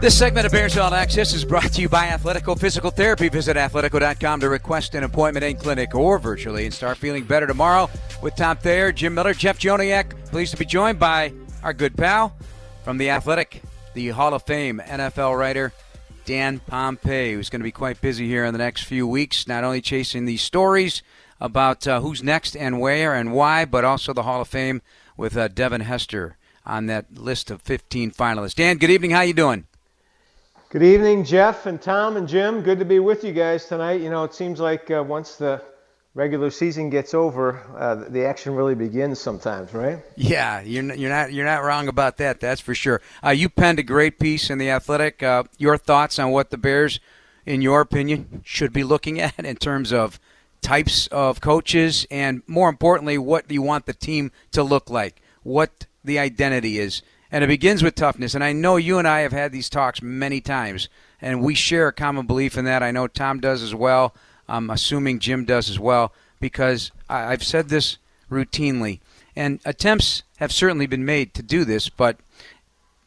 This 0.00 0.16
segment 0.16 0.46
of 0.46 0.52
Bears 0.52 0.78
All 0.78 0.94
Access 0.94 1.34
is 1.34 1.44
brought 1.44 1.72
to 1.72 1.82
you 1.82 1.88
by 1.88 2.06
Athletico 2.06 2.56
Physical 2.56 2.92
Therapy. 2.92 3.28
Visit 3.28 3.56
athletico.com 3.56 4.38
to 4.38 4.48
request 4.48 4.94
an 4.94 5.02
appointment 5.02 5.44
in 5.44 5.56
clinic 5.56 5.92
or 5.92 6.20
virtually 6.20 6.66
and 6.66 6.72
start 6.72 6.98
feeling 6.98 7.24
better 7.24 7.48
tomorrow 7.48 7.90
with 8.22 8.36
Tom 8.36 8.58
Thayer, 8.58 8.92
Jim 8.92 9.12
Miller, 9.14 9.34
Jeff 9.34 9.58
Joniak. 9.58 10.12
Pleased 10.26 10.52
to 10.52 10.56
be 10.56 10.64
joined 10.64 11.00
by 11.00 11.32
our 11.64 11.72
good 11.72 11.96
pal 11.96 12.32
from 12.84 12.98
The 12.98 13.10
Athletic, 13.10 13.60
the 13.94 14.10
Hall 14.10 14.34
of 14.34 14.44
Fame 14.44 14.80
NFL 14.86 15.36
writer, 15.36 15.72
Dan 16.24 16.60
Pompei, 16.60 17.32
who's 17.32 17.50
going 17.50 17.60
to 17.60 17.64
be 17.64 17.72
quite 17.72 18.00
busy 18.00 18.28
here 18.28 18.44
in 18.44 18.52
the 18.52 18.58
next 18.58 18.84
few 18.84 19.04
weeks, 19.04 19.48
not 19.48 19.64
only 19.64 19.80
chasing 19.80 20.26
these 20.26 20.42
stories 20.42 21.02
about 21.40 21.88
uh, 21.88 22.00
who's 22.02 22.22
next 22.22 22.56
and 22.56 22.78
where 22.78 23.14
and 23.14 23.32
why, 23.32 23.64
but 23.64 23.84
also 23.84 24.12
the 24.12 24.22
Hall 24.22 24.40
of 24.40 24.46
Fame 24.46 24.80
with 25.16 25.36
uh, 25.36 25.48
Devin 25.48 25.80
Hester 25.80 26.36
on 26.64 26.86
that 26.86 27.18
list 27.18 27.50
of 27.50 27.62
15 27.62 28.12
finalists. 28.12 28.54
Dan, 28.54 28.78
good 28.78 28.90
evening. 28.90 29.10
How 29.10 29.22
you 29.22 29.34
doing? 29.34 29.64
Good 30.70 30.82
evening, 30.82 31.24
Jeff 31.24 31.64
and 31.64 31.80
Tom 31.80 32.18
and 32.18 32.28
Jim. 32.28 32.60
Good 32.60 32.78
to 32.80 32.84
be 32.84 32.98
with 32.98 33.24
you 33.24 33.32
guys 33.32 33.64
tonight. 33.64 34.02
You 34.02 34.10
know, 34.10 34.24
it 34.24 34.34
seems 34.34 34.60
like 34.60 34.90
uh, 34.90 35.02
once 35.02 35.36
the 35.36 35.62
regular 36.12 36.50
season 36.50 36.90
gets 36.90 37.14
over, 37.14 37.62
uh, 37.74 37.94
the 38.10 38.26
action 38.26 38.54
really 38.54 38.74
begins 38.74 39.18
sometimes, 39.18 39.72
right? 39.72 40.00
Yeah, 40.14 40.60
you're 40.60 40.82
not, 40.82 40.98
you're 40.98 41.08
not 41.08 41.32
you're 41.32 41.46
not 41.46 41.62
wrong 41.62 41.88
about 41.88 42.18
that. 42.18 42.40
That's 42.40 42.60
for 42.60 42.74
sure. 42.74 43.00
Uh, 43.24 43.30
you 43.30 43.48
penned 43.48 43.78
a 43.78 43.82
great 43.82 44.18
piece 44.18 44.50
in 44.50 44.58
the 44.58 44.68
Athletic. 44.68 45.22
Uh, 45.22 45.44
your 45.56 45.78
thoughts 45.78 46.18
on 46.18 46.32
what 46.32 46.50
the 46.50 46.58
Bears, 46.58 47.00
in 47.46 47.62
your 47.62 47.80
opinion, 47.80 48.42
should 48.44 48.74
be 48.74 48.84
looking 48.84 49.18
at 49.22 49.38
in 49.38 49.56
terms 49.56 49.90
of 49.90 50.20
types 50.60 51.06
of 51.06 51.40
coaches, 51.40 52.06
and 52.10 52.42
more 52.46 52.68
importantly, 52.68 53.16
what 53.16 53.48
do 53.48 53.54
you 53.54 53.62
want 53.62 53.86
the 53.86 53.94
team 53.94 54.32
to 54.52 54.62
look 54.62 54.90
like? 54.90 55.22
What 55.44 55.86
the 56.04 56.18
identity 56.18 56.78
is 56.78 57.00
and 57.30 57.44
it 57.44 57.48
begins 57.48 57.82
with 57.82 57.94
toughness. 57.94 58.34
And 58.34 58.42
I 58.42 58.52
know 58.52 58.76
you 58.76 58.98
and 58.98 59.06
I 59.06 59.20
have 59.20 59.32
had 59.32 59.52
these 59.52 59.68
talks 59.68 60.02
many 60.02 60.40
times, 60.40 60.88
and 61.20 61.42
we 61.42 61.54
share 61.54 61.88
a 61.88 61.92
common 61.92 62.26
belief 62.26 62.56
in 62.56 62.64
that. 62.64 62.82
I 62.82 62.90
know 62.90 63.06
Tom 63.06 63.40
does 63.40 63.62
as 63.62 63.74
well. 63.74 64.14
I'm 64.48 64.70
assuming 64.70 65.18
Jim 65.18 65.44
does 65.44 65.68
as 65.68 65.78
well, 65.78 66.12
because 66.40 66.90
I've 67.08 67.44
said 67.44 67.68
this 67.68 67.98
routinely, 68.30 69.00
and 69.36 69.60
attempts 69.64 70.22
have 70.38 70.52
certainly 70.52 70.86
been 70.86 71.04
made 71.04 71.34
to 71.34 71.42
do 71.42 71.64
this, 71.64 71.88
but 71.88 72.18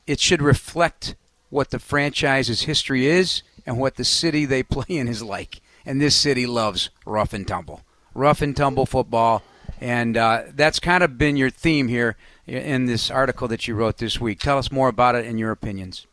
it 0.06 0.20
should 0.20 0.42
reflect 0.42 1.16
what 1.50 1.72
the 1.72 1.80
franchise's 1.80 2.64
history 2.64 3.08
is 3.08 3.44
and 3.66 3.78
what 3.78 3.96
the 3.96 4.06
city 4.06 4.46
they 4.46 4.64
play 4.64 4.86
in 4.90 5.08
is 5.08 5.24
like. 5.24 5.62
And 5.86 6.00
this 6.00 6.16
city 6.16 6.46
loves 6.46 6.92
rough 7.06 7.34
and 7.34 7.48
tumble, 7.48 7.82
rough 8.14 8.44
and 8.44 8.56
tumble 8.56 8.86
football, 8.86 9.42
and 9.80 10.16
uh, 10.16 10.44
that's 10.54 10.80
kind 10.80 11.04
of 11.04 11.18
been 11.18 11.38
your 11.38 11.50
theme 11.50 11.88
here 11.88 12.16
in 12.48 12.86
this 12.86 13.12
article 13.12 13.48
that 13.48 13.68
you 13.68 13.76
wrote 13.76 13.98
this 13.98 14.20
week. 14.20 14.40
Tell 14.40 14.58
us 14.58 14.72
more 14.72 14.90
about 14.90 15.16
it 15.16 15.26
and 15.26 15.40
your 15.40 15.52
opinions. 15.52 16.08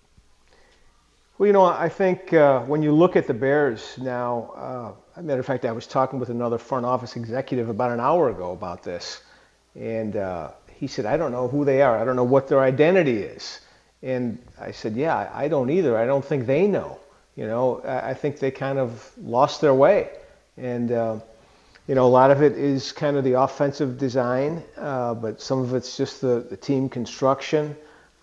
Well, 1.38 1.46
you 1.46 1.52
know, 1.52 1.64
I 1.64 1.88
think 1.88 2.32
uh, 2.32 2.62
when 2.62 2.82
you 2.82 2.92
look 2.92 3.14
at 3.14 3.26
the 3.26 3.34
Bears 3.34 3.96
now, 3.98 4.94
uh, 5.16 5.20
matter 5.22 5.40
of 5.40 5.46
fact, 5.46 5.64
I 5.64 5.72
was 5.72 5.86
talking 5.86 6.18
with 6.18 6.30
another 6.30 6.58
front 6.58 6.84
office 6.84 7.14
executive 7.16 7.68
about 7.68 7.92
an 7.92 8.00
hour 8.00 8.30
ago 8.30 8.52
about 8.52 8.82
this, 8.82 9.22
and 9.76 10.16
uh, 10.16 10.50
he 10.78 10.86
said, 10.86 11.06
I 11.06 11.16
don't 11.16 11.32
know 11.32 11.48
who 11.48 11.64
they 11.64 11.82
are. 11.82 11.98
I 11.98 12.04
don't 12.04 12.16
know 12.16 12.24
what 12.24 12.48
their 12.48 12.60
identity 12.60 13.22
is. 13.22 13.60
And 14.02 14.38
I 14.60 14.70
said, 14.70 14.94
Yeah, 14.94 15.30
I 15.34 15.48
don't 15.48 15.70
either. 15.70 15.96
I 15.96 16.06
don't 16.06 16.24
think 16.24 16.46
they 16.46 16.66
know. 16.66 16.98
You 17.36 17.46
know, 17.46 17.82
I 17.84 18.14
think 18.14 18.38
they 18.40 18.50
kind 18.50 18.78
of 18.78 19.12
lost 19.16 19.60
their 19.60 19.74
way. 19.74 20.10
And, 20.56 20.90
uh, 20.90 21.20
you 21.88 21.94
know, 21.94 22.04
a 22.04 22.06
lot 22.06 22.30
of 22.30 22.42
it 22.42 22.52
is 22.52 22.92
kind 22.92 23.16
of 23.16 23.24
the 23.24 23.32
offensive 23.32 23.96
design, 23.96 24.62
uh, 24.76 25.14
but 25.14 25.40
some 25.40 25.60
of 25.60 25.74
it's 25.74 25.96
just 25.96 26.20
the, 26.20 26.46
the 26.50 26.56
team 26.56 26.86
construction. 26.90 27.74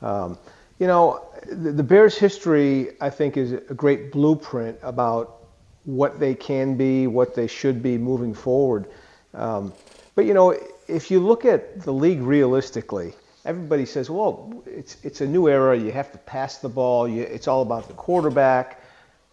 Um, 0.04 0.38
you 0.78 0.86
know, 0.86 1.28
the, 1.48 1.72
the, 1.72 1.82
Bears' 1.82 2.16
history, 2.16 2.92
I 3.02 3.10
think, 3.10 3.38
is 3.38 3.54
a 3.54 3.74
great 3.74 4.12
blueprint 4.12 4.78
about 4.84 5.48
what 5.84 6.20
they 6.20 6.36
can 6.36 6.78
be, 6.78 7.08
what 7.08 7.34
they 7.34 7.48
should 7.48 7.82
be 7.82 7.98
moving 7.98 8.36
forward. 8.36 8.86
Um, 9.34 9.74
but, 10.14 10.26
you 10.26 10.36
know, 10.36 10.56
if 10.88 11.10
you 11.10 11.20
look 11.20 11.44
at 11.44 11.82
the 11.82 11.92
league 11.92 12.22
realistically, 12.22 13.14
everybody 13.46 13.88
says, 13.88 14.12
well, 14.12 14.64
it's, 14.68 14.98
it's 15.04 15.22
a 15.22 15.28
new 15.28 15.48
era. 15.48 15.76
You 15.76 15.92
have 15.92 16.12
to 16.12 16.20
pass 16.20 16.60
the 16.60 16.70
ball. 16.70 17.08
You, 17.08 17.24
it's 17.24 17.48
all 17.48 17.64
about 17.64 17.88
the 17.88 17.96
quarterback 17.96 18.82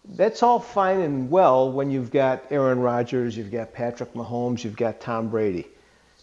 that's 0.04 0.42
all 0.42 0.58
fine 0.58 1.00
and 1.00 1.30
well 1.30 1.70
when 1.70 1.90
you've 1.90 2.10
got 2.10 2.42
Aaron 2.50 2.80
Rodgers, 2.80 3.36
you've 3.36 3.52
got 3.52 3.72
Patrick 3.72 4.12
Mahomes, 4.14 4.64
you've 4.64 4.76
got 4.76 5.00
Tom 5.00 5.28
Brady. 5.28 5.68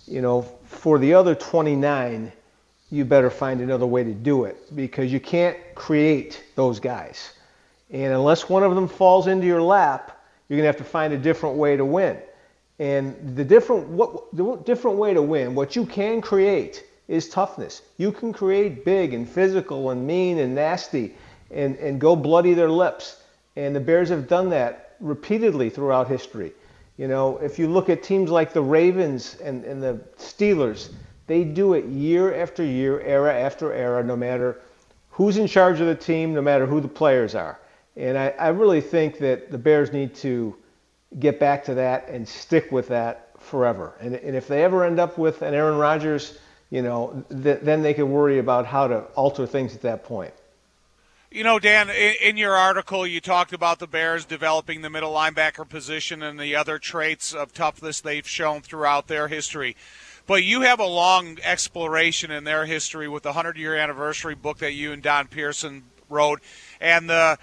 You 0.08 0.22
know, 0.22 0.42
for 0.65 1.00
the 1.00 1.13
other 1.13 1.36
29, 1.36 2.32
you 2.92 3.06
better 3.06 3.30
find 3.30 3.62
another 3.62 3.86
way 3.86 4.04
to 4.04 4.13
do 4.13 4.46
it 4.46 4.76
because 4.76 5.12
you 5.13 5.20
can't 5.20 5.58
create 5.76 6.44
those 6.56 6.80
guys. 6.80 7.34
And 7.92 8.13
unless 8.13 8.50
one 8.50 8.63
of 8.63 8.76
them 8.76 8.88
falls 8.88 9.28
into 9.28 9.46
your 9.46 9.62
lap, 9.62 10.20
you're 10.48 10.58
going 10.58 10.63
to 10.63 10.78
have 10.78 10.86
to 10.86 10.92
find 10.92 11.13
a 11.13 11.18
different 11.18 11.56
way 11.56 11.78
to 11.78 11.86
win. 11.86 12.18
And 12.80 13.36
the 13.36 13.44
different 13.44 13.88
what 13.89 14.32
the 14.36 14.56
different 14.65 14.98
way 14.98 15.13
to 15.13 15.22
win, 15.22 15.54
what 15.54 15.76
you 15.76 15.86
can 15.86 16.22
create 16.22 16.86
is 17.08 17.28
toughness. 17.28 17.82
You 17.98 18.12
can 18.12 18.32
create 18.32 18.86
big 18.86 19.13
and 19.13 19.28
physical 19.28 19.89
and 19.89 20.06
mean 20.08 20.39
and 20.39 20.56
nasty 20.56 21.15
and, 21.52 21.76
and 21.78 22.00
go 22.00 22.15
bloody 22.15 22.54
their 22.54 22.70
lips. 22.70 23.22
And 23.60 23.76
the 23.76 23.82
Bears 23.82 24.08
have 24.08 24.30
done 24.30 24.50
that 24.52 24.95
repeatedly 25.02 25.69
throughout 25.69 26.08
history. 26.08 26.54
You 26.95 27.10
know, 27.10 27.38
if 27.39 27.60
you 27.60 27.67
look 27.67 27.89
at 27.89 28.02
teams 28.02 28.30
like 28.30 28.54
the 28.54 28.62
Ravens 28.62 29.36
and, 29.43 29.65
and 29.65 29.84
the 29.84 30.00
Steelers, 30.17 30.93
they 31.28 31.43
do 31.43 31.74
it 31.74 31.84
year 31.86 32.41
after 32.41 32.63
year, 32.63 33.02
era 33.02 33.34
after 33.34 33.74
era, 33.74 34.02
no 34.02 34.15
matter 34.15 34.62
who's 35.10 35.36
in 35.36 35.45
charge 35.45 35.82
of 35.82 35.88
the 35.88 35.95
team, 35.95 36.34
no 36.34 36.41
matter 36.41 36.65
who 36.65 36.80
the 36.80 36.88
players 36.88 37.36
are. 37.36 37.60
And 37.98 38.17
I, 38.17 38.30
I 38.39 38.48
really 38.48 38.80
think 38.80 39.17
that 39.19 39.52
the 39.52 39.58
Bears 39.58 39.91
need 39.91 40.15
to 40.15 40.56
get 41.19 41.38
back 41.38 41.65
to 41.65 41.74
that 41.74 42.08
and 42.08 42.26
stick 42.26 42.72
with 42.72 42.88
that 42.88 43.34
forever. 43.39 43.93
And, 44.00 44.15
and 44.15 44.38
if 44.38 44.48
they 44.48 44.63
ever 44.63 44.86
end 44.86 45.02
up 45.02 45.17
with 45.17 45.41
an 45.41 45.54
Aaron 45.54 45.78
Rodgers, 45.78 46.39
you 46.69 46.82
know, 46.82 47.26
th- 47.30 47.60
then 47.62 47.82
they 47.82 47.93
can 47.93 48.10
worry 48.10 48.39
about 48.39 48.65
how 48.65 48.88
to 48.88 49.00
alter 49.15 49.45
things 49.45 49.76
at 49.76 49.82
that 49.82 50.06
point. 50.06 50.34
You 51.32 51.44
know, 51.44 51.60
Dan, 51.60 51.92
in, 51.92 52.38
your 52.38 52.56
article, 52.56 53.06
you 53.06 53.22
talked 53.22 53.54
about 53.54 53.78
the 53.78 53.86
Bears 53.86 54.26
developing 54.26 54.82
the 54.82 54.89
middle 54.89 55.13
linebacker 55.13 55.70
position 55.70 56.24
and 56.24 56.39
the 56.39 56.56
other 56.56 56.80
traits 56.80 57.36
of 57.36 57.54
toughness 57.54 58.02
they've 58.02 58.28
shown 58.28 58.62
throughout 58.62 59.08
their 59.08 59.28
history. 59.28 59.76
But 60.26 60.44
you 60.44 60.62
have 60.62 60.80
a 60.80 60.88
long 60.88 61.38
exploration 61.44 62.32
in 62.32 62.46
their 62.46 62.65
history 62.65 63.08
with 63.08 63.22
the 63.22 63.30
100 63.30 63.58
year 63.58 63.76
anniversary 63.76 64.34
book 64.34 64.58
that 64.58 64.74
you 64.74 64.92
and 64.92 65.04
Don 65.04 65.28
Pierson 65.28 65.84
wrote 66.10 66.42
and 66.82 67.08
the, 67.08 67.38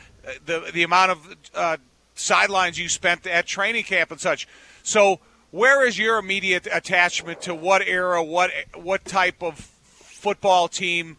the, 0.45 0.69
the 0.75 0.83
amount 0.83 1.13
of 1.13 1.37
uh, 1.55 1.77
sidelines 2.17 2.81
you 2.81 2.89
spent 2.89 3.25
at 3.25 3.47
training 3.47 3.85
camp 3.85 4.11
and 4.11 4.21
such. 4.21 4.49
So, 4.83 5.21
where 5.53 5.87
is 5.87 5.97
your 5.97 6.19
immediate 6.19 6.67
attachment 6.73 7.41
to 7.43 7.55
what 7.55 7.83
era, 7.87 8.21
what, 8.21 8.51
what 8.75 9.05
type 9.05 9.45
of 9.45 9.61
football 9.61 10.67
team? 10.67 11.19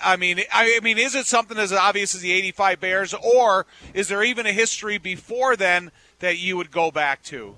I 0.00 0.16
mean, 0.16 0.40
I 0.52 0.80
mean, 0.80 0.98
is 0.98 1.14
it 1.14 1.26
something 1.26 1.58
as 1.58 1.72
obvious 1.72 2.14
as 2.14 2.20
the 2.20 2.32
'85 2.32 2.80
Bears, 2.80 3.14
or 3.14 3.66
is 3.94 4.08
there 4.08 4.22
even 4.22 4.46
a 4.46 4.52
history 4.52 4.98
before 4.98 5.56
then 5.56 5.92
that 6.18 6.38
you 6.38 6.56
would 6.56 6.70
go 6.70 6.90
back 6.90 7.22
to? 7.24 7.54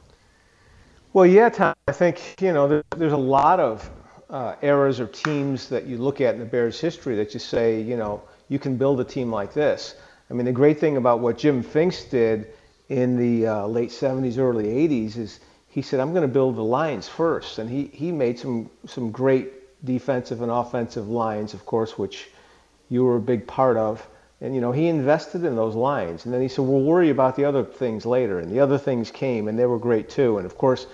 Well, 1.12 1.26
yeah, 1.26 1.48
Tom. 1.48 1.74
I 1.88 1.92
think 1.92 2.40
you 2.40 2.52
know 2.52 2.82
there's 2.96 3.12
a 3.12 3.16
lot 3.16 3.60
of 3.60 3.88
uh, 4.28 4.56
eras 4.62 5.00
or 5.00 5.06
teams 5.06 5.68
that 5.68 5.86
you 5.86 5.96
look 5.96 6.20
at 6.20 6.34
in 6.34 6.40
the 6.40 6.46
Bears' 6.46 6.80
history 6.80 7.16
that 7.16 7.32
you 7.32 7.40
say, 7.40 7.80
you 7.80 7.96
know, 7.96 8.22
you 8.48 8.58
can 8.58 8.76
build 8.76 9.00
a 9.00 9.04
team 9.04 9.30
like 9.30 9.54
this. 9.54 9.94
I 10.30 10.34
mean, 10.34 10.46
the 10.46 10.52
great 10.52 10.78
thing 10.78 10.96
about 10.96 11.20
what 11.20 11.38
Jim 11.38 11.62
Finks 11.62 12.04
did 12.04 12.48
in 12.88 13.16
the 13.16 13.46
uh, 13.46 13.66
late 13.66 13.90
'70s, 13.90 14.38
early 14.38 14.66
'80s 14.66 15.16
is 15.16 15.40
he 15.68 15.82
said, 15.82 16.00
I'm 16.00 16.10
going 16.10 16.22
to 16.22 16.28
build 16.28 16.56
the 16.56 16.62
Lions 16.62 17.08
first, 17.08 17.58
and 17.58 17.70
he 17.70 17.86
he 17.86 18.12
made 18.12 18.38
some 18.38 18.68
some 18.86 19.10
great 19.10 19.63
defensive 19.84 20.42
and 20.42 20.50
offensive 20.50 21.08
lines, 21.08 21.54
of 21.54 21.66
course, 21.66 21.98
which 21.98 22.28
you 22.88 23.04
were 23.04 23.16
a 23.16 23.20
big 23.20 23.46
part 23.46 23.76
of. 23.76 24.06
And 24.40 24.54
you 24.54 24.60
know, 24.60 24.72
he 24.72 24.88
invested 24.88 25.44
in 25.44 25.56
those 25.56 25.74
lines. 25.74 26.24
And 26.24 26.34
then 26.34 26.42
he 26.42 26.48
said, 26.48 26.64
"We'll 26.64 26.82
worry 26.82 27.10
about 27.10 27.36
the 27.36 27.44
other 27.44 27.64
things 27.64 28.04
later." 28.04 28.40
And 28.40 28.50
the 28.50 28.60
other 28.60 28.78
things 28.78 29.10
came, 29.10 29.48
and 29.48 29.58
they 29.58 29.66
were 29.66 29.78
great 29.78 30.10
too. 30.10 30.38
And 30.38 30.46
of 30.46 30.58
course, 30.58 30.86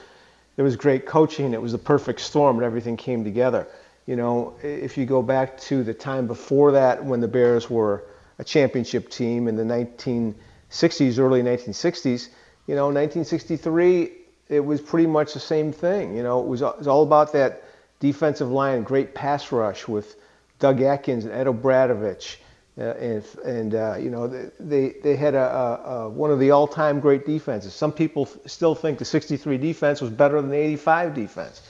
there 0.56 0.64
was 0.64 0.76
great 0.76 1.06
coaching. 1.06 1.54
It 1.54 1.62
was 1.62 1.72
the 1.72 1.78
perfect 1.78 2.20
storm, 2.20 2.56
and 2.56 2.64
everything 2.64 2.96
came 2.96 3.24
together. 3.24 3.66
You 4.06 4.16
know, 4.16 4.54
if 4.62 4.98
you 4.98 5.06
go 5.06 5.22
back 5.22 5.58
to 5.62 5.82
the 5.82 5.94
time 5.94 6.26
before 6.26 6.72
that, 6.72 7.04
when 7.04 7.20
the 7.20 7.28
Bears 7.28 7.70
were 7.70 8.04
a 8.38 8.44
championship 8.44 9.08
team 9.08 9.48
in 9.48 9.56
the 9.56 9.64
1960s, 9.64 11.18
early 11.18 11.42
1960s, 11.42 12.28
you 12.66 12.74
know, 12.74 12.86
1963, 12.86 14.12
it 14.48 14.60
was 14.60 14.80
pretty 14.80 15.06
much 15.06 15.32
the 15.34 15.40
same 15.40 15.72
thing. 15.72 16.16
You 16.16 16.22
know, 16.22 16.40
it 16.40 16.46
was, 16.46 16.62
it 16.62 16.78
was 16.78 16.88
all 16.88 17.02
about 17.02 17.32
that 17.32 17.62
defensive 18.00 18.50
line, 18.50 18.82
great 18.82 19.14
pass 19.14 19.52
rush 19.52 19.86
with 19.86 20.16
Doug 20.58 20.80
Atkins 20.82 21.24
and 21.24 21.32
Ed 21.32 21.46
O'Bradovich. 21.46 22.36
Uh, 22.78 22.82
and 22.82 23.24
and 23.44 23.74
uh, 23.74 23.96
you 23.98 24.10
know 24.10 24.26
they 24.58 24.90
they 25.02 25.16
had 25.16 25.34
a, 25.34 25.38
a, 25.38 25.74
a, 25.74 26.08
one 26.08 26.30
of 26.30 26.38
the 26.38 26.52
all-time 26.52 27.00
great 27.00 27.26
defenses. 27.26 27.74
Some 27.74 27.92
people 27.92 28.26
still 28.46 28.74
think 28.74 28.98
the 28.98 29.04
'63 29.04 29.58
defense 29.58 30.00
was 30.00 30.10
better 30.10 30.40
than 30.40 30.50
the 30.50 30.56
'85 30.56 31.14
defense, 31.14 31.62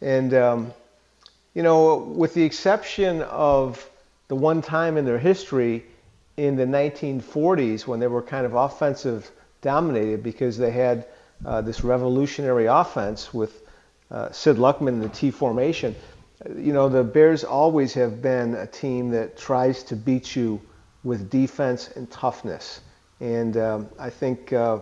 and 0.00 0.32
um, 0.32 0.72
you 1.52 1.62
know 1.62 1.96
with 1.96 2.32
the 2.32 2.44
exception 2.44 3.22
of 3.22 3.90
the 4.28 4.36
one 4.36 4.62
time 4.62 4.96
in 4.96 5.04
their 5.04 5.18
history 5.18 5.84
in 6.36 6.56
the 6.56 6.64
1940s 6.64 7.86
when 7.86 8.00
they 8.00 8.06
were 8.06 8.22
kind 8.22 8.46
of 8.46 8.54
offensive 8.54 9.30
dominated 9.62 10.22
because 10.22 10.58
they 10.58 10.70
had 10.70 11.06
uh, 11.44 11.60
this 11.60 11.82
revolutionary 11.82 12.66
offense 12.66 13.32
with 13.32 13.65
uh, 14.10 14.30
Sid 14.30 14.56
Luckman 14.56 14.88
in 14.88 15.00
the 15.00 15.08
T 15.08 15.30
formation. 15.30 15.94
You 16.54 16.72
know, 16.72 16.88
the 16.88 17.02
Bears 17.02 17.44
always 17.44 17.94
have 17.94 18.20
been 18.20 18.54
a 18.54 18.66
team 18.66 19.10
that 19.10 19.36
tries 19.36 19.82
to 19.84 19.96
beat 19.96 20.36
you 20.36 20.60
with 21.02 21.30
defense 21.30 21.90
and 21.96 22.10
toughness. 22.10 22.80
And 23.20 23.56
um, 23.56 23.88
I 23.98 24.10
think, 24.10 24.52
uh, 24.52 24.80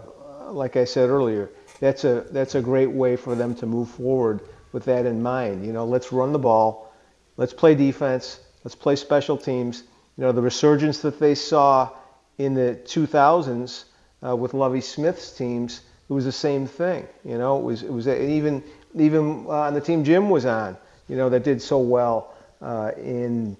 like 0.48 0.76
I 0.76 0.84
said 0.84 1.08
earlier, 1.08 1.50
that's 1.80 2.04
a 2.04 2.26
that's 2.30 2.54
a 2.54 2.60
great 2.60 2.90
way 2.90 3.16
for 3.16 3.34
them 3.34 3.54
to 3.56 3.66
move 3.66 3.90
forward 3.90 4.40
with 4.72 4.84
that 4.86 5.06
in 5.06 5.22
mind. 5.22 5.64
You 5.64 5.72
know, 5.72 5.84
let's 5.84 6.12
run 6.12 6.32
the 6.32 6.38
ball, 6.38 6.92
let's 7.36 7.54
play 7.54 7.74
defense, 7.74 8.40
let's 8.64 8.74
play 8.74 8.96
special 8.96 9.36
teams. 9.36 9.84
You 10.16 10.24
know, 10.24 10.32
the 10.32 10.42
resurgence 10.42 10.98
that 11.00 11.18
they 11.18 11.34
saw 11.34 11.90
in 12.38 12.54
the 12.54 12.80
2000s 12.84 13.84
uh, 14.26 14.36
with 14.36 14.54
Lovie 14.54 14.80
Smith's 14.80 15.32
teams, 15.32 15.82
it 16.08 16.12
was 16.12 16.24
the 16.24 16.32
same 16.32 16.66
thing. 16.66 17.06
You 17.24 17.38
know, 17.38 17.58
it 17.58 17.62
was 17.62 17.82
it 17.82 17.92
was 17.92 18.08
even 18.08 18.62
even 18.94 19.44
uh, 19.46 19.50
on 19.50 19.74
the 19.74 19.80
team 19.80 20.04
Jim 20.04 20.30
was 20.30 20.46
on, 20.46 20.76
you 21.08 21.16
know, 21.16 21.28
that 21.30 21.44
did 21.44 21.60
so 21.60 21.78
well 21.78 22.34
uh, 22.60 22.92
in 22.96 23.56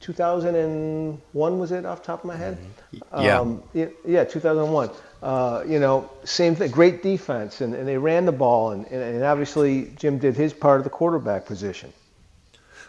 2001 0.00 1.58
was 1.58 1.72
it 1.72 1.84
off 1.84 2.00
the 2.00 2.06
top 2.06 2.20
of 2.20 2.26
my 2.26 2.36
head? 2.36 2.58
Mm-hmm. 2.94 3.22
Yeah. 3.22 3.40
Um, 3.40 3.62
yeah, 4.06 4.24
2001. 4.24 4.90
Uh, 5.22 5.64
you 5.66 5.78
know, 5.78 6.10
same 6.24 6.54
thing. 6.54 6.70
Great 6.70 7.02
defense, 7.02 7.60
and, 7.60 7.74
and 7.74 7.88
they 7.88 7.96
ran 7.96 8.26
the 8.26 8.32
ball, 8.32 8.72
and, 8.72 8.86
and, 8.86 9.02
and 9.02 9.24
obviously 9.24 9.90
Jim 9.96 10.18
did 10.18 10.36
his 10.36 10.52
part 10.52 10.78
of 10.78 10.84
the 10.84 10.90
quarterback 10.90 11.46
position. 11.46 11.92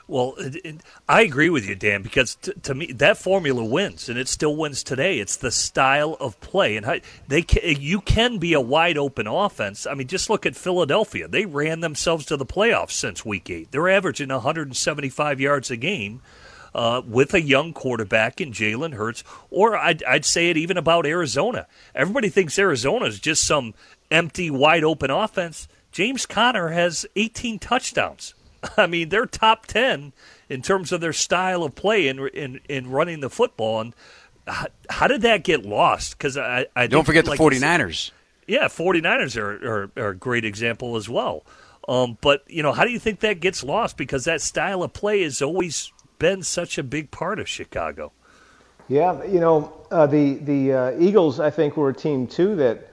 Well, 0.10 0.36
it, 0.38 0.56
it, 0.63 0.76
I 1.10 1.22
agree 1.24 1.50
with 1.50 1.67
you, 1.67 1.76
Dan, 1.76 2.02
because 2.02 2.36
t- 2.36 2.54
to 2.63 2.74
me 2.74 2.93
that 2.93 3.17
formula 3.17 3.63
wins, 3.65 4.08
and 4.08 4.17
it 4.17 4.30
still 4.30 4.56
wins 4.56 4.82
today. 4.82 5.20
It's 5.20 5.36
the 5.36 5.52
style 5.52 6.15
of 6.22 6.39
play, 6.39 6.78
and 6.78 6.86
how, 6.86 6.98
they 7.28 7.41
can, 7.41 7.82
you 7.82 8.00
can 8.00 8.38
be 8.38 8.54
a 8.54 8.62
wide 8.62 8.98
open 8.98 9.28
offense. 9.28 9.86
I 9.86 9.96
mean, 9.96 10.08
just 10.08 10.30
look 10.30 10.46
at 10.46 10.56
Philadelphia; 10.56 11.28
they 11.28 11.46
ran 11.46 11.82
themselves 11.82 12.26
to 12.28 12.38
the 12.38 12.46
playoffs 12.46 12.91
since 12.91 13.26
Week 13.26 13.50
Eight. 13.50 13.72
They're 13.72 13.89
averaging 13.89 14.30
175 14.30 15.41
yards 15.41 15.70
a 15.70 15.78
game. 15.78 16.22
Uh, 16.76 17.02
with 17.08 17.34
a 17.34 17.41
young 17.41 17.74
quarterback 17.74 18.39
in 18.39 18.52
Jalen 18.52 18.93
Hurts, 18.93 19.24
or 19.50 19.76
I'd, 19.76 20.04
I'd 20.04 20.26
say 20.26 20.52
it 20.52 20.58
even 20.58 20.78
about 20.78 21.08
Arizona. 21.08 21.65
Everybody 21.96 22.30
thinks 22.30 22.60
Arizona 22.60 23.06
is 23.06 23.20
just 23.20 23.43
some 23.46 23.74
empty, 24.12 24.52
wide 24.52 24.84
open 24.84 25.10
offense. 25.10 25.67
James 25.91 26.28
Conner 26.28 26.67
has 26.67 27.04
18 27.15 27.58
touchdowns. 27.58 28.36
I 28.78 28.88
mean, 28.88 29.10
they're 29.10 29.26
top 29.26 29.65
10 29.65 30.13
in 30.50 30.62
terms 30.62 30.91
of 30.91 31.02
their 31.02 31.13
style 31.13 31.63
of 31.63 31.76
play 31.76 32.08
in, 32.08 32.28
in, 32.30 32.60
in 32.70 32.89
running 32.89 33.20
the 33.20 33.30
football. 33.30 33.82
And 33.82 33.96
how, 34.48 34.67
how 34.89 35.08
did 35.08 35.22
that 35.22 35.43
get 35.43 35.65
lost? 35.65 36.17
Because 36.17 36.38
I, 36.38 36.67
I 36.76 36.88
don't 36.88 37.06
forget 37.06 37.28
like 37.28 37.38
the 37.38 37.43
49ers. 37.43 38.12
Yeah, 38.48 38.65
49ers 38.65 39.36
are, 39.38 39.67
are, 39.67 39.91
are, 39.98 40.10
a 40.10 40.15
great 40.15 40.46
example 40.46 40.96
as 40.96 41.10
well. 41.10 41.43
Um, 41.88 42.17
but, 42.22 42.43
you 42.48 42.63
know, 42.63 42.72
how 42.72 42.86
do 42.86 42.91
you 42.91 43.00
think 43.00 43.20
that 43.22 43.39
gets 43.39 43.63
lost? 43.63 43.98
Because 43.98 44.26
that 44.26 44.41
style 44.41 44.84
of 44.84 44.93
play 44.93 45.24
has 45.24 45.41
always 45.41 45.91
been 46.20 46.43
such 46.43 46.78
a 46.78 46.84
big 46.84 47.12
part 47.12 47.39
of 47.39 47.48
Chicago. 47.48 48.12
Yeah, 48.88 49.24
you 49.26 49.41
know, 49.41 49.86
uh, 49.91 50.08
the, 50.08 50.36
the 50.36 50.74
uh, 50.74 51.00
Eagles, 51.00 51.41
I 51.41 51.50
think, 51.50 51.76
were 51.76 51.89
a 51.89 51.93
team, 51.93 52.26
too, 52.26 52.56
that, 52.56 52.89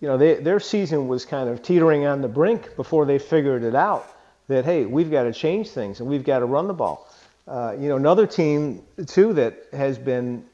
you 0.00 0.08
know, 0.08 0.18
they, 0.18 0.34
their 0.34 0.60
season 0.60 1.08
was 1.08 1.24
kind 1.24 1.48
of 1.48 1.62
teetering 1.62 2.04
on 2.06 2.20
the 2.20 2.28
brink 2.28 2.76
before 2.76 3.06
they 3.06 3.18
figured 3.18 3.62
it 3.62 3.74
out 3.74 4.17
that 4.48 4.64
hey, 4.64 4.84
we've 4.86 5.10
got 5.10 5.24
to 5.24 5.32
change 5.32 5.68
things 5.70 6.00
and 6.00 6.08
we've 6.08 6.24
got 6.24 6.40
to 6.40 6.46
run 6.46 6.66
the 6.66 6.74
ball. 6.74 7.08
Uh, 7.46 7.74
you 7.78 7.88
know, 7.88 7.96
another 7.96 8.26
team 8.26 8.82
too 9.06 9.32
that 9.34 9.56
has 9.72 9.96
been 9.98 10.44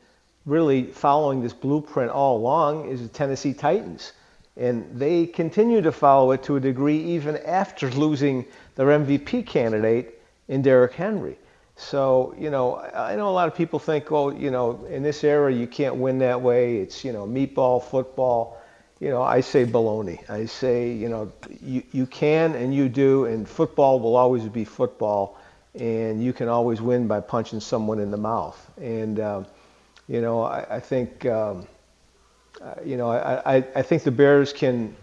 really 0.46 0.85
following 0.85 1.42
this 1.42 1.52
blueprint 1.52 2.11
all 2.11 2.37
along 2.37 2.88
is 2.88 3.02
the 3.02 3.09
Tennessee 3.09 3.54
Titans, 3.54 4.12
and 4.57 4.87
they 4.92 5.26
continue 5.26 5.80
to 5.80 5.90
follow 5.90 6.33
it 6.33 6.42
to 6.44 6.57
a 6.57 6.61
degree 6.61 6.98
even 6.98 7.37
after 7.38 7.90
losing 7.92 8.44
their 8.74 8.87
MVP 8.87 9.46
candidate 9.46 10.20
in 10.48 10.62
Derrick 10.62 10.92
Henry. 10.92 11.38
So, 11.76 12.35
you 12.38 12.50
know, 12.50 12.76
I 12.76 13.16
know 13.16 13.28
a 13.28 13.33
lot 13.33 13.48
of 13.48 13.57
people 13.57 13.80
think, 13.80 14.12
oh, 14.12 14.30
you 14.30 14.52
know, 14.52 14.85
in 14.85 15.02
this 15.02 15.24
era 15.24 15.52
you 15.52 15.66
can't 15.66 15.96
win 15.96 16.18
that 16.18 16.40
way. 16.40 16.76
It's, 16.76 17.04
you 17.04 17.12
know, 17.12 17.26
meatball 17.26 17.83
football 17.83 18.61
you 19.00 19.11
know, 19.11 19.22
I 19.22 19.40
say 19.40 19.64
baloney. 19.64 20.28
I 20.30 20.46
say, 20.46 20.92
you 20.92 21.09
know, 21.09 21.33
you, 21.62 21.83
you 21.92 22.07
can 22.07 22.54
and 22.54 22.74
you 22.74 22.88
do, 22.88 23.26
and 23.26 23.48
football 23.48 24.00
will 24.00 24.16
always 24.16 24.44
be 24.44 24.64
football, 24.64 25.38
and 25.74 26.22
you 26.22 26.33
can 26.33 26.48
always 26.48 26.80
win 26.80 27.07
by 27.07 27.20
punching 27.20 27.61
someone 27.61 27.98
in 27.98 28.11
the 28.11 28.16
mouth. 28.16 28.70
And, 28.80 29.20
um, 29.20 29.46
you 30.09 30.20
know, 30.20 30.42
I, 30.42 30.76
I 30.76 30.80
think, 30.80 31.26
um, 31.26 31.66
uh, 32.62 32.74
you 32.85 32.96
know, 32.96 33.11
I, 33.11 33.57
I, 33.57 33.64
I 33.76 33.83
think 33.83 34.04
the 34.04 34.11
Bears 34.11 34.52
can 34.52 34.94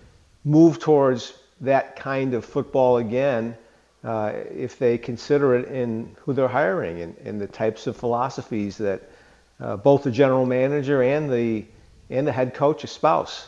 move 0.45 0.79
towards 0.79 1.33
that 1.61 1.95
kind 1.95 2.33
of 2.33 2.45
football 2.45 2.97
again 2.97 3.55
uh, 4.03 4.33
if 4.49 4.79
they 4.79 4.97
consider 4.97 5.55
it 5.55 5.67
in 5.67 6.15
who 6.21 6.33
they're 6.33 6.47
hiring 6.47 7.01
and, 7.01 7.17
and 7.17 7.39
the 7.39 7.47
types 7.47 7.85
of 7.85 7.95
philosophies 7.95 8.77
that 8.77 9.01
uh, 9.59 9.75
both 9.77 10.03
the 10.03 10.11
general 10.11 10.45
manager 10.45 11.03
and 11.03 11.31
the 11.31 11.65
and 12.09 12.27
the 12.27 12.31
head 12.31 12.53
coach 12.53 12.83
espouse. 12.83 13.47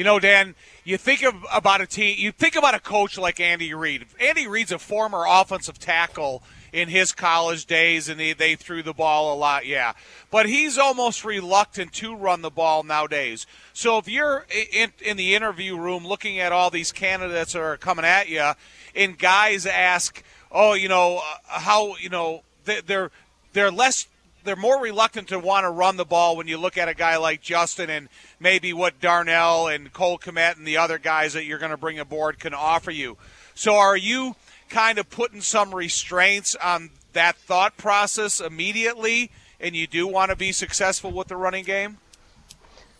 You 0.00 0.04
know, 0.04 0.18
Dan, 0.18 0.54
you 0.82 0.96
think 0.96 1.22
of, 1.22 1.34
about 1.52 1.82
a 1.82 1.86
team, 1.86 2.16
you 2.18 2.32
think 2.32 2.56
about 2.56 2.74
a 2.74 2.80
coach 2.80 3.18
like 3.18 3.38
Andy 3.38 3.74
Reid. 3.74 4.06
Andy 4.18 4.46
Reid's 4.46 4.72
a 4.72 4.78
former 4.78 5.26
offensive 5.28 5.78
tackle 5.78 6.42
in 6.72 6.88
his 6.88 7.12
college 7.12 7.66
days, 7.66 8.08
and 8.08 8.18
they, 8.18 8.32
they 8.32 8.56
threw 8.56 8.82
the 8.82 8.94
ball 8.94 9.34
a 9.34 9.36
lot, 9.36 9.66
yeah. 9.66 9.92
But 10.30 10.46
he's 10.46 10.78
almost 10.78 11.22
reluctant 11.22 11.92
to 11.96 12.16
run 12.16 12.40
the 12.40 12.48
ball 12.48 12.82
nowadays. 12.82 13.46
So 13.74 13.98
if 13.98 14.08
you're 14.08 14.46
in, 14.72 14.90
in 15.04 15.18
the 15.18 15.34
interview 15.34 15.76
room 15.76 16.06
looking 16.06 16.38
at 16.38 16.50
all 16.50 16.70
these 16.70 16.92
candidates 16.92 17.52
that 17.52 17.60
are 17.60 17.76
coming 17.76 18.06
at 18.06 18.26
you, 18.30 18.52
and 18.96 19.18
guys 19.18 19.66
ask, 19.66 20.24
oh, 20.50 20.72
you 20.72 20.88
know, 20.88 21.18
uh, 21.18 21.58
how, 21.60 21.96
you 21.96 22.08
know, 22.08 22.40
they're 22.64 23.10
they're 23.52 23.70
less 23.70 24.06
they're 24.44 24.56
more 24.56 24.80
reluctant 24.80 25.28
to 25.28 25.38
want 25.38 25.64
to 25.64 25.70
run 25.70 25.96
the 25.96 26.04
ball 26.04 26.36
when 26.36 26.48
you 26.48 26.58
look 26.58 26.78
at 26.78 26.88
a 26.88 26.94
guy 26.94 27.16
like 27.16 27.40
Justin 27.40 27.90
and 27.90 28.08
maybe 28.38 28.72
what 28.72 29.00
Darnell 29.00 29.68
and 29.68 29.92
Cole 29.92 30.18
Kmet 30.18 30.56
and 30.56 30.66
the 30.66 30.76
other 30.76 30.98
guys 30.98 31.32
that 31.34 31.44
you're 31.44 31.58
going 31.58 31.70
to 31.70 31.76
bring 31.76 31.98
aboard 31.98 32.38
can 32.38 32.54
offer 32.54 32.90
you. 32.90 33.16
So 33.54 33.74
are 33.74 33.96
you 33.96 34.36
kind 34.68 34.98
of 34.98 35.10
putting 35.10 35.40
some 35.40 35.74
restraints 35.74 36.54
on 36.56 36.90
that 37.12 37.36
thought 37.36 37.76
process 37.76 38.40
immediately 38.40 39.30
and 39.60 39.76
you 39.76 39.86
do 39.86 40.06
want 40.06 40.30
to 40.30 40.36
be 40.36 40.52
successful 40.52 41.10
with 41.10 41.28
the 41.28 41.36
running 41.36 41.64
game? 41.64 41.98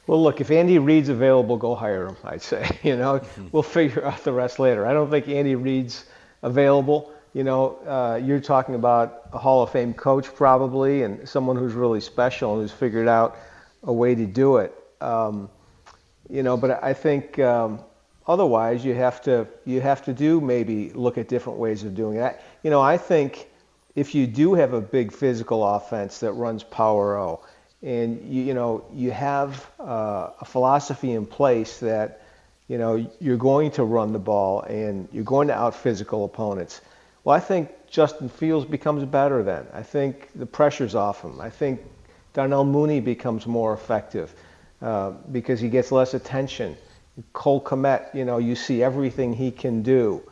Well, 0.07 0.23
look, 0.23 0.41
if 0.41 0.51
Andy 0.51 0.79
Reid's 0.79 1.09
available, 1.09 1.57
go 1.57 1.75
hire 1.75 2.09
him, 2.09 2.17
I'd 2.25 2.43
say. 2.43 2.69
You 2.83 2.97
know, 2.97 3.21
mm-hmm. 3.21 3.49
we'll 3.53 3.63
figure 3.63 4.05
out 4.05 4.25
the 4.25 4.33
rest 4.33 4.59
later. 4.59 4.87
I 4.87 4.93
don't 4.93 5.11
think 5.11 5.29
Andy 5.29 5.55
Reid's 5.55 6.05
available 6.43 7.13
you 7.33 7.45
know, 7.45 7.79
uh, 7.87 8.21
you're 8.23 8.41
talking 8.41 8.75
about 8.75 9.23
a 9.33 9.39
Hall 9.39 9.63
of 9.63 9.71
Fame 9.71 9.95
coach 9.95 10.27
probably, 10.35 11.05
and 11.05 11.29
someone 11.29 11.57
who's 11.57 11.75
really 11.75 12.01
special 12.01 12.55
and 12.55 12.63
who's 12.63 12.73
figured 12.73 13.09
out 13.09 13.39
a 13.85 13.93
way 13.93 14.15
to 14.15 14.27
do 14.27 14.57
it. 14.57 14.75
Um, 15.01 15.49
you 16.29 16.43
know, 16.43 16.57
but 16.57 16.83
I 16.83 16.93
think 16.93 17.39
um, 17.39 17.81
otherwise 18.27 18.85
you 18.85 18.95
have 18.95 19.23
to 19.23 19.47
you 19.65 19.81
have 19.81 20.05
to 20.05 20.13
do 20.13 20.41
maybe 20.41 20.91
look 20.91 21.19
at 21.19 21.29
different 21.29 21.59
ways 21.59 21.85
of 21.85 21.95
doing 21.95 22.17
that. 22.19 22.43
You 22.63 22.71
know, 22.71 22.81
I 22.81 22.97
think 22.97 23.49
if 23.95 24.15
you 24.15 24.27
do 24.27 24.55
have 24.55 24.73
a 24.73 24.81
big 24.81 25.13
physical 25.13 25.65
offense 25.65 26.21
that 26.21 26.33
runs 26.33 26.65
power 26.65 27.19
O, 27.19 27.41
and 27.83 28.21
you, 28.33 28.43
you 28.43 28.55
know 28.55 28.85
you 28.93 29.13
have 29.13 29.71
uh, 29.79 30.31
a 30.41 30.45
philosophy 30.45 31.13
in 31.13 31.27
place 31.27 31.79
that 31.79 32.23
you 32.67 32.79
know 32.79 33.09
you're 33.21 33.37
going 33.37 33.71
to 33.73 33.85
run 33.85 34.13
the 34.13 34.19
ball 34.19 34.63
and 34.63 35.09
you're 35.13 35.25
going 35.25 35.49
to 35.49 35.55
out 35.55 35.75
physical 35.75 36.25
opponents 36.25 36.81
well, 37.25 37.37
I 37.37 37.41
think 37.41 37.71
Justin 37.91 38.29
Fields 38.29 38.65
becomes 38.65 39.05
better 39.05 39.43
then. 39.43 39.67
I 39.73 39.83
think 39.83 40.31
the 40.35 40.47
pressure's 40.47 40.95
off 40.95 41.23
him. 41.23 41.41
I 41.41 41.51
think 41.51 41.81
Darnell 42.33 42.65
Mooney 42.65 43.01
becomes 43.01 43.47
more 43.47 43.75
effective 43.75 44.35
uh, 44.81 45.11
because 45.33 45.61
he 45.61 45.69
gets 45.69 45.93
less 45.93 46.15
attention. 46.15 46.77
Cole 47.33 47.61
Kmet, 47.61 48.15
you 48.15 48.25
know, 48.25 48.39
you 48.39 48.55
see 48.55 48.83
everything 48.83 49.35
he 49.35 49.51
can 49.51 49.83
do. 49.83 50.23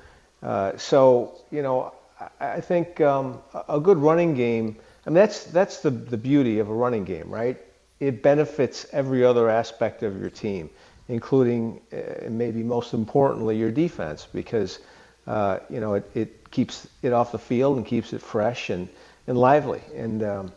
Uh, 0.42 0.76
so, 0.76 1.34
you 1.50 1.62
know, 1.62 1.92
I, 2.40 2.52
I 2.52 2.60
think 2.60 3.00
um, 3.00 3.40
a 3.68 3.80
good 3.80 3.98
running 3.98 4.34
game, 4.34 4.76
I 5.04 5.10
mean, 5.10 5.14
that's, 5.14 5.44
that's 5.44 5.80
the, 5.80 5.90
the 5.90 6.16
beauty 6.16 6.58
of 6.60 6.70
a 6.70 6.74
running 6.74 7.04
game, 7.04 7.28
right? 7.28 7.58
It 8.00 8.22
benefits 8.22 8.86
every 8.92 9.24
other 9.24 9.50
aspect 9.50 10.02
of 10.04 10.18
your 10.20 10.30
team, 10.30 10.70
including, 11.08 11.80
uh, 11.92 12.30
maybe 12.30 12.62
most 12.62 12.94
importantly, 12.94 13.58
your 13.58 13.72
defense, 13.72 14.26
because– 14.32 14.78
uh, 15.28 15.58
you 15.68 15.78
know, 15.78 15.94
it, 15.94 16.10
it 16.14 16.37
keeps 16.50 16.86
it 17.02 17.12
off 17.12 17.32
the 17.32 17.38
field 17.38 17.76
and 17.76 17.86
keeps 17.86 18.12
it 18.12 18.22
fresh 18.22 18.70
and, 18.70 18.88
and 19.26 19.38
lively. 19.38 19.82
And, 19.94 20.22
um, 20.22 20.52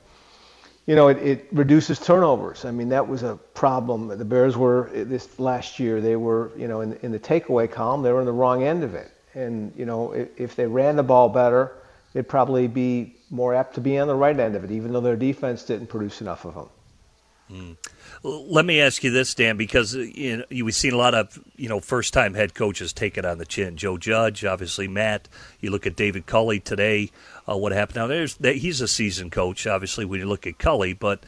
you 0.86 0.96
know, 0.96 1.10
it, 1.10 1.18
it 1.18 1.48
reduces 1.52 2.00
turnovers. 2.00 2.66
I 2.66 2.72
mean, 2.72 2.90
that 2.90 3.08
was 3.08 3.24
a 3.24 3.36
problem. 3.54 4.08
The 4.08 4.26
Bears 4.26 4.58
were 4.58 4.90
this 4.94 5.40
last 5.40 5.80
year. 5.80 6.02
They 6.02 6.16
were, 6.16 6.52
you 6.58 6.68
know, 6.68 6.82
in, 6.82 6.94
in 7.02 7.12
the 7.12 7.20
takeaway 7.20 7.72
column, 7.72 8.02
they 8.02 8.12
were 8.12 8.20
in 8.20 8.26
the 8.26 8.32
wrong 8.32 8.64
end 8.64 8.84
of 8.84 8.96
it. 8.96 9.12
And 9.34 9.72
you 9.78 9.86
know, 9.86 10.12
if, 10.12 10.30
if 10.38 10.56
they 10.56 10.66
ran 10.66 10.96
the 10.96 11.04
ball 11.04 11.30
better, 11.30 11.72
they'd 12.14 12.28
probably 12.28 12.68
be 12.68 13.16
more 13.30 13.54
apt 13.54 13.76
to 13.76 13.82
be 13.82 13.98
on 13.98 14.08
the 14.08 14.16
right 14.16 14.38
end 14.38 14.56
of 14.56 14.64
it, 14.64 14.72
even 14.72 14.92
though 14.92 15.00
their 15.00 15.16
defense 15.16 15.64
didn't 15.64 15.88
produce 15.88 16.22
enough 16.22 16.46
of 16.46 16.56
them. 16.56 16.70
Let 18.24 18.66
me 18.66 18.80
ask 18.80 19.04
you 19.04 19.12
this, 19.12 19.34
Dan, 19.34 19.58
because 19.58 19.96
you 19.96 20.38
know, 20.38 20.46
we've 20.50 20.76
seen 20.76 20.94
a 20.94 20.98
lot 20.98 21.16
of 21.16 21.40
you 21.56 21.70
know 21.70 21.80
first-time 21.80 22.34
head 22.34 22.54
coaches 22.54 22.94
take 22.94 23.18
it 23.18 23.26
on 23.26 23.40
the 23.40 23.46
chin. 23.46 23.78
Joe 23.78 23.98
Judge, 23.98 24.46
obviously 24.46 24.88
Matt. 24.88 25.28
You 25.60 25.72
look 25.72 25.88
at 25.88 25.96
David 25.96 26.26
Culley 26.26 26.60
today. 26.60 27.12
Uh, 27.50 27.58
what 27.58 27.72
happened 27.72 27.98
now? 27.98 28.08
There's 28.08 28.38
he's 28.38 28.82
a 28.82 28.88
seasoned 28.88 29.32
coach, 29.32 29.66
obviously. 29.66 30.06
When 30.06 30.20
you 30.20 30.28
look 30.28 30.46
at 30.46 30.60
Culley, 30.60 30.94
but 30.94 31.24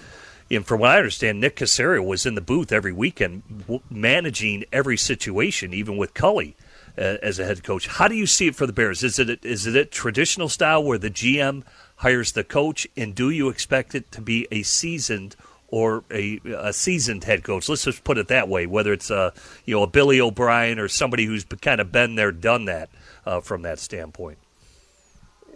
and 0.51 0.65
from 0.65 0.81
what 0.81 0.91
I 0.91 0.97
understand, 0.97 1.39
Nick 1.39 1.55
Caserio 1.55 2.05
was 2.05 2.25
in 2.25 2.35
the 2.35 2.41
booth 2.41 2.71
every 2.71 2.91
weekend, 2.91 3.43
managing 3.89 4.65
every 4.71 4.97
situation, 4.97 5.73
even 5.73 5.97
with 5.97 6.13
Culley 6.13 6.55
uh, 6.97 7.17
as 7.21 7.39
a 7.39 7.45
head 7.45 7.63
coach. 7.63 7.87
How 7.87 8.07
do 8.07 8.15
you 8.15 8.27
see 8.27 8.47
it 8.47 8.55
for 8.55 8.67
the 8.67 8.73
Bears? 8.73 9.03
Is 9.03 9.19
it 9.19 9.43
is 9.43 9.65
it 9.65 9.75
a 9.75 9.85
traditional 9.85 10.49
style 10.49 10.83
where 10.83 10.97
the 10.97 11.09
GM 11.09 11.63
hires 11.97 12.33
the 12.33 12.43
coach, 12.43 12.87
and 12.95 13.15
do 13.15 13.29
you 13.29 13.49
expect 13.49 13.95
it 13.95 14.11
to 14.11 14.21
be 14.21 14.47
a 14.51 14.63
seasoned 14.63 15.35
or 15.73 16.03
a, 16.11 16.39
a 16.55 16.71
seasoned 16.71 17.23
head 17.23 17.43
coach. 17.43 17.67
Let's 17.67 17.85
just 17.85 18.03
put 18.03 18.19
it 18.19 18.27
that 18.27 18.47
way. 18.47 18.67
Whether 18.67 18.93
it's 18.93 19.09
a 19.09 19.33
you 19.65 19.75
know 19.75 19.81
a 19.81 19.87
Billy 19.87 20.21
O'Brien 20.21 20.77
or 20.77 20.87
somebody 20.87 21.25
who's 21.25 21.45
kind 21.45 21.81
of 21.81 21.91
been 21.91 22.13
there, 22.13 22.31
done 22.31 22.65
that 22.65 22.91
uh, 23.25 23.41
from 23.41 23.63
that 23.63 23.79
standpoint. 23.79 24.37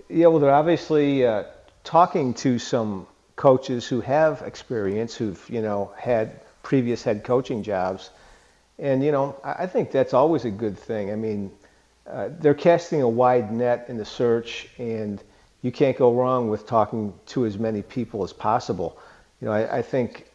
Yeah, 0.10 0.26
well, 0.28 0.40
they're 0.40 0.52
obviously 0.52 1.24
uh, 1.24 1.44
talking 1.84 2.34
to 2.36 2.58
some 2.58 3.06
coaches 3.36 3.86
who 3.86 4.02
have 4.02 4.42
experience, 4.42 5.14
who've 5.14 5.48
you 5.52 5.62
know 5.62 5.92
had 5.96 6.42
previous 6.64 7.04
head 7.04 7.24
coaching 7.24 7.62
jobs, 7.62 8.10
and 8.80 9.04
you 9.04 9.12
know 9.12 9.40
I 9.44 9.68
think 9.68 9.92
that's 9.92 10.16
always 10.16 10.46
a 10.46 10.52
good 10.52 10.80
thing. 10.80 11.12
I 11.12 11.16
mean, 11.16 11.52
uh, 12.10 12.30
they're 12.40 12.56
casting 12.56 13.04
a 13.04 13.10
wide 13.10 13.52
net 13.54 13.86
in 13.88 13.98
the 13.98 14.06
search, 14.06 14.68
and 14.80 15.24
you 15.62 15.72
can't 15.72 15.96
go 15.96 16.12
wrong 16.12 16.50
with 16.50 16.66
talking 16.66 17.14
to 17.28 17.46
as 17.46 17.60
many 17.60 17.84
people 17.84 18.24
as 18.24 18.34
possible 18.34 18.98
you 19.41 19.47
know, 19.47 19.52
I, 19.52 19.78
I 19.78 19.82
think 19.82 20.26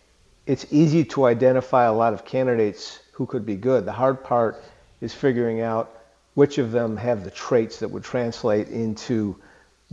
it's 0.47 0.67
easy 0.71 1.05
to 1.05 1.27
identify 1.27 1.85
a 1.85 1.93
lot 1.93 2.13
of 2.13 2.25
candidates 2.25 3.01
who 3.13 3.27
could 3.27 3.47
be 3.47 3.57
good. 3.57 3.85
The 3.85 3.93
hard 3.93 4.23
part 4.25 4.63
is 5.01 5.15
figuring 5.15 5.61
out 5.61 5.91
which 6.35 6.59
of 6.59 6.73
them 6.73 6.97
have 6.97 7.25
the 7.25 7.31
traits 7.31 7.79
that 7.81 7.89
would 7.89 8.05
translate 8.05 8.69
into 8.69 9.37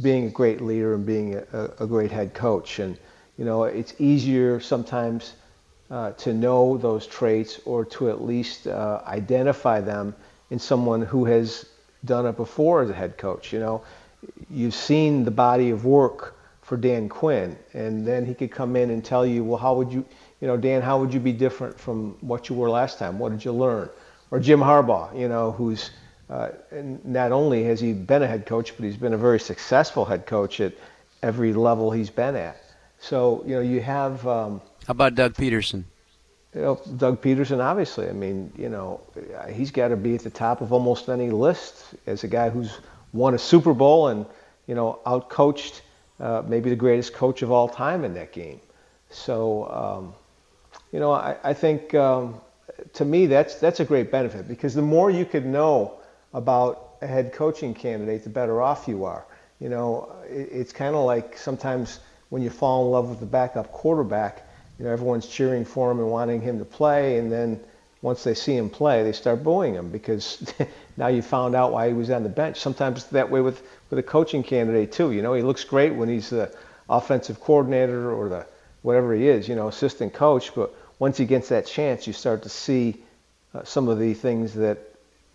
being 0.02 0.28
a 0.28 0.30
great 0.30 0.62
leader 0.62 0.94
and 0.96 1.06
being 1.06 1.36
a, 1.36 1.70
a 1.80 1.88
great 1.88 2.12
head 2.12 2.34
coach. 2.34 2.80
And 2.80 2.98
you 3.38 3.46
know, 3.46 3.64
it's 3.64 3.94
easier 4.00 4.60
sometimes 4.60 5.34
uh, 5.92 6.12
to 6.12 6.34
know 6.34 6.78
those 6.78 7.08
traits 7.08 7.60
or 7.66 7.86
to 7.86 8.10
at 8.10 8.22
least 8.22 8.68
uh, 8.68 9.02
identify 9.08 9.82
them 9.82 10.16
in 10.50 10.60
someone 10.60 11.02
who 11.02 11.26
has 11.26 11.66
done 12.06 12.26
it 12.26 12.38
before 12.38 12.82
as 12.82 12.90
a 12.90 12.94
head 12.94 13.18
coach. 13.18 13.52
You 13.52 13.60
know, 13.60 13.82
you've 14.50 14.74
seen 14.74 15.26
the 15.26 15.32
body 15.32 15.70
of 15.72 15.86
work 15.86 16.36
for 16.70 16.78
Dan 16.78 17.10
Quinn, 17.10 17.58
and 17.74 18.06
then 18.06 18.28
he 18.28 18.36
could 18.36 18.52
come 18.52 18.76
in 18.76 18.92
and 18.92 19.04
tell 19.04 19.26
you, 19.26 19.44
well, 19.44 19.58
how 19.58 19.74
would 19.74 19.92
you, 19.92 20.06
you 20.40 20.48
know, 20.48 20.56
Dan, 20.56 20.84
how 20.84 21.00
would 21.00 21.12
you 21.12 21.20
be 21.20 21.34
different 21.34 21.80
from 21.80 22.16
what 22.22 22.48
you 22.48 22.54
were 22.54 22.70
last 22.70 23.00
time? 23.00 23.18
What 23.18 23.32
did 23.32 23.44
you 23.44 23.52
learn? 23.52 23.90
Or 24.30 24.40
Jim 24.40 24.60
Harbaugh, 24.60 25.20
you 25.20 25.28
know, 25.28 25.52
who's 25.52 25.90
uh, 26.30 26.50
not 27.04 27.32
only 27.32 27.64
has 27.64 27.80
he 27.80 27.94
been 27.94 28.22
a 28.22 28.28
head 28.28 28.46
coach, 28.46 28.78
but 28.78 28.86
he's 28.86 28.98
been 28.98 29.14
a 29.14 29.18
very 29.18 29.40
successful 29.40 30.06
head 30.06 30.28
coach 30.28 30.62
at 30.62 30.74
every 31.24 31.54
level 31.54 31.90
he's 31.90 32.12
been 32.12 32.36
at. 32.36 32.62
So, 33.00 33.44
you 33.48 33.56
know, 33.56 33.62
you 33.62 33.82
have. 33.82 34.28
Um, 34.28 34.62
how 34.86 34.92
about 34.92 35.16
Doug 35.16 35.34
Pederson? 35.34 35.86
You 36.54 36.62
know, 36.62 36.82
Doug 36.98 37.20
Pederson, 37.20 37.64
obviously. 37.64 38.08
I 38.10 38.14
mean, 38.14 38.54
you 38.56 38.70
know, 38.70 39.02
he's 39.52 39.72
got 39.72 39.88
to 39.88 39.98
be 39.98 40.14
at 40.14 40.22
the 40.22 40.30
top 40.30 40.62
of 40.62 40.72
almost 40.72 41.10
any 41.10 41.32
list 41.32 41.96
as 42.06 42.24
a 42.24 42.28
guy 42.28 42.52
who's 42.52 42.78
won 43.12 43.34
a 43.34 43.40
Super 43.40 43.74
Bowl 43.74 44.10
and, 44.10 44.28
you 44.68 44.76
know, 44.76 45.00
outcoached 45.08 45.82
uh, 46.20 46.44
maybe 46.48 46.70
the 46.70 46.76
greatest 46.76 47.14
coach 47.14 47.42
of 47.42 47.52
all 47.52 47.68
time 47.68 48.04
in 48.04 48.14
that 48.14 48.32
game. 48.32 48.60
So, 49.10 49.70
um, 49.70 50.14
you 50.92 51.00
know, 51.00 51.12
I, 51.12 51.38
I 51.44 51.54
think 51.54 51.94
um, 51.96 52.42
to 52.94 53.06
me 53.06 53.26
that's 53.26 53.56
that's 53.56 53.80
a 53.80 53.86
great 53.86 54.12
benefit 54.12 54.48
because 54.48 54.74
the 54.74 54.82
more 54.82 55.10
you 55.10 55.26
could 55.26 55.46
know 55.46 56.00
about 56.34 56.98
a 57.02 57.08
head 57.08 57.34
coaching 57.34 57.74
candidate, 57.74 58.24
the 58.24 58.30
better 58.30 58.62
off 58.62 58.88
you 58.88 59.06
are. 59.06 59.26
You 59.60 59.70
know, 59.70 60.16
it, 60.28 60.50
it's 60.52 60.74
kind 60.74 60.96
of 60.96 61.06
like 61.06 61.38
sometimes 61.38 62.00
when 62.30 62.42
you 62.42 62.50
fall 62.50 62.86
in 62.86 62.92
love 62.92 63.10
with 63.10 63.20
the 63.20 63.26
backup 63.26 63.72
quarterback, 63.72 64.48
you 64.78 64.86
know, 64.86 64.92
everyone's 64.92 65.28
cheering 65.28 65.66
for 65.66 65.92
him 65.92 66.00
and 66.00 66.10
wanting 66.10 66.42
him 66.42 66.60
to 66.60 66.66
play, 66.66 67.18
and 67.18 67.32
then 67.32 67.60
once 68.02 68.24
they 68.24 68.34
see 68.34 68.56
him 68.56 68.70
play, 68.70 69.04
they 69.04 69.12
start 69.12 69.44
booing 69.44 69.74
him 69.74 69.90
because 69.90 70.54
now 70.98 71.08
you 71.08 71.22
found 71.22 71.56
out 71.56 71.72
why 71.72 71.88
he 71.88 71.94
was 71.94 72.10
on 72.10 72.24
the 72.24 72.30
bench. 72.30 72.58
Sometimes 72.58 73.06
that 73.08 73.30
way 73.30 73.42
with, 73.42 73.62
with 73.90 74.00
a 74.00 74.04
coaching 74.04 74.42
candidate 74.44 74.92
too. 74.92 75.12
You 75.12 75.22
know, 75.22 75.34
he 75.34 75.42
looks 75.42 75.64
great 75.64 75.94
when 75.94 76.08
he's 76.08 76.30
the 76.30 76.56
offensive 76.90 77.40
coordinator 77.42 78.12
or 78.12 78.30
the 78.30 78.46
whatever 78.82 79.14
he 79.14 79.28
is, 79.28 79.48
you 79.50 79.56
know, 79.56 79.68
assistant 79.68 80.14
coach. 80.14 80.56
But 80.56 80.74
once 81.00 81.18
he 81.18 81.26
gets 81.26 81.50
that 81.50 81.66
chance, 81.66 82.08
you 82.08 82.14
start 82.14 82.44
to 82.44 82.50
see 82.50 83.02
uh, 83.54 83.64
some 83.64 83.90
of 83.90 84.00
the 84.00 84.14
things 84.14 84.54
that 84.54 84.80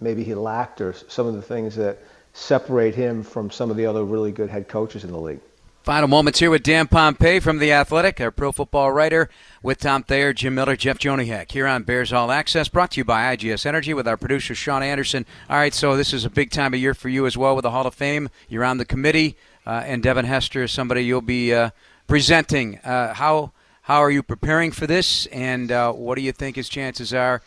maybe 0.00 0.24
he 0.24 0.35
lacked 0.35 0.81
or 0.81 0.94
some 1.09 1.27
of 1.27 1.35
the 1.35 1.42
things 1.42 1.77
that 1.77 1.98
separate 2.33 2.94
him 2.94 3.22
from 3.22 3.50
some 3.50 3.70
of 3.70 3.77
the 3.77 3.87
other 3.87 4.05
really 4.05 4.33
good 4.33 4.48
head 4.48 4.68
coaches 4.68 5.05
in 5.05 5.12
the 5.12 5.18
league. 5.20 5.40
Final 5.85 6.09
moments 6.09 6.38
here 6.38 6.51
with 6.51 6.62
Dan 6.62 6.88
Pompei 6.88 7.42
from 7.42 7.59
The 7.59 7.70
Athletic, 7.70 8.18
our 8.18 8.31
pro 8.31 8.53
football 8.53 8.90
writer, 8.90 9.29
with 9.62 9.81
Tom 9.81 10.03
Thayer, 10.03 10.33
Jim 10.33 10.55
Miller, 10.55 10.77
Jeff 10.77 10.99
Joniak 10.99 11.53
here 11.53 11.66
on 11.66 11.83
Bears 11.83 12.11
All 12.11 12.33
Access, 12.33 12.70
brought 12.70 12.92
to 12.92 13.01
you 13.01 13.05
by 13.05 13.37
IGS 13.37 13.66
Energy 13.66 13.92
with 13.92 14.09
our 14.09 14.16
producer, 14.16 14.55
Sean 14.55 14.83
Anderson. 14.83 15.27
All 15.51 15.59
right, 15.59 15.75
so 15.75 15.94
this 15.94 16.14
is 16.14 16.25
a 16.25 16.31
big 16.31 16.51
time 16.51 16.73
of 16.73 16.81
year 16.81 16.94
for 16.94 17.11
you 17.11 17.27
as 17.27 17.37
well 17.37 17.55
with 17.55 17.64
the 17.64 17.70
Hall 17.70 17.87
of 17.87 17.94
Fame. 17.94 18.31
You're 18.49 18.64
on 18.64 18.79
the 18.79 18.87
committee, 18.87 19.37
uh, 19.66 19.83
and 19.85 20.03
Devin 20.03 20.25
Hester 20.25 20.62
is 20.62 20.73
somebody 20.73 21.03
you'll 21.03 21.20
be 21.20 21.53
uh, 21.53 21.68
presenting. 22.07 22.79
Uh, 22.79 23.12
how, 23.12 23.53
how 23.83 23.99
are 23.99 24.11
you 24.11 24.23
preparing 24.23 24.70
for 24.70 24.87
this, 24.87 25.27
and 25.27 25.70
uh, 25.70 25.92
what 25.92 26.14
do 26.14 26.23
you 26.23 26.33
think 26.33 26.57
his 26.57 26.70
chances 26.70 27.12
are 27.12 27.42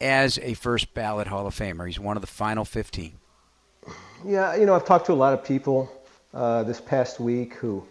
as 0.00 0.38
a 0.38 0.54
first 0.54 0.94
ballot 0.94 1.26
Hall 1.26 1.46
of 1.46 1.54
Famer? 1.54 1.86
He's 1.86 2.00
one 2.00 2.16
of 2.16 2.22
the 2.22 2.26
final 2.26 2.64
15. 2.64 3.12
Yeah, 4.24 4.56
you 4.56 4.64
know, 4.64 4.74
I've 4.74 4.86
talked 4.86 5.04
to 5.06 5.12
a 5.12 5.14
lot 5.14 5.34
of 5.34 5.44
people 5.44 5.92
uh, 6.34 6.62
this 6.62 6.80
past 6.80 7.20
week 7.20 7.54
who 7.54 7.84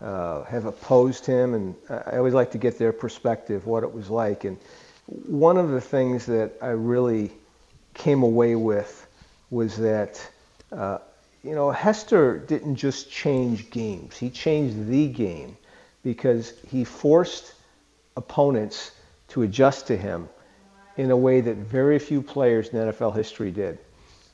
uh, 0.00 0.44
have 0.44 0.64
opposed 0.64 1.26
him, 1.26 1.54
and 1.54 1.74
I 1.88 2.18
always 2.18 2.34
like 2.34 2.52
to 2.52 2.58
get 2.58 2.78
their 2.78 2.92
perspective, 2.92 3.66
what 3.66 3.82
it 3.82 3.92
was 3.92 4.08
like. 4.08 4.44
And 4.44 4.58
one 5.06 5.56
of 5.56 5.70
the 5.70 5.80
things 5.80 6.26
that 6.26 6.52
I 6.62 6.68
really 6.68 7.32
came 7.94 8.22
away 8.22 8.54
with 8.54 9.06
was 9.50 9.76
that, 9.78 10.24
uh, 10.70 10.98
you 11.42 11.54
know, 11.54 11.70
Hester 11.70 12.38
didn't 12.38 12.76
just 12.76 13.10
change 13.10 13.70
games, 13.70 14.16
he 14.16 14.30
changed 14.30 14.86
the 14.86 15.08
game 15.08 15.56
because 16.04 16.52
he 16.70 16.84
forced 16.84 17.52
opponents 18.16 18.92
to 19.28 19.42
adjust 19.42 19.88
to 19.88 19.96
him 19.96 20.28
in 20.96 21.10
a 21.10 21.16
way 21.16 21.40
that 21.40 21.56
very 21.56 21.98
few 21.98 22.22
players 22.22 22.68
in 22.68 22.78
NFL 22.78 23.14
history 23.14 23.50
did. 23.50 23.78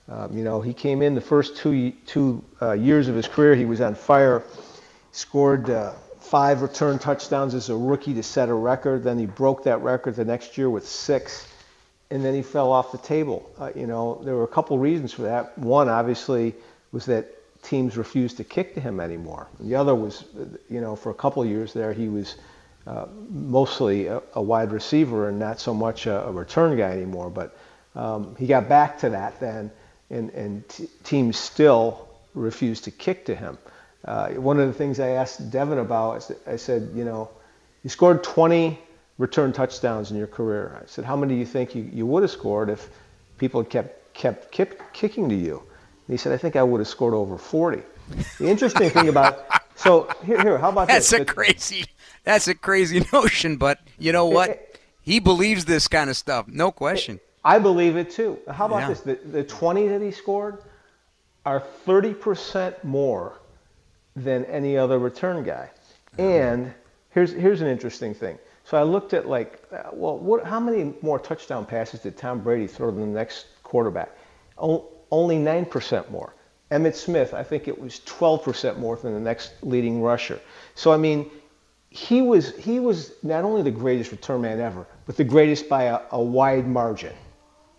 Um, 0.08 0.36
you 0.36 0.44
know, 0.44 0.60
he 0.60 0.74
came 0.74 1.00
in 1.00 1.14
the 1.14 1.20
first 1.20 1.56
two 1.56 1.92
two 2.06 2.44
uh, 2.60 2.72
years 2.72 3.08
of 3.08 3.14
his 3.14 3.26
career. 3.26 3.54
He 3.54 3.64
was 3.64 3.80
on 3.80 3.94
fire. 3.94 4.42
Scored 5.12 5.70
uh, 5.70 5.92
five 6.18 6.60
return 6.60 6.98
touchdowns 6.98 7.54
as 7.54 7.68
a 7.68 7.76
rookie 7.76 8.14
to 8.14 8.22
set 8.22 8.48
a 8.48 8.54
record. 8.54 9.04
Then 9.04 9.18
he 9.18 9.26
broke 9.26 9.62
that 9.64 9.80
record 9.80 10.16
the 10.16 10.24
next 10.24 10.58
year 10.58 10.68
with 10.68 10.86
six, 10.86 11.46
and 12.10 12.24
then 12.24 12.34
he 12.34 12.42
fell 12.42 12.72
off 12.72 12.92
the 12.92 12.98
table. 12.98 13.48
Uh, 13.58 13.70
you 13.74 13.86
know, 13.86 14.20
there 14.24 14.34
were 14.34 14.44
a 14.44 14.48
couple 14.48 14.78
reasons 14.78 15.12
for 15.12 15.22
that. 15.22 15.56
One, 15.56 15.88
obviously, 15.88 16.54
was 16.92 17.06
that 17.06 17.30
teams 17.62 17.96
refused 17.96 18.36
to 18.38 18.44
kick 18.44 18.74
to 18.74 18.80
him 18.80 19.00
anymore. 19.00 19.46
The 19.60 19.74
other 19.74 19.94
was, 19.94 20.24
you 20.68 20.80
know, 20.80 20.96
for 20.96 21.10
a 21.10 21.14
couple 21.14 21.42
of 21.42 21.48
years 21.48 21.72
there, 21.72 21.92
he 21.92 22.08
was 22.08 22.36
uh, 22.86 23.06
mostly 23.30 24.08
a, 24.08 24.20
a, 24.34 24.42
wide 24.42 24.70
receiver 24.70 25.30
and 25.30 25.38
not 25.38 25.58
so 25.58 25.72
much 25.72 26.06
a, 26.06 26.26
a 26.26 26.32
return 26.32 26.76
guy 26.76 26.90
anymore. 26.90 27.30
But 27.30 27.56
um, 27.94 28.36
he 28.36 28.46
got 28.46 28.68
back 28.68 28.98
to 28.98 29.10
that 29.10 29.40
then 29.40 29.70
and, 30.10 30.30
and 30.30 30.68
t- 30.68 30.88
teams 31.02 31.38
still 31.38 32.08
refuse 32.34 32.80
to 32.82 32.90
kick 32.90 33.26
to 33.26 33.34
him. 33.34 33.58
Uh, 34.04 34.30
one 34.30 34.60
of 34.60 34.66
the 34.66 34.74
things 34.74 35.00
I 35.00 35.10
asked 35.10 35.50
Devin 35.50 35.78
about, 35.78 36.30
I 36.46 36.56
said, 36.56 36.90
you 36.94 37.04
know, 37.04 37.30
you 37.82 37.90
scored 37.90 38.22
20 38.22 38.78
return 39.18 39.52
touchdowns 39.52 40.10
in 40.10 40.16
your 40.16 40.26
career. 40.26 40.80
I 40.82 40.86
said, 40.86 41.04
how 41.04 41.16
many 41.16 41.34
do 41.34 41.38
you 41.38 41.46
think 41.46 41.74
you, 41.74 41.88
you 41.92 42.06
would 42.06 42.22
have 42.22 42.30
scored 42.30 42.68
if 42.68 42.88
people 43.38 43.62
had 43.62 43.70
kept, 43.70 44.14
kept, 44.14 44.52
kept 44.52 44.92
kicking 44.92 45.28
to 45.28 45.34
you? 45.34 45.58
And 45.58 46.12
he 46.12 46.16
said, 46.16 46.32
I 46.32 46.36
think 46.36 46.56
I 46.56 46.62
would 46.62 46.80
have 46.80 46.88
scored 46.88 47.14
over 47.14 47.38
40. 47.38 47.82
The 48.38 48.48
interesting 48.48 48.90
thing 48.90 49.08
about, 49.08 49.46
so 49.76 50.08
here, 50.24 50.40
here, 50.42 50.58
how 50.58 50.70
about 50.70 50.88
that's 50.88 51.10
this? 51.10 51.20
That's 51.20 51.30
a 51.30 51.34
crazy, 51.34 51.84
that's 52.24 52.48
a 52.48 52.54
crazy 52.54 53.06
notion, 53.12 53.56
but 53.56 53.80
you 53.98 54.12
know 54.12 54.26
what? 54.26 54.78
He 55.00 55.18
believes 55.20 55.66
this 55.66 55.88
kind 55.88 56.10
of 56.10 56.16
stuff, 56.16 56.46
no 56.48 56.72
question. 56.72 57.20
I 57.44 57.58
believe 57.58 57.96
it 57.96 58.10
too. 58.10 58.38
How 58.50 58.66
about 58.66 58.80
yeah. 58.80 58.88
this? 58.88 59.00
The, 59.00 59.14
the 59.14 59.44
20 59.44 59.88
that 59.88 60.00
he 60.00 60.10
scored, 60.10 60.62
are 61.46 61.62
30% 61.86 62.82
more 62.84 63.40
than 64.16 64.44
any 64.46 64.76
other 64.76 64.98
return 64.98 65.44
guy. 65.44 65.70
And 66.18 66.72
here's 67.10 67.32
here's 67.32 67.60
an 67.60 67.66
interesting 67.66 68.14
thing. 68.14 68.38
So 68.64 68.78
I 68.78 68.82
looked 68.82 69.12
at 69.12 69.28
like, 69.28 69.62
uh, 69.72 69.90
well, 69.92 70.16
what, 70.18 70.44
how 70.44 70.58
many 70.58 70.94
more 71.02 71.18
touchdown 71.18 71.66
passes 71.66 72.00
did 72.00 72.16
Tom 72.16 72.40
Brady 72.40 72.66
throw 72.66 72.90
to 72.90 72.96
the 72.96 73.06
next 73.06 73.46
quarterback? 73.62 74.10
O- 74.56 74.88
only 75.10 75.36
9% 75.36 76.10
more. 76.10 76.34
Emmitt 76.70 76.94
Smith, 76.94 77.34
I 77.34 77.42
think 77.42 77.68
it 77.68 77.78
was 77.78 78.00
12% 78.00 78.78
more 78.78 78.96
than 78.96 79.12
the 79.12 79.20
next 79.20 79.52
leading 79.62 80.00
rusher. 80.00 80.40
So 80.74 80.92
I 80.92 80.96
mean, 80.96 81.30
he 81.90 82.22
was 82.22 82.56
he 82.56 82.80
was 82.80 83.12
not 83.22 83.44
only 83.44 83.62
the 83.62 83.70
greatest 83.70 84.12
return 84.12 84.40
man 84.40 84.60
ever, 84.60 84.86
but 85.06 85.16
the 85.16 85.24
greatest 85.24 85.68
by 85.68 85.84
a, 85.84 86.00
a 86.12 86.22
wide 86.22 86.66
margin. 86.66 87.12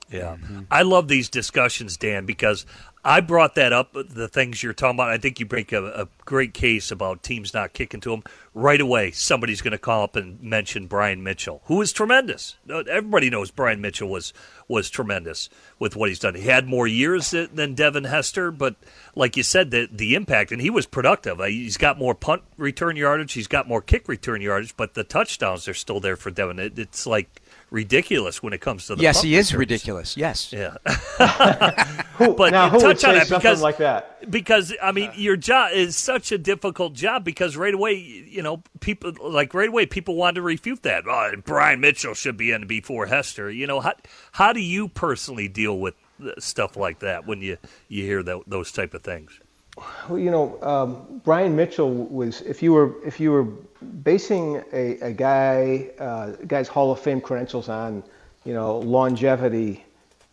Yeah. 0.10 0.36
Mm-hmm. 0.36 0.62
I 0.70 0.84
love 0.84 1.08
these 1.08 1.30
discussions, 1.30 1.98
Dan, 1.98 2.26
because 2.26 2.66
I 3.04 3.22
brought 3.22 3.54
that 3.54 3.72
up, 3.72 3.94
the 3.94 4.28
things 4.28 4.64
you're 4.64 4.74
talking 4.74 4.96
about. 4.96 5.10
I 5.10 5.20
think 5.20 5.40
you 5.40 5.46
break 5.46 5.72
a, 5.72 5.86
a 5.86 6.08
great 6.26 6.56
case 6.56 6.90
about 6.90 7.22
teams 7.22 7.54
not 7.54 7.74
kicking 7.74 8.02
to 8.02 8.10
them. 8.10 8.24
Right 8.56 8.82
away, 8.82 9.12
somebody's 9.12 9.62
going 9.62 9.74
to 9.74 9.78
call 9.78 10.04
up 10.04 10.16
and 10.16 10.42
mention 10.42 10.88
Brian 10.88 11.22
Mitchell, 11.22 11.62
who 11.66 11.82
is 11.82 11.92
tremendous. 11.92 12.56
Everybody 12.68 13.30
knows 13.30 13.52
Brian 13.52 13.80
Mitchell 13.82 14.10
was 14.10 14.34
was 14.68 14.90
tremendous 14.90 15.50
with 15.78 15.96
what 15.96 16.10
he's 16.10 16.18
done. 16.18 16.34
He 16.34 16.48
had 16.48 16.68
more 16.68 16.88
years 16.88 17.30
than 17.30 17.76
Devin 17.76 18.06
Hester, 18.06 18.50
but 18.50 18.76
like 19.14 19.38
you 19.38 19.44
said, 19.44 19.70
the, 19.70 19.88
the 19.92 20.16
impact, 20.16 20.52
and 20.52 20.60
he 20.60 20.72
was 20.72 20.88
productive. 20.88 21.40
He's 21.46 21.78
got 21.78 22.00
more 22.00 22.16
punt 22.16 22.42
return 22.58 22.96
yardage, 22.96 23.34
he's 23.34 23.48
got 23.48 23.68
more 23.68 23.82
kick 23.82 24.08
return 24.08 24.42
yardage, 24.42 24.76
but 24.76 24.96
the 24.96 25.04
touchdowns 25.04 25.68
are 25.68 25.76
still 25.76 26.00
there 26.00 26.16
for 26.16 26.32
Devin. 26.32 26.58
It, 26.58 26.80
it's 26.80 27.06
like 27.06 27.42
ridiculous 27.70 28.42
when 28.42 28.54
it 28.54 28.62
comes 28.62 28.88
to 28.88 28.96
the. 28.96 29.02
Yes, 29.02 29.22
he 29.22 29.36
is 29.36 29.54
returns. 29.54 29.60
ridiculous. 29.60 30.18
Yes. 30.18 30.54
Yeah. 30.54 30.78
who, 32.18 32.34
but 32.34 32.52
now, 32.52 32.70
who 32.70 32.80
touch 32.80 33.04
on 33.04 33.16
it 33.16 33.30
because 33.30 33.62
like 33.62 33.78
that? 33.78 34.30
Because 34.30 34.74
I 34.82 34.92
mean, 34.92 35.12
your 35.16 35.38
job 35.38 35.72
is 35.74 35.96
such 35.96 36.32
a 36.32 36.38
difficult 36.38 36.94
job 36.94 37.24
because 37.24 37.58
right 37.58 37.74
away, 37.74 37.96
you 37.96 38.42
know, 38.42 38.64
people 38.80 39.14
like 39.22 39.54
right 39.54 39.70
away 39.70 39.86
people 39.86 40.16
want 40.16 40.36
to 40.36 40.42
refute 40.42 40.84
that. 40.84 41.04
Oh, 41.08 41.32
Brian 41.44 41.80
Mitchell 41.82 42.14
should 42.14 42.38
be 42.38 42.52
in 42.52 42.68
before 42.68 43.06
Hester. 43.06 43.50
You 43.50 43.68
know, 43.68 43.80
how 43.80 43.94
how 44.32 44.54
do 44.54 44.62
you 44.62 44.88
personally 44.88 45.48
deal 45.48 45.78
with 45.80 45.96
stuff 46.40 46.78
like 46.78 47.00
that 47.00 47.26
when 47.28 47.42
you 47.42 47.58
you 47.88 48.04
hear 48.04 48.24
that, 48.24 48.42
those 48.48 48.72
type 48.72 48.94
of 48.94 49.04
things? 49.04 49.40
Well, 49.78 50.20
you 50.20 50.32
know, 50.32 50.62
um, 50.62 51.22
Brian 51.24 51.56
Mitchell 51.56 51.92
was 51.92 52.42
if 52.42 52.64
you 52.64 52.74
were 52.74 52.94
if 53.06 53.20
you 53.20 53.32
were 53.32 53.44
basing 53.44 54.64
a, 54.72 55.00
a 55.00 55.12
guy 55.12 55.90
uh, 56.00 56.32
guy's 56.48 56.68
Hall 56.68 56.92
of 56.92 57.00
Fame 57.00 57.20
credentials 57.20 57.68
on 57.68 58.04
you 58.46 58.54
know 58.54 58.80
longevity 58.80 59.84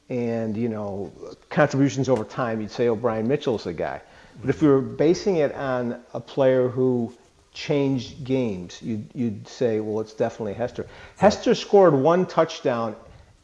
and 0.09 0.57
you 0.57 0.69
know 0.69 1.13
contributions 1.51 2.09
over 2.09 2.25
time, 2.25 2.61
you'd 2.61 2.71
say, 2.71 2.89
oh, 2.89 2.97
Brian 2.97 3.27
Mitchell's 3.27 3.65
the 3.65 3.73
guy. 3.73 4.01
But 4.41 4.51
if 4.51 4.63
we 4.63 4.69
were 4.69 4.81
basing 4.81 5.37
it 5.37 5.55
on 5.55 6.01
a 6.15 6.21
player 6.21 6.69
who 6.69 7.13
changed 7.53 8.25
games, 8.25 8.81
you'd, 8.83 9.09
you'd 9.15 9.47
say, 9.47 9.81
well, 9.81 10.01
it's 10.01 10.15
definitely 10.15 10.55
Hester. 10.55 10.87
Hester 11.19 11.55
scored 11.55 11.95
one 11.95 12.27
touchdown 12.27 12.97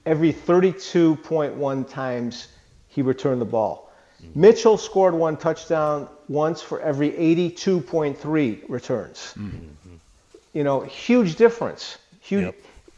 every 0.07 0.33
32.1 0.33 1.89
times 1.89 2.49
he 2.89 3.03
returned 3.03 3.41
the 3.41 3.47
ball. 3.47 3.88
Mitchell 4.35 4.77
scored 4.77 5.15
one 5.15 5.37
touchdown 5.37 6.09
once 6.29 6.61
for 6.61 6.81
every 6.81 7.11
82.3 7.11 8.63
returns. 8.69 9.35
Mm-hmm. 9.37 9.95
You 10.53 10.65
know, 10.65 10.81
huge 10.81 11.37
difference. 11.37 11.99
Huge. 12.21 12.45
Yep. 12.45 12.55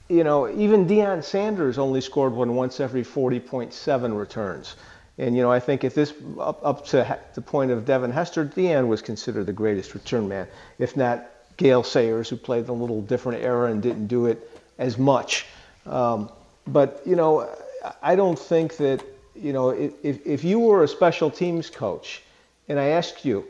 You 0.09 0.25
know, 0.25 0.49
even 0.49 0.87
Deion 0.87 1.23
Sanders 1.23 1.79
only 1.79 2.01
scored 2.01 2.33
one 2.33 2.57
once 2.57 2.81
every 2.81 3.05
40.7 3.05 4.19
returns. 4.19 4.75
And 5.19 5.37
you 5.37 5.43
know, 5.43 5.53
I 5.53 5.61
think 5.61 5.85
at 5.85 5.95
this 5.95 6.15
up, 6.41 6.61
up 6.65 6.87
to 6.87 7.19
the 7.35 7.41
point 7.43 7.71
of 7.71 7.85
Devin 7.85 8.11
Hester, 8.11 8.45
Deion 8.45 8.89
was 8.89 9.03
considered 9.03 9.45
the 9.47 9.53
greatest 9.53 9.95
return 9.95 10.29
man, 10.29 10.49
if 10.79 10.97
not 10.97 11.29
Gale 11.59 11.83
Sayers, 11.83 12.29
who 12.29 12.37
played 12.37 12.69
a 12.69 12.73
little 12.73 13.03
different 13.03 13.43
era 13.43 13.71
and 13.71 13.83
didn't 13.83 14.07
do 14.07 14.27
it 14.27 14.51
as 14.79 14.97
much. 14.97 15.47
Um, 15.85 16.31
but 16.67 17.03
you 17.05 17.17
know, 17.17 17.55
I 18.03 18.17
don't 18.17 18.39
think 18.39 18.79
that 18.79 19.05
you 19.35 19.53
know, 19.53 19.71
if, 19.71 19.95
if 20.03 20.45
you 20.45 20.59
were 20.59 20.85
a 20.85 20.89
special 20.89 21.31
teams 21.31 21.71
coach 21.71 22.23
and 22.69 22.79
I 22.79 22.87
asked 22.87 23.25
you, 23.25 23.47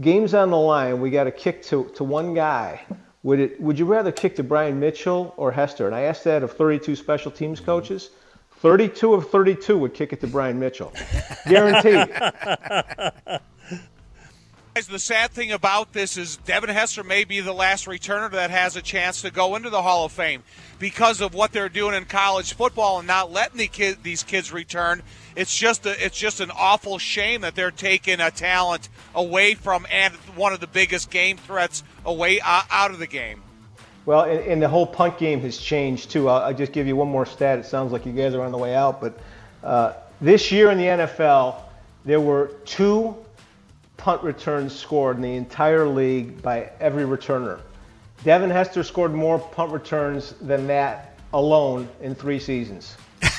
games 0.00 0.34
on 0.34 0.50
the 0.50 0.56
line, 0.56 1.00
we 1.00 1.10
got 1.10 1.24
to 1.24 1.30
kick 1.30 1.62
to, 1.64 1.90
to 1.96 2.04
one 2.04 2.34
guy, 2.34 2.82
would, 3.22 3.40
it, 3.40 3.60
would 3.60 3.78
you 3.78 3.86
rather 3.86 4.12
kick 4.12 4.36
to 4.36 4.42
Brian 4.42 4.78
Mitchell 4.78 5.34
or 5.36 5.50
Hester? 5.50 5.86
And 5.86 5.94
I 5.94 6.02
asked 6.02 6.24
that 6.24 6.42
of 6.42 6.52
32 6.52 6.96
special 6.96 7.30
teams 7.30 7.60
coaches. 7.60 8.10
32 8.58 9.14
of 9.14 9.30
32 9.30 9.76
would 9.76 9.94
kick 9.94 10.12
it 10.12 10.20
to 10.20 10.26
Brian 10.26 10.58
Mitchell. 10.58 10.92
Guaranteed. 11.48 12.08
The 14.74 14.98
sad 14.98 15.30
thing 15.30 15.52
about 15.52 15.92
this 15.92 16.16
is 16.16 16.36
Devin 16.38 16.68
Hester 16.68 17.04
may 17.04 17.22
be 17.22 17.38
the 17.38 17.52
last 17.52 17.86
returner 17.86 18.28
that 18.32 18.50
has 18.50 18.74
a 18.74 18.82
chance 18.82 19.22
to 19.22 19.30
go 19.30 19.54
into 19.54 19.70
the 19.70 19.80
Hall 19.80 20.04
of 20.04 20.10
Fame 20.10 20.42
because 20.80 21.20
of 21.20 21.32
what 21.32 21.52
they're 21.52 21.68
doing 21.68 21.94
in 21.94 22.06
college 22.06 22.54
football 22.54 22.98
and 22.98 23.06
not 23.06 23.30
letting 23.30 23.58
the 23.58 23.68
kid, 23.68 23.98
these 24.02 24.24
kids 24.24 24.50
return. 24.50 25.04
It's 25.36 25.56
just 25.56 25.86
a, 25.86 26.04
it's 26.04 26.18
just 26.18 26.40
an 26.40 26.50
awful 26.50 26.98
shame 26.98 27.42
that 27.42 27.54
they're 27.54 27.70
taking 27.70 28.18
a 28.18 28.32
talent 28.32 28.88
away 29.14 29.54
from 29.54 29.86
and 29.92 30.12
one 30.34 30.52
of 30.52 30.58
the 30.58 30.66
biggest 30.66 31.08
game 31.08 31.36
threats 31.36 31.84
away 32.04 32.40
uh, 32.40 32.62
out 32.68 32.90
of 32.90 32.98
the 32.98 33.06
game. 33.06 33.44
Well, 34.06 34.22
and, 34.22 34.40
and, 34.40 34.60
the 34.60 34.68
whole 34.68 34.88
punt 34.88 35.18
game 35.18 35.40
has 35.42 35.56
changed 35.56 36.10
too. 36.10 36.28
I'll, 36.28 36.46
I'll, 36.46 36.54
just 36.54 36.72
give 36.72 36.88
you 36.88 36.96
one 36.96 37.08
more 37.08 37.26
stat. 37.26 37.60
It 37.60 37.66
sounds 37.66 37.92
like 37.92 38.04
you 38.06 38.12
guys 38.12 38.34
are 38.34 38.42
on 38.42 38.50
the 38.50 38.58
way 38.58 38.74
out, 38.74 39.00
but 39.00 39.20
uh, 39.62 39.92
this 40.20 40.50
year 40.50 40.72
in 40.72 40.78
the 40.78 40.84
NFL, 40.84 41.60
there 42.04 42.20
were 42.20 42.48
two 42.64 43.23
punt 44.04 44.22
returns 44.22 44.76
scored 44.76 45.16
in 45.16 45.22
the 45.22 45.34
entire 45.34 45.86
league 45.86 46.42
by 46.42 46.70
every 46.78 47.04
returner. 47.04 47.58
Devin 48.22 48.50
Hester 48.50 48.82
scored 48.82 49.14
more 49.14 49.38
punt 49.38 49.72
returns 49.72 50.34
than 50.42 50.66
that 50.66 51.18
alone 51.32 51.88
in 52.02 52.14
three 52.14 52.38
seasons. 52.38 52.98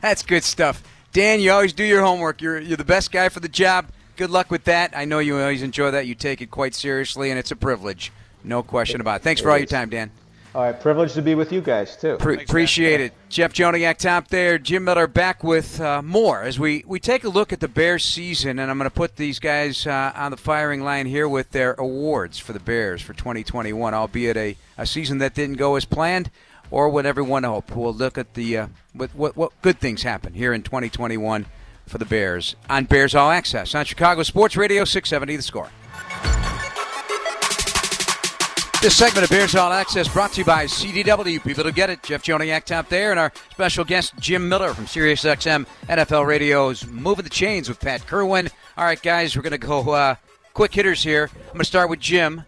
That's 0.00 0.22
good 0.22 0.44
stuff. 0.44 0.80
Dan, 1.12 1.40
you 1.40 1.50
always 1.50 1.72
do 1.72 1.82
your 1.82 2.02
homework. 2.02 2.40
You're, 2.40 2.60
you're 2.60 2.76
the 2.76 2.84
best 2.84 3.10
guy 3.10 3.30
for 3.30 3.40
the 3.40 3.48
job. 3.48 3.86
Good 4.14 4.30
luck 4.30 4.48
with 4.48 4.62
that. 4.62 4.96
I 4.96 5.06
know 5.06 5.18
you 5.18 5.36
always 5.36 5.64
enjoy 5.64 5.90
that. 5.90 6.06
You 6.06 6.14
take 6.14 6.40
it 6.40 6.52
quite 6.52 6.76
seriously, 6.76 7.30
and 7.30 7.38
it's 7.38 7.50
a 7.50 7.56
privilege. 7.56 8.12
No 8.44 8.62
question 8.62 9.00
about 9.00 9.22
it. 9.22 9.24
Thanks 9.24 9.40
for 9.40 9.50
all 9.50 9.58
your 9.58 9.66
time, 9.66 9.90
Dan. 9.90 10.12
All 10.52 10.62
right, 10.62 10.78
privileged 10.78 11.14
to 11.14 11.22
be 11.22 11.36
with 11.36 11.52
you 11.52 11.60
guys 11.60 11.96
too. 11.96 12.16
Pre- 12.16 12.42
appreciate 12.42 13.00
it, 13.00 13.12
Jeff 13.28 13.52
Joniak, 13.52 13.98
Tom 13.98 14.24
Thayer. 14.24 14.58
Jim 14.58 14.82
Miller 14.82 15.06
back 15.06 15.44
with 15.44 15.80
uh, 15.80 16.02
more 16.02 16.42
as 16.42 16.58
we 16.58 16.82
we 16.88 16.98
take 16.98 17.22
a 17.22 17.28
look 17.28 17.52
at 17.52 17.60
the 17.60 17.68
Bears 17.68 18.04
season, 18.04 18.58
and 18.58 18.68
I'm 18.68 18.76
going 18.76 18.90
to 18.90 18.94
put 18.94 19.14
these 19.14 19.38
guys 19.38 19.86
uh, 19.86 20.12
on 20.16 20.32
the 20.32 20.36
firing 20.36 20.82
line 20.82 21.06
here 21.06 21.28
with 21.28 21.52
their 21.52 21.74
awards 21.74 22.40
for 22.40 22.52
the 22.52 22.58
Bears 22.58 23.00
for 23.00 23.12
2021, 23.12 23.94
albeit 23.94 24.36
a, 24.36 24.56
a 24.76 24.86
season 24.86 25.18
that 25.18 25.34
didn't 25.34 25.56
go 25.56 25.76
as 25.76 25.84
planned 25.84 26.32
or 26.72 26.88
what 26.88 27.06
everyone 27.06 27.44
hoped. 27.44 27.70
We'll 27.76 27.94
look 27.94 28.18
at 28.18 28.34
the 28.34 28.58
uh, 28.58 28.66
what, 28.92 29.10
what 29.14 29.36
what 29.36 29.62
good 29.62 29.78
things 29.78 30.02
happen 30.02 30.34
here 30.34 30.52
in 30.52 30.62
2021 30.64 31.46
for 31.86 31.98
the 31.98 32.04
Bears 32.04 32.56
on 32.68 32.86
Bears 32.86 33.14
All 33.14 33.30
Access 33.30 33.72
on 33.76 33.84
Chicago 33.84 34.24
Sports 34.24 34.56
Radio 34.56 34.84
670 34.84 35.36
The 35.36 35.42
Score. 35.42 35.70
This 38.82 38.96
segment 38.96 39.24
of 39.24 39.30
Bears 39.30 39.54
All 39.54 39.74
Access 39.74 40.08
brought 40.08 40.32
to 40.32 40.38
you 40.38 40.44
by 40.46 40.64
CDW. 40.64 41.44
People 41.44 41.64
to 41.64 41.70
get 41.70 41.90
it. 41.90 42.02
Jeff 42.02 42.22
Joniak 42.22 42.64
Tom 42.64 42.86
Thayer, 42.86 43.10
and 43.10 43.20
our 43.20 43.30
special 43.50 43.84
guest 43.84 44.14
Jim 44.18 44.48
Miller 44.48 44.72
from 44.72 44.86
SiriusXM 44.86 45.66
NFL 45.86 46.24
Radio's 46.26 46.86
Moving 46.86 47.24
the 47.24 47.30
Chains 47.30 47.68
with 47.68 47.78
Pat 47.78 48.06
Kirwan. 48.06 48.48
All 48.78 48.84
right, 48.84 49.00
guys, 49.00 49.36
we're 49.36 49.42
going 49.42 49.50
to 49.50 49.58
go 49.58 49.90
uh, 49.90 50.14
quick 50.54 50.72
hitters 50.72 51.02
here. 51.02 51.28
I'm 51.34 51.48
going 51.48 51.58
to 51.58 51.64
start 51.66 51.90
with 51.90 52.00
Jim. 52.00 52.44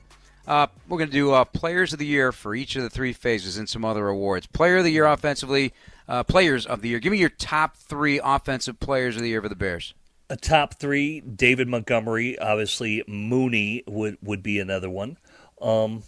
Uh, 0.46 0.68
we're 0.88 0.96
going 0.96 1.10
to 1.10 1.14
do 1.14 1.32
uh, 1.32 1.44
Players 1.44 1.92
of 1.92 1.98
the 1.98 2.06
Year 2.06 2.32
for 2.32 2.54
each 2.54 2.76
of 2.76 2.82
the 2.82 2.88
three 2.88 3.12
phases 3.12 3.58
and 3.58 3.68
some 3.68 3.84
other 3.84 4.08
awards. 4.08 4.46
Player 4.46 4.78
of 4.78 4.84
the 4.84 4.90
Year 4.90 5.04
offensively, 5.04 5.74
uh, 6.08 6.22
Players 6.24 6.64
of 6.64 6.80
the 6.80 6.88
Year. 6.88 6.98
Give 6.98 7.12
me 7.12 7.18
your 7.18 7.28
top 7.28 7.76
three 7.76 8.18
offensive 8.24 8.80
Players 8.80 9.16
of 9.16 9.22
the 9.22 9.28
Year 9.28 9.42
for 9.42 9.50
the 9.50 9.54
Bears. 9.54 9.92
A 10.30 10.36
top 10.38 10.80
three: 10.80 11.20
David 11.20 11.68
Montgomery. 11.68 12.38
Obviously, 12.38 13.04
Mooney 13.06 13.84
would 13.86 14.16
would 14.22 14.42
be 14.42 14.60
another 14.60 14.88
one. 14.88 15.18
Um, 15.60 16.02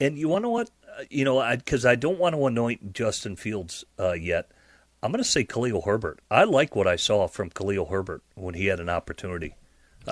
and 0.00 0.18
you 0.18 0.28
want 0.28 0.44
to 0.44 0.48
what? 0.48 0.70
Uh, 0.98 1.04
you 1.10 1.24
know, 1.24 1.38
I 1.38 1.56
because 1.56 1.84
I, 1.84 1.92
I, 1.92 1.96
don't 1.96 2.18
want 2.18 2.34
to 2.34 2.46
anoint 2.46 2.92
Justin 2.92 3.36
Fields 3.36 3.84
uh, 3.98 4.12
yet. 4.12 4.50
I'm 5.02 5.12
going 5.12 5.22
to 5.22 5.28
say 5.28 5.44
Khalil 5.44 5.82
Herbert. 5.82 6.20
I 6.30 6.44
like 6.44 6.76
what 6.76 6.86
I 6.86 6.96
saw 6.96 7.26
from 7.26 7.50
Khalil 7.50 7.86
Herbert 7.86 8.22
when 8.34 8.54
he 8.54 8.66
had 8.66 8.80
an 8.80 8.88
opportunity. 8.88 9.54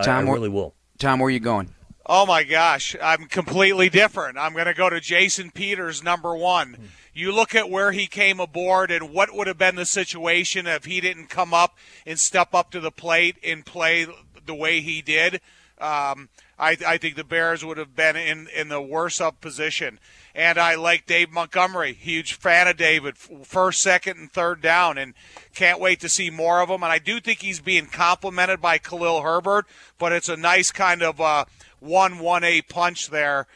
Tom, 0.03 0.27
I, 0.27 0.31
I 0.31 0.33
really 0.33 0.49
will. 0.49 0.75
Tom, 0.99 1.21
where 1.21 1.29
are 1.29 1.31
you 1.31 1.41
going? 1.41 1.75
Oh 2.11 2.25
my 2.25 2.43
gosh, 2.43 2.97
I'm 3.03 3.27
completely 3.27 3.91
different. 3.91 4.39
I'm 4.39 4.55
going 4.55 4.65
to 4.65 4.75
go 4.75 4.89
to 4.89 4.99
Jason 4.99 5.51
Peters, 5.51 6.03
number 6.03 6.35
one. 6.35 6.75
Hmm. 6.75 6.85
You 7.13 7.33
look 7.33 7.55
at 7.55 7.69
where 7.69 7.93
he 7.93 8.07
came 8.07 8.41
aboard 8.41 8.91
and 8.91 9.13
what 9.13 9.35
would 9.35 9.47
have 9.47 9.59
been 9.59 9.75
the 9.75 9.85
situation 9.85 10.67
if 10.67 10.85
he 10.85 11.01
didn't 11.01 11.27
come 11.27 11.53
up 11.53 11.77
and 12.07 12.19
step 12.19 12.55
up 12.55 12.71
to 12.71 12.81
the 12.81 12.93
plate 12.93 13.37
and 13.45 13.67
play 13.67 14.07
the 14.47 14.55
way 14.55 14.81
he 14.81 15.03
did. 15.03 15.41
Um, 15.81 16.29
I, 16.59 16.77
I 16.87 16.99
think 16.99 17.15
the 17.15 17.25
Bears 17.25 17.65
would 17.65 17.79
have 17.79 17.95
been 17.95 18.17
in, 18.17 18.49
in 18.49 18.69
the 18.69 18.81
worse 18.81 19.21
up 19.21 19.41
position. 19.41 19.99
And 20.35 20.59
I 20.59 20.75
like 20.75 21.07
Dave 21.07 21.31
Montgomery. 21.31 21.93
Huge 21.93 22.35
fan 22.35 22.69
of 22.69 22.77
David. 22.77 23.17
First, 23.17 23.81
second, 23.81 24.19
and 24.19 24.31
third 24.31 24.61
down. 24.61 24.99
And 24.99 25.15
can't 25.55 25.81
wait 25.81 26.01
to 26.01 26.09
see 26.09 26.31
more 26.31 26.61
of 26.61 26.69
him. 26.69 26.83
And 26.83 26.93
I 26.93 26.99
do 26.99 27.21
think 27.21 27.41
he's 27.41 27.61
being 27.61 27.87
complimented 27.87 28.61
by 28.61 28.79
Khalil 28.79 29.23
Herbert, 29.23 29.67
but 29.99 30.13
it's 30.13 30.29
a 30.29 30.37
nice 30.37 30.71
kind 30.71 31.03
of 31.03 31.21
uh, 31.21 31.45
1 31.81 32.15
1A 32.15 32.69
punch 32.69 33.11
there. 33.11 33.47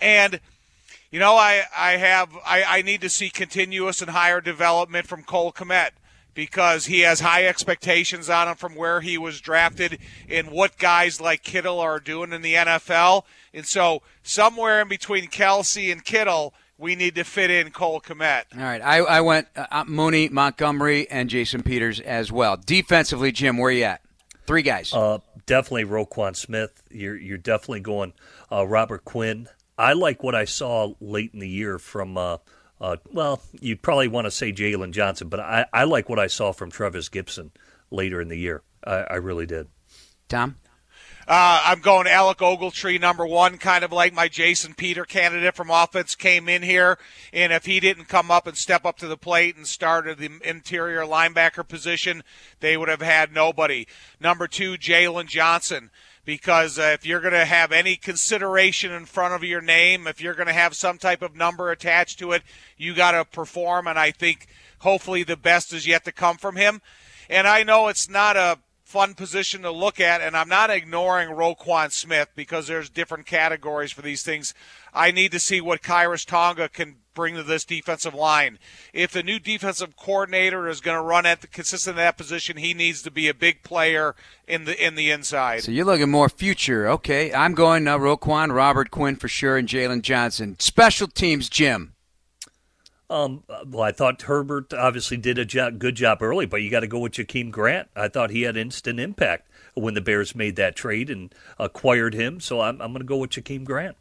And 0.00 0.40
you 1.10 1.18
know, 1.18 1.36
I, 1.36 1.62
I 1.76 1.92
have 1.92 2.36
I, 2.44 2.62
I 2.64 2.82
need 2.82 3.00
to 3.00 3.08
see 3.08 3.30
continuous 3.30 4.02
and 4.02 4.10
higher 4.10 4.40
development 4.40 5.06
from 5.06 5.22
Cole 5.22 5.52
Kmet 5.52 5.90
because 6.38 6.86
he 6.86 7.00
has 7.00 7.18
high 7.18 7.44
expectations 7.46 8.30
on 8.30 8.46
him 8.46 8.54
from 8.54 8.76
where 8.76 9.00
he 9.00 9.18
was 9.18 9.40
drafted 9.40 9.98
and 10.28 10.52
what 10.52 10.78
guys 10.78 11.20
like 11.20 11.42
Kittle 11.42 11.80
are 11.80 11.98
doing 11.98 12.32
in 12.32 12.42
the 12.42 12.54
NFL. 12.54 13.24
And 13.52 13.66
so 13.66 14.02
somewhere 14.22 14.80
in 14.80 14.86
between 14.86 15.26
Kelce 15.30 15.90
and 15.90 16.04
Kittle, 16.04 16.54
we 16.78 16.94
need 16.94 17.16
to 17.16 17.24
fit 17.24 17.50
in 17.50 17.72
Cole 17.72 18.00
Kmet. 18.00 18.44
All 18.56 18.62
right, 18.62 18.80
I, 18.80 18.98
I 18.98 19.20
went 19.20 19.48
uh, 19.56 19.66
uh, 19.68 19.84
Mooney, 19.88 20.28
Montgomery, 20.28 21.10
and 21.10 21.28
Jason 21.28 21.64
Peters 21.64 21.98
as 21.98 22.30
well. 22.30 22.56
Defensively, 22.56 23.32
Jim, 23.32 23.58
where 23.58 23.72
you 23.72 23.82
at? 23.82 24.00
Three 24.46 24.62
guys. 24.62 24.94
Uh, 24.94 25.18
definitely 25.46 25.86
Roquan 25.86 26.36
Smith. 26.36 26.84
You're 26.88 27.16
you're 27.16 27.36
definitely 27.36 27.80
going 27.80 28.12
uh, 28.52 28.64
Robert 28.64 29.04
Quinn. 29.04 29.48
I 29.76 29.94
like 29.94 30.22
what 30.22 30.36
I 30.36 30.44
saw 30.44 30.92
late 31.00 31.32
in 31.34 31.40
the 31.40 31.48
year 31.48 31.80
from 31.80 32.16
uh, 32.80 32.96
well, 33.12 33.42
you'd 33.60 33.82
probably 33.82 34.08
want 34.08 34.26
to 34.26 34.30
say 34.30 34.52
Jaylon 34.52 34.92
Johnson, 34.92 35.28
but 35.28 35.40
I, 35.40 35.66
I 35.72 35.84
like 35.84 36.08
what 36.08 36.18
I 36.18 36.26
saw 36.26 36.52
from 36.52 36.70
Trevis 36.70 37.08
Gipson 37.08 37.50
later 37.90 38.20
in 38.20 38.28
the 38.28 38.38
year. 38.38 38.62
I, 38.84 39.04
I 39.10 39.14
really 39.16 39.46
did. 39.46 39.68
Tom? 40.28 40.56
Uh, 41.26 41.60
I'm 41.66 41.80
going 41.80 42.06
Alec 42.06 42.38
Ogletree, 42.38 42.98
number 42.98 43.26
one, 43.26 43.58
kind 43.58 43.84
of 43.84 43.92
like 43.92 44.14
my 44.14 44.28
Jason 44.28 44.72
Peter 44.72 45.04
candidate 45.04 45.54
from 45.54 45.68
offense 45.68 46.14
came 46.14 46.48
in 46.48 46.62
here. 46.62 46.98
And 47.34 47.52
if 47.52 47.66
he 47.66 47.80
didn't 47.80 48.06
come 48.06 48.30
up 48.30 48.46
and 48.46 48.56
step 48.56 48.86
up 48.86 48.96
to 48.98 49.06
the 49.06 49.18
plate 49.18 49.54
and 49.54 49.66
start 49.66 50.06
at 50.06 50.16
the 50.16 50.30
interior 50.42 51.02
linebacker 51.02 51.68
position, 51.68 52.22
they 52.60 52.78
would 52.78 52.88
have 52.88 53.02
had 53.02 53.30
nobody. 53.30 53.86
Number 54.18 54.48
two, 54.48 54.78
Jaylon 54.78 55.26
Johnson 55.26 55.90
because 56.28 56.78
uh, 56.78 56.90
if 56.92 57.06
you're 57.06 57.22
going 57.22 57.32
to 57.32 57.46
have 57.46 57.72
any 57.72 57.96
consideration 57.96 58.92
in 58.92 59.06
front 59.06 59.32
of 59.32 59.42
your 59.42 59.62
name, 59.62 60.06
if 60.06 60.20
you're 60.20 60.34
going 60.34 60.46
to 60.46 60.52
have 60.52 60.76
some 60.76 60.98
type 60.98 61.22
of 61.22 61.34
number 61.34 61.70
attached 61.70 62.18
to 62.18 62.32
it, 62.32 62.42
you 62.76 62.94
got 62.94 63.12
to 63.12 63.24
perform. 63.24 63.86
And 63.86 63.98
I 63.98 64.10
think 64.10 64.46
hopefully 64.80 65.22
the 65.22 65.38
best 65.38 65.72
is 65.72 65.86
yet 65.86 66.04
to 66.04 66.12
come 66.12 66.36
from 66.36 66.56
him. 66.56 66.82
And 67.30 67.46
I 67.46 67.62
know 67.62 67.88
it's 67.88 68.10
not 68.10 68.36
a 68.36 68.58
fun 68.88 69.12
position 69.12 69.60
to 69.60 69.70
look 69.70 70.00
at, 70.00 70.22
and 70.22 70.34
I'm 70.34 70.48
not 70.48 70.70
ignoring 70.70 71.28
Roquan 71.28 71.92
Smith 71.92 72.30
because 72.34 72.66
there's 72.66 72.88
different 72.88 73.26
categories 73.26 73.92
for 73.92 74.00
these 74.00 74.22
things. 74.22 74.54
I 74.94 75.10
need 75.10 75.30
to 75.32 75.38
see 75.38 75.60
what 75.60 75.82
Khyiris 75.82 76.24
Tonga 76.24 76.70
can 76.70 76.96
bring 77.12 77.34
to 77.34 77.42
this 77.42 77.66
defensive 77.66 78.14
line. 78.14 78.58
If 78.94 79.12
the 79.12 79.22
new 79.22 79.38
defensive 79.38 79.94
coordinator 79.94 80.68
is 80.68 80.80
going 80.80 80.96
to 80.96 81.02
run 81.02 81.26
at 81.26 81.42
the 81.42 81.48
consistent 81.48 81.98
at 81.98 82.00
that 82.00 82.16
position, 82.16 82.56
he 82.56 82.72
needs 82.72 83.02
to 83.02 83.10
be 83.10 83.28
a 83.28 83.34
big 83.34 83.62
player 83.62 84.14
in 84.46 84.64
the 84.64 84.82
in 84.82 84.94
the 84.94 85.10
inside. 85.10 85.64
So 85.64 85.70
you're 85.70 85.84
looking 85.84 86.10
more 86.10 86.30
future. 86.30 86.88
Okay, 86.88 87.34
I'm 87.34 87.52
going 87.52 87.86
uh, 87.86 87.98
Roquan, 87.98 88.54
Robert 88.54 88.90
Quinn 88.90 89.16
for 89.16 89.28
sure, 89.28 89.58
and 89.58 89.68
Jaylon 89.68 90.00
Johnson. 90.00 90.56
Special 90.60 91.08
teams, 91.08 91.50
Jim. 91.50 91.92
Um, 93.10 93.42
well, 93.66 93.82
I 93.82 93.92
thought 93.92 94.20
Herbert 94.22 94.74
obviously 94.74 95.16
did 95.16 95.38
a 95.38 95.44
job, 95.44 95.78
good 95.78 95.94
job 95.94 96.22
early, 96.22 96.44
but 96.44 96.62
you 96.62 96.70
got 96.70 96.80
to 96.80 96.86
go 96.86 96.98
with 96.98 97.12
Jakeem 97.12 97.50
Grant. 97.50 97.88
I 97.96 98.08
thought 98.08 98.30
he 98.30 98.42
had 98.42 98.56
instant 98.56 99.00
impact 99.00 99.50
when 99.74 99.94
the 99.94 100.00
Bears 100.00 100.34
made 100.34 100.56
that 100.56 100.76
trade 100.76 101.08
and 101.08 101.34
acquired 101.58 102.14
him. 102.14 102.40
So 102.40 102.60
I'm, 102.60 102.80
I'm 102.82 102.92
going 102.92 103.00
to 103.00 103.06
go 103.06 103.16
with 103.16 103.30
Jakeem 103.30 103.64
Grant. 103.64 103.96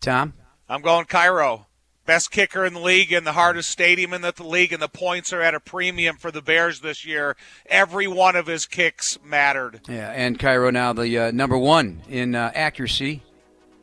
Tom? 0.00 0.34
I'm 0.68 0.82
going 0.82 1.04
Cairo 1.06 1.66
best 2.06 2.30
kicker 2.30 2.64
in 2.64 2.74
the 2.74 2.80
league 2.80 3.12
in 3.12 3.24
the 3.24 3.32
hardest 3.32 3.70
stadium 3.70 4.12
in 4.12 4.22
the 4.22 4.34
league, 4.42 4.72
and 4.72 4.82
the 4.82 4.88
points 4.88 5.32
are 5.32 5.40
at 5.40 5.54
a 5.54 5.60
premium 5.60 6.16
for 6.16 6.30
the 6.30 6.42
Bears 6.42 6.80
this 6.80 7.04
year. 7.04 7.36
Every 7.66 8.06
one 8.06 8.36
of 8.36 8.46
his 8.46 8.66
kicks 8.66 9.18
mattered. 9.24 9.80
Yeah, 9.88 10.10
and 10.10 10.38
Cairo 10.38 10.70
now 10.70 10.92
the 10.92 11.18
uh, 11.18 11.30
number 11.30 11.58
one 11.58 12.02
in 12.08 12.34
uh, 12.34 12.50
accuracy 12.54 13.22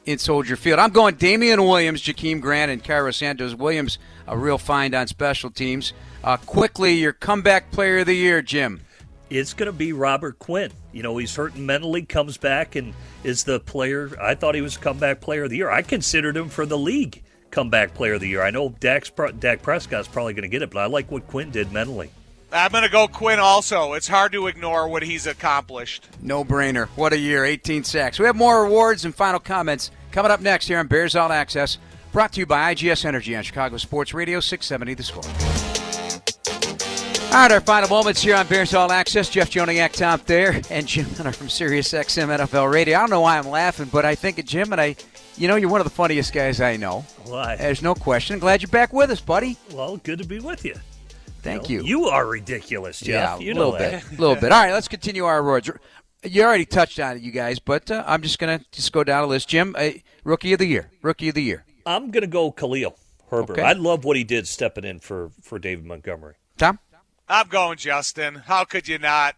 in 0.06 0.18
Soldier 0.18 0.56
Field. 0.56 0.80
I'm 0.80 0.92
going 0.92 1.16
Damien 1.16 1.64
Williams, 1.64 2.02
Jakeem 2.02 2.42
Grant, 2.42 2.72
and 2.72 2.84
Cairo 2.84 3.12
Santos. 3.12 3.56
Williams, 3.56 4.00
a 4.28 4.38
real 4.38 4.58
find 4.58 4.96
on 4.96 5.08
special 5.08 5.50
teams. 5.50 5.94
Uh, 6.24 6.38
quickly, 6.38 6.94
your 6.94 7.14
comeback 7.14 7.72
player 7.72 8.00
of 8.00 8.08
the 8.08 8.16
year, 8.16 8.42
Jim. 8.42 8.82
It's 9.30 9.54
going 9.54 9.68
to 9.68 9.78
be 9.78 9.94
Robert 9.94 10.40
Quinn. 10.40 10.72
You 10.92 11.04
know, 11.04 11.18
he's 11.18 11.34
hurting 11.36 11.66
mentally, 11.66 12.02
comes 12.04 12.38
back, 12.38 12.76
and 12.76 12.94
is 13.24 13.44
the 13.44 13.60
player. 13.60 14.12
I 14.22 14.36
thought 14.36 14.56
he 14.56 14.62
was 14.62 14.76
comeback 14.78 15.22
player 15.22 15.46
of 15.46 15.50
the 15.50 15.58
year. 15.58 15.70
I 15.70 15.82
considered 15.82 16.36
him 16.36 16.50
for 16.50 16.66
the 16.66 16.78
league 16.78 17.24
comeback 17.50 17.94
player 17.94 18.16
of 18.16 18.22
the 18.22 18.28
year. 18.28 18.42
I 18.42 18.52
know 18.52 18.70
Dak's, 18.80 19.12
Dak 19.40 19.62
Prescott's 19.62 20.08
probably 20.08 20.34
going 20.34 20.44
to 20.44 20.50
get 20.50 20.62
it, 20.62 20.72
but 20.72 20.80
I 20.80 20.86
like 20.88 21.12
what 21.12 21.28
Quinn 21.28 21.52
did 21.52 21.72
mentally. 21.72 22.12
I'm 22.54 22.72
going 22.72 22.84
to 22.84 22.90
go 22.90 23.08
Quinn 23.08 23.40
also. 23.40 23.94
It's 23.94 24.08
hard 24.08 24.34
to 24.34 24.48
ignore 24.48 24.88
what 24.88 25.04
he's 25.04 25.26
accomplished. 25.26 26.10
No 26.22 26.44
brainer. 26.44 26.88
What 26.90 27.14
a 27.14 27.18
year. 27.18 27.46
18 27.46 27.84
sacks. 27.86 28.20
We 28.20 28.26
have 28.26 28.36
more 28.36 28.66
awards 28.66 29.06
and 29.06 29.16
final 29.16 29.40
comments 29.40 29.90
coming 30.12 30.32
up 30.32 30.42
next 30.42 30.68
here 30.68 30.78
on 30.80 30.88
Bears 30.88 31.16
All 31.16 31.32
Access, 31.32 31.78
brought 32.12 32.34
to 32.34 32.42
you 32.42 32.46
by 32.46 32.74
IGS 32.74 33.06
Energy 33.06 33.36
on 33.38 33.44
Chicago 33.44 33.78
Sports 33.78 34.14
Radio 34.14 34.42
670 34.42 34.94
The 34.96 35.04
Score. 35.04 35.24
All 37.34 37.38
right, 37.38 37.52
our 37.54 37.62
final 37.62 37.88
moments 37.88 38.22
here 38.22 38.36
on 38.36 38.46
Bears 38.48 38.74
All 38.74 38.92
Access. 38.92 39.30
Jeff 39.30 39.50
Joniak, 39.50 39.94
Tom 39.94 40.20
Thayer, 40.20 40.60
and 40.70 40.86
Jim 40.86 41.08
Miller 41.18 41.32
from 41.32 41.48
Sirius 41.48 41.94
XM 41.94 42.28
NFL 42.28 42.70
Radio. 42.74 42.98
I 42.98 43.00
don't 43.00 43.10
know 43.10 43.22
why 43.22 43.38
I'm 43.38 43.48
laughing, 43.48 43.88
but 43.90 44.04
I 44.04 44.16
think 44.16 44.38
of 44.38 44.46
Jim, 44.46 44.74
and 44.74 44.82
I, 44.82 44.98
you 45.38 45.48
know, 45.48 45.56
you're 45.56 45.70
one 45.70 45.80
of 45.80 45.86
the 45.86 45.92
funniest 45.92 46.34
guys 46.34 46.60
I 46.60 46.76
know. 46.76 47.06
Why? 47.24 47.56
There's 47.56 47.82
no 47.82 47.96
question. 47.96 48.40
Glad 48.40 48.62
you're 48.62 48.68
back 48.68 48.92
with 48.92 49.10
us, 49.12 49.22
buddy. 49.22 49.56
Well, 49.72 49.96
good 49.96 50.20
to 50.20 50.26
be 50.28 50.40
with 50.40 50.66
you. 50.66 50.76
Thank 51.42 51.70
you. 51.70 51.80
You. 51.80 51.86
You 51.86 52.06
are 52.06 52.26
ridiculous, 52.26 53.00
Jeff. 53.00 53.40
Yeah, 53.40 53.46
you 53.46 53.54
a 53.54 53.56
little 53.56 53.72
bit. 53.72 54.04
A 54.04 54.22
little 54.22 54.36
bit. 54.36 54.52
All 54.52 54.64
right, 54.64 54.74
let's 54.74 54.88
continue 54.88 55.26
our 55.26 55.40
awards. 55.40 55.70
You 56.24 56.44
already 56.44 56.66
touched 56.66 57.00
on 57.00 57.18
it, 57.18 57.24
you 57.24 57.32
guys, 57.32 57.60
but 57.60 57.90
uh, 57.90 58.04
I'm 58.06 58.22
just 58.22 58.38
going 58.38 58.60
to 58.60 58.66
just 58.72 58.92
go 58.92 59.04
down 59.04 59.24
a 59.24 59.28
list. 59.28 59.50
Jim, 59.50 59.76
uh, 59.78 59.90
Rookie 60.24 60.54
of 60.54 60.60
the 60.60 60.68
Year. 60.68 60.92
Rookie 61.02 61.30
of 61.30 61.36
the 61.36 61.42
Year. 61.44 61.66
I'm 61.86 62.12
going 62.12 62.22
to 62.22 62.28
go 62.28 62.52
Khalil 62.52 62.96
Herbert. 63.30 63.54
Okay. 63.54 63.64
I 63.64 63.74
love 63.74 64.06
what 64.06 64.18
he 64.18 64.24
did 64.24 64.48
stepping 64.48 64.84
in 64.84 65.00
for, 65.00 65.32
for 65.42 65.58
David 65.58 65.86
Montgomery. 65.86 66.36
Tom? 66.58 66.78
I'm 67.28 67.48
going 67.48 67.78
Justin. 67.78 68.36
How 68.36 68.66
could 68.66 68.88
you 68.88 69.00
not? 69.00 69.36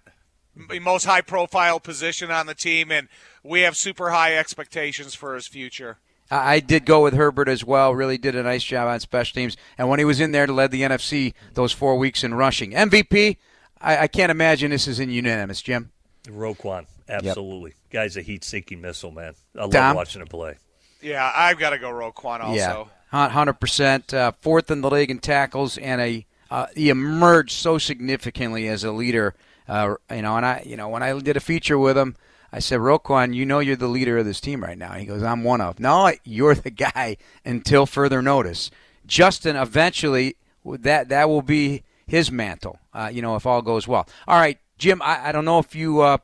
Most 0.81 1.05
high 1.05 1.21
profile 1.21 1.79
position 1.79 2.29
on 2.29 2.45
the 2.45 2.53
team, 2.53 2.91
and 2.91 3.07
we 3.43 3.61
have 3.61 3.77
super 3.77 4.11
high 4.11 4.35
expectations 4.35 5.15
for 5.15 5.35
his 5.35 5.47
future. 5.47 5.97
I 6.35 6.59
did 6.59 6.85
go 6.85 7.03
with 7.03 7.13
Herbert 7.13 7.47
as 7.47 7.63
well. 7.63 7.93
Really 7.93 8.17
did 8.17 8.35
a 8.35 8.43
nice 8.43 8.63
job 8.63 8.87
on 8.87 8.99
special 8.99 9.35
teams. 9.35 9.57
And 9.77 9.89
when 9.89 9.99
he 9.99 10.05
was 10.05 10.19
in 10.19 10.31
there 10.31 10.45
to 10.45 10.53
lead 10.53 10.71
the 10.71 10.81
NFC 10.81 11.33
those 11.53 11.71
four 11.71 11.97
weeks 11.97 12.23
in 12.23 12.33
rushing. 12.33 12.71
MVP, 12.71 13.37
I, 13.81 13.97
I 13.97 14.07
can't 14.07 14.31
imagine 14.31 14.71
this 14.71 14.87
is 14.87 14.99
in 14.99 15.09
unanimous, 15.09 15.61
Jim. 15.61 15.91
Roquan, 16.25 16.85
absolutely. 17.09 17.71
Yep. 17.71 17.91
Guy's 17.91 18.17
a 18.17 18.21
heat 18.21 18.43
seeking 18.43 18.81
missile, 18.81 19.11
man. 19.11 19.33
I 19.55 19.61
love 19.61 19.71
Tom? 19.71 19.95
watching 19.95 20.21
him 20.21 20.27
play. 20.27 20.57
Yeah, 21.01 21.29
I've 21.35 21.59
got 21.59 21.71
to 21.71 21.77
go 21.77 21.89
Roquan 21.91 22.41
also. 22.41 22.89
Yeah, 23.11 23.29
100%. 23.29 24.13
Uh, 24.13 24.31
fourth 24.39 24.71
in 24.71 24.81
the 24.81 24.89
league 24.89 25.11
in 25.11 25.19
tackles 25.19 25.77
and 25.77 26.01
a 26.01 26.25
uh, 26.49 26.67
he 26.75 26.89
emerged 26.89 27.51
so 27.51 27.79
significantly 27.79 28.67
as 28.67 28.83
a 28.83 28.91
leader. 28.91 29.33
Uh, 29.67 29.95
you 30.11 30.21
know, 30.21 30.37
and 30.37 30.45
I, 30.45 30.61
you 30.63 30.77
know, 30.77 30.87
when 30.87 31.01
I 31.01 31.19
did 31.19 31.35
a 31.35 31.39
feature 31.39 31.79
with 31.79 31.97
him, 31.97 32.15
I 32.53 32.59
said, 32.59 32.79
Roquan, 32.79 33.33
you 33.33 33.45
know 33.45 33.59
you're 33.59 33.75
the 33.75 33.87
leader 33.87 34.19
of 34.19 34.25
this 34.25 34.39
team 34.39 34.63
right 34.63 34.77
now. 34.77 34.93
He 34.93 35.05
goes, 35.05 35.23
I'm 35.23 35.43
one 35.43 35.59
of. 35.59 35.79
No, 35.79 36.13
you're 36.23 36.53
the 36.53 36.69
guy 36.69 37.17
until 37.43 37.85
further 37.85 38.21
notice. 38.21 38.69
Justin, 39.07 39.55
eventually, 39.55 40.37
that 40.63 41.09
that 41.09 41.27
will 41.27 41.41
be 41.41 41.83
his 42.05 42.31
mantle. 42.31 42.79
Uh, 42.93 43.09
you 43.11 43.21
know, 43.21 43.35
if 43.35 43.45
all 43.45 43.61
goes 43.61 43.87
well. 43.87 44.07
All 44.27 44.39
right, 44.39 44.59
Jim. 44.77 45.01
I, 45.01 45.29
I 45.29 45.31
don't 45.31 45.45
know 45.45 45.59
if 45.59 45.75
you 45.75 46.01
uh, 46.01 46.19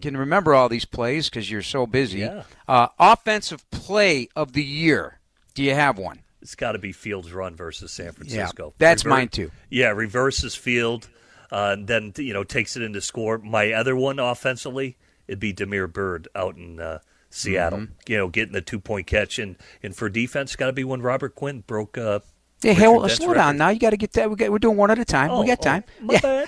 can 0.00 0.16
remember 0.16 0.54
all 0.54 0.68
these 0.68 0.84
plays 0.84 1.28
because 1.28 1.50
you're 1.50 1.60
so 1.60 1.86
busy. 1.86 2.20
Yeah. 2.20 2.44
Uh, 2.68 2.88
offensive 2.98 3.68
play 3.70 4.28
of 4.36 4.52
the 4.52 4.64
year. 4.64 5.18
Do 5.54 5.62
you 5.62 5.74
have 5.74 5.98
one? 5.98 6.20
it's 6.44 6.54
got 6.54 6.72
to 6.72 6.78
be 6.78 6.92
Fields' 6.92 7.32
run 7.32 7.56
versus 7.56 7.90
San 7.90 8.12
Francisco. 8.12 8.66
Yeah, 8.66 8.72
that's 8.78 9.04
mine 9.06 9.28
too. 9.28 9.50
Yeah, 9.70 9.88
reverses 9.88 10.54
Field, 10.54 11.08
uh, 11.50 11.74
then 11.80 12.12
you 12.18 12.34
know 12.34 12.44
takes 12.44 12.76
it 12.76 12.82
into 12.82 13.00
score. 13.00 13.38
My 13.38 13.72
other 13.72 13.96
one 13.96 14.18
offensively, 14.18 14.98
it'd 15.26 15.40
be 15.40 15.52
Damiere 15.52 15.86
Byrd 15.86 16.28
out 16.34 16.56
in 16.56 16.80
uh, 16.80 16.98
Seattle. 17.30 17.80
Mm-hmm. 17.80 18.12
You 18.12 18.16
know, 18.18 18.28
getting 18.28 18.52
the 18.52 18.60
two 18.60 18.80
point 18.80 19.06
catch, 19.06 19.38
and 19.38 19.56
and 19.82 19.94
for 19.94 20.08
defense, 20.08 20.56
got 20.56 20.66
to 20.66 20.72
be 20.72 20.84
when 20.84 21.02
Robert 21.02 21.34
Quinn 21.34 21.62
broke. 21.66 21.98
Uh, 21.98 22.20
hey, 22.62 22.74
hey, 22.74 22.88
well, 22.88 23.08
slow 23.08 23.28
record. 23.28 23.38
down 23.38 23.56
now. 23.56 23.68
You 23.68 23.78
got 23.78 23.90
to 23.90 23.96
get 23.96 24.12
that. 24.12 24.30
We 24.30 24.36
got, 24.36 24.50
we're 24.50 24.58
doing 24.58 24.76
one 24.76 24.90
at 24.90 24.98
a 24.98 25.04
time. 25.04 25.30
Oh, 25.30 25.40
we 25.40 25.46
got 25.46 25.62
time. 25.62 25.84
Oh, 26.08 26.18
yeah. 26.22 26.46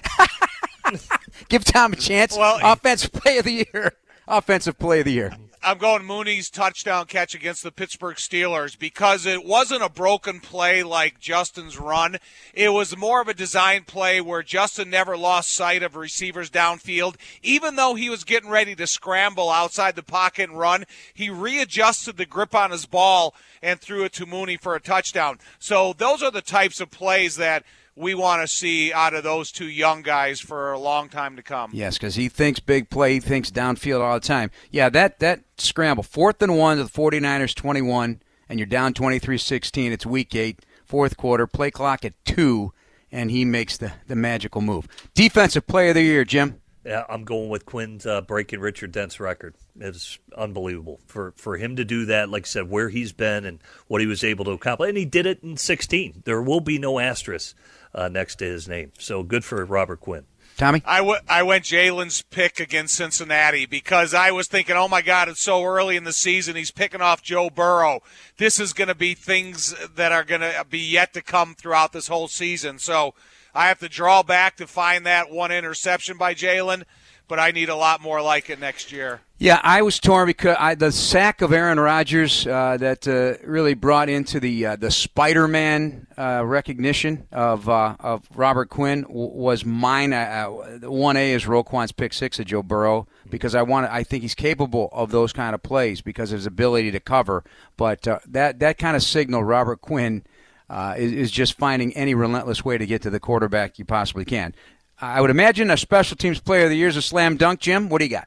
Give 1.49 1.65
Tom 1.65 1.93
a 1.93 1.97
chance. 1.97 2.37
Well, 2.37 2.61
offensive 2.63 3.13
play 3.13 3.39
of 3.39 3.45
the 3.45 3.67
year. 3.73 3.93
Offensive 4.29 4.79
play 4.79 5.01
of 5.01 5.05
the 5.05 5.13
year. 5.13 5.37
I'm 5.67 5.79
going 5.79 6.05
Mooney's 6.05 6.49
touchdown 6.49 7.07
catch 7.07 7.35
against 7.35 7.65
the 7.65 7.73
Pittsburgh 7.73 8.19
Steelers 8.19 8.79
because 8.79 9.27
it 9.27 9.45
wasn't 9.45 9.83
a 9.83 9.89
broken 9.89 10.39
play 10.39 10.85
like 10.85 11.19
Justin's 11.19 11.77
run. 11.77 12.19
It 12.55 12.69
was 12.69 12.97
more 12.97 13.21
of 13.21 13.27
a 13.27 13.35
design 13.35 13.83
play 13.83 14.21
where 14.21 14.45
Justin 14.45 14.91
never 14.91 15.17
lost 15.17 15.51
sight 15.51 15.83
of 15.83 15.97
receivers 15.97 16.51
downfield. 16.51 17.17
Even 17.43 17.75
though 17.75 17.97
he 17.97 18.09
was 18.09 18.23
getting 18.23 18.49
ready 18.49 18.77
to 18.77 18.87
scramble 18.87 19.51
outside 19.51 19.97
the 19.97 20.05
pocket 20.05 20.51
and 20.51 20.57
run, 20.57 20.85
he 21.13 21.31
readjusted 21.31 22.17
the 22.17 22.27
grip 22.27 22.55
on 22.55 22.71
his 22.71 22.87
ball 22.87 23.35
and 23.61 23.81
threw 23.81 24.05
it 24.05 24.13
to 24.13 24.25
Mooney 24.25 24.57
for 24.57 24.77
a 24.77 24.81
touchdown. 24.81 25.41
So 25.59 25.93
those 25.93 26.23
are 26.23 26.31
the 26.31 26.43
types 26.43 26.81
of 26.81 26.93
plays 26.93 27.35
that 27.39 27.65
we 27.97 28.15
want 28.15 28.43
to 28.43 28.47
see 28.47 28.93
out 28.93 29.15
of 29.15 29.25
those 29.25 29.51
two 29.51 29.69
young 29.69 30.03
guys 30.03 30.39
for 30.39 30.73
a 30.73 30.79
long 30.79 31.09
time 31.09 31.37
to 31.37 31.43
come. 31.43 31.71
Yes, 31.73 31.97
because 31.97 32.15
he 32.15 32.29
thinks 32.29 32.61
big 32.61 32.91
play, 32.91 33.15
he 33.15 33.21
thinks 33.21 33.51
downfield 33.51 34.03
all 34.03 34.15
the 34.15 34.27
time. 34.27 34.51
Yeah, 34.71 34.91
that, 34.91 35.19
that 35.21 35.41
scramble, 35.57 36.03
fourth 36.03 36.41
and 36.43 36.57
one 36.57 36.77
to 36.77 36.85
the 36.85 36.91
49ers 36.91 37.55
21, 37.55 38.21
and 38.49 38.59
you're 38.59 38.67
down 38.67 38.93
23 38.93 39.39
16. 39.39 39.93
It's 39.93 40.07
week 40.07 40.35
eight, 40.35 40.61
fourth 40.85 41.17
quarter, 41.17 41.47
play 41.47 41.71
clock 41.71 42.05
at 42.05 42.13
two, 42.25 42.73
and 43.11 43.31
he 43.31 43.45
makes 43.45 43.79
the, 43.79 43.93
the 44.07 44.17
magical 44.17 44.61
move. 44.61 44.87
Defensive 45.15 45.67
player 45.67 45.89
of 45.89 45.95
the 45.95 46.03
year, 46.03 46.25
Jim. 46.25 46.61
Yeah, 46.85 47.03
I'm 47.09 47.25
going 47.25 47.49
with 47.49 47.67
Quinn's 47.67 48.07
uh, 48.07 48.21
breaking 48.21 48.61
Richard 48.61 48.93
Dent's 48.93 49.19
record. 49.19 49.57
It's 49.81 50.21
unbelievable 50.37 51.01
for 51.07 51.33
for 51.37 51.57
him 51.57 51.75
to 51.77 51.85
do 51.85 52.05
that. 52.05 52.29
Like 52.29 52.45
I 52.45 52.47
said, 52.47 52.71
where 52.71 52.91
he's 52.91 53.11
been 53.11 53.45
and 53.45 53.59
what 53.89 54.01
he 54.01 54.07
was 54.07 54.23
able 54.23 54.45
to 54.45 54.53
accomplish, 54.53 54.91
and 54.91 54.97
he 54.97 55.05
did 55.05 55.27
it 55.27 55.43
in 55.43 55.57
16. 55.57 56.23
There 56.25 56.41
will 56.41 56.61
be 56.61 56.79
no 56.79 57.01
asterisk 57.01 57.57
uh, 57.97 58.09
next 58.09 58.37
to 58.37 58.45
his 58.45 58.69
name. 58.69 58.93
So 58.99 59.25
good 59.25 59.45
for 59.45 59.65
Robert 59.65 60.01
Quinn. 60.01 60.27
Tommy? 60.57 60.83
I, 60.87 60.99
w- 60.99 61.19
I 61.29 61.43
went 61.43 61.65
Jaylon's 61.65 62.23
pick 62.23 62.61
against 62.61 62.95
Cincinnati 62.95 63.67
because 63.67 64.15
I 64.15 64.31
was 64.31 64.49
thinking, 64.49 64.75
oh 64.75 64.89
my 64.89 65.03
God, 65.03 65.29
it's 65.29 65.43
so 65.43 65.63
early 65.65 65.97
in 65.97 66.05
the 66.05 66.15
season. 66.15 66.57
He's 66.57 66.71
picking 66.71 67.03
off 67.03 67.23
Joe 67.23 67.51
Burrow. 67.51 68.01
This 68.39 68.59
is 68.59 68.73
going 68.73 68.89
to 68.89 68.95
be 68.95 69.13
things 69.13 69.75
that 69.97 70.13
are 70.13 70.25
going 70.25 70.41
to 70.41 70.65
be 70.69 70.79
yet 70.79 71.13
to 71.13 71.21
come 71.21 71.55
throughout 71.55 71.93
this 71.93 72.09
whole 72.09 72.29
season. 72.29 72.79
So 72.79 73.13
I 73.55 73.69
have 73.69 73.81
to 73.81 73.89
draw 73.89 74.23
back 74.23 74.57
to 74.57 74.67
find 74.67 75.05
that 75.05 75.31
one 75.31 75.53
interception 75.53 76.17
by 76.17 76.33
Jaylon, 76.33 76.85
but 77.29 77.39
I 77.39 77.51
need 77.51 77.69
a 77.69 77.77
lot 77.77 78.01
more 78.01 78.23
like 78.23 78.49
it 78.49 78.59
next 78.59 78.93
year. 78.93 79.21
Yeah, 79.39 79.61
I 79.63 79.83
was 79.83 80.01
torn 80.01 80.29
because 80.29 80.57
I, 80.59 80.77
the 80.77 80.91
sack 80.91 81.43
of 81.43 81.53
Aaron 81.53 81.79
Rodgers 81.79 82.47
uh, 82.47 82.79
that 82.79 83.07
uh, 83.07 83.47
really 83.47 83.75
brought 83.75 84.09
into 84.09 84.41
the 84.41 84.65
uh, 84.65 84.77
the 84.77 84.91
Spider-Man 84.91 86.07
uh, 86.17 86.43
recognition 86.47 87.27
of 87.33 87.69
uh, 87.69 87.97
of 88.01 88.27
Robert 88.35 88.71
Quinn 88.71 89.03
w- 89.03 89.29
was 89.29 89.63
mine. 89.63 90.15
Uh, 90.15 90.47
one 90.85 91.19
A 91.19 91.35
is 91.35 91.47
Roquan's 91.47 91.93
pick 91.93 92.15
six 92.15 92.39
of 92.39 92.47
Joe 92.47 92.63
Burrow 92.63 93.09
because 93.29 93.55
I 93.55 93.61
want 93.61 93.91
I 93.93 94.05
think 94.05 94.23
he's 94.23 94.35
capable 94.35 94.89
of 94.91 95.11
those 95.11 95.35
kind 95.35 95.55
of 95.55 95.63
plays 95.63 96.01
because 96.01 96.33
of 96.33 96.39
his 96.39 96.47
ability 96.47 96.91
to 96.93 97.01
cover. 97.01 97.45
But 97.77 98.09
that 98.27 98.59
that 98.59 98.79
kind 98.79 98.97
of 98.97 99.03
signal, 99.03 99.45
Robert 99.45 99.83
Quinn. 99.83 100.25
Is, 100.69 101.13
is 101.13 101.31
just 101.31 101.57
finding 101.57 101.93
any 101.97 102.13
relentless 102.13 102.65
way 102.65 102.77
to 102.77 102.85
get 102.85 103.01
to 103.03 103.11
the 103.11 103.21
quarterback 103.21 103.79
you 103.79 103.85
possibly 103.85 104.25
can. 104.25 104.53
I 105.01 105.21
would 105.21 105.31
imagine 105.31 105.71
a 105.71 105.77
special 105.77 106.17
teams 106.17 106.41
player 106.41 106.65
of 106.65 106.71
the 106.71 106.77
year 106.77 106.89
is 106.89 106.97
a 106.97 107.03
slam 107.03 107.37
dunk. 107.37 107.61
Jim, 107.61 107.89
what 107.89 108.01
do 108.01 108.05
you 108.05 108.11
got? 108.11 108.27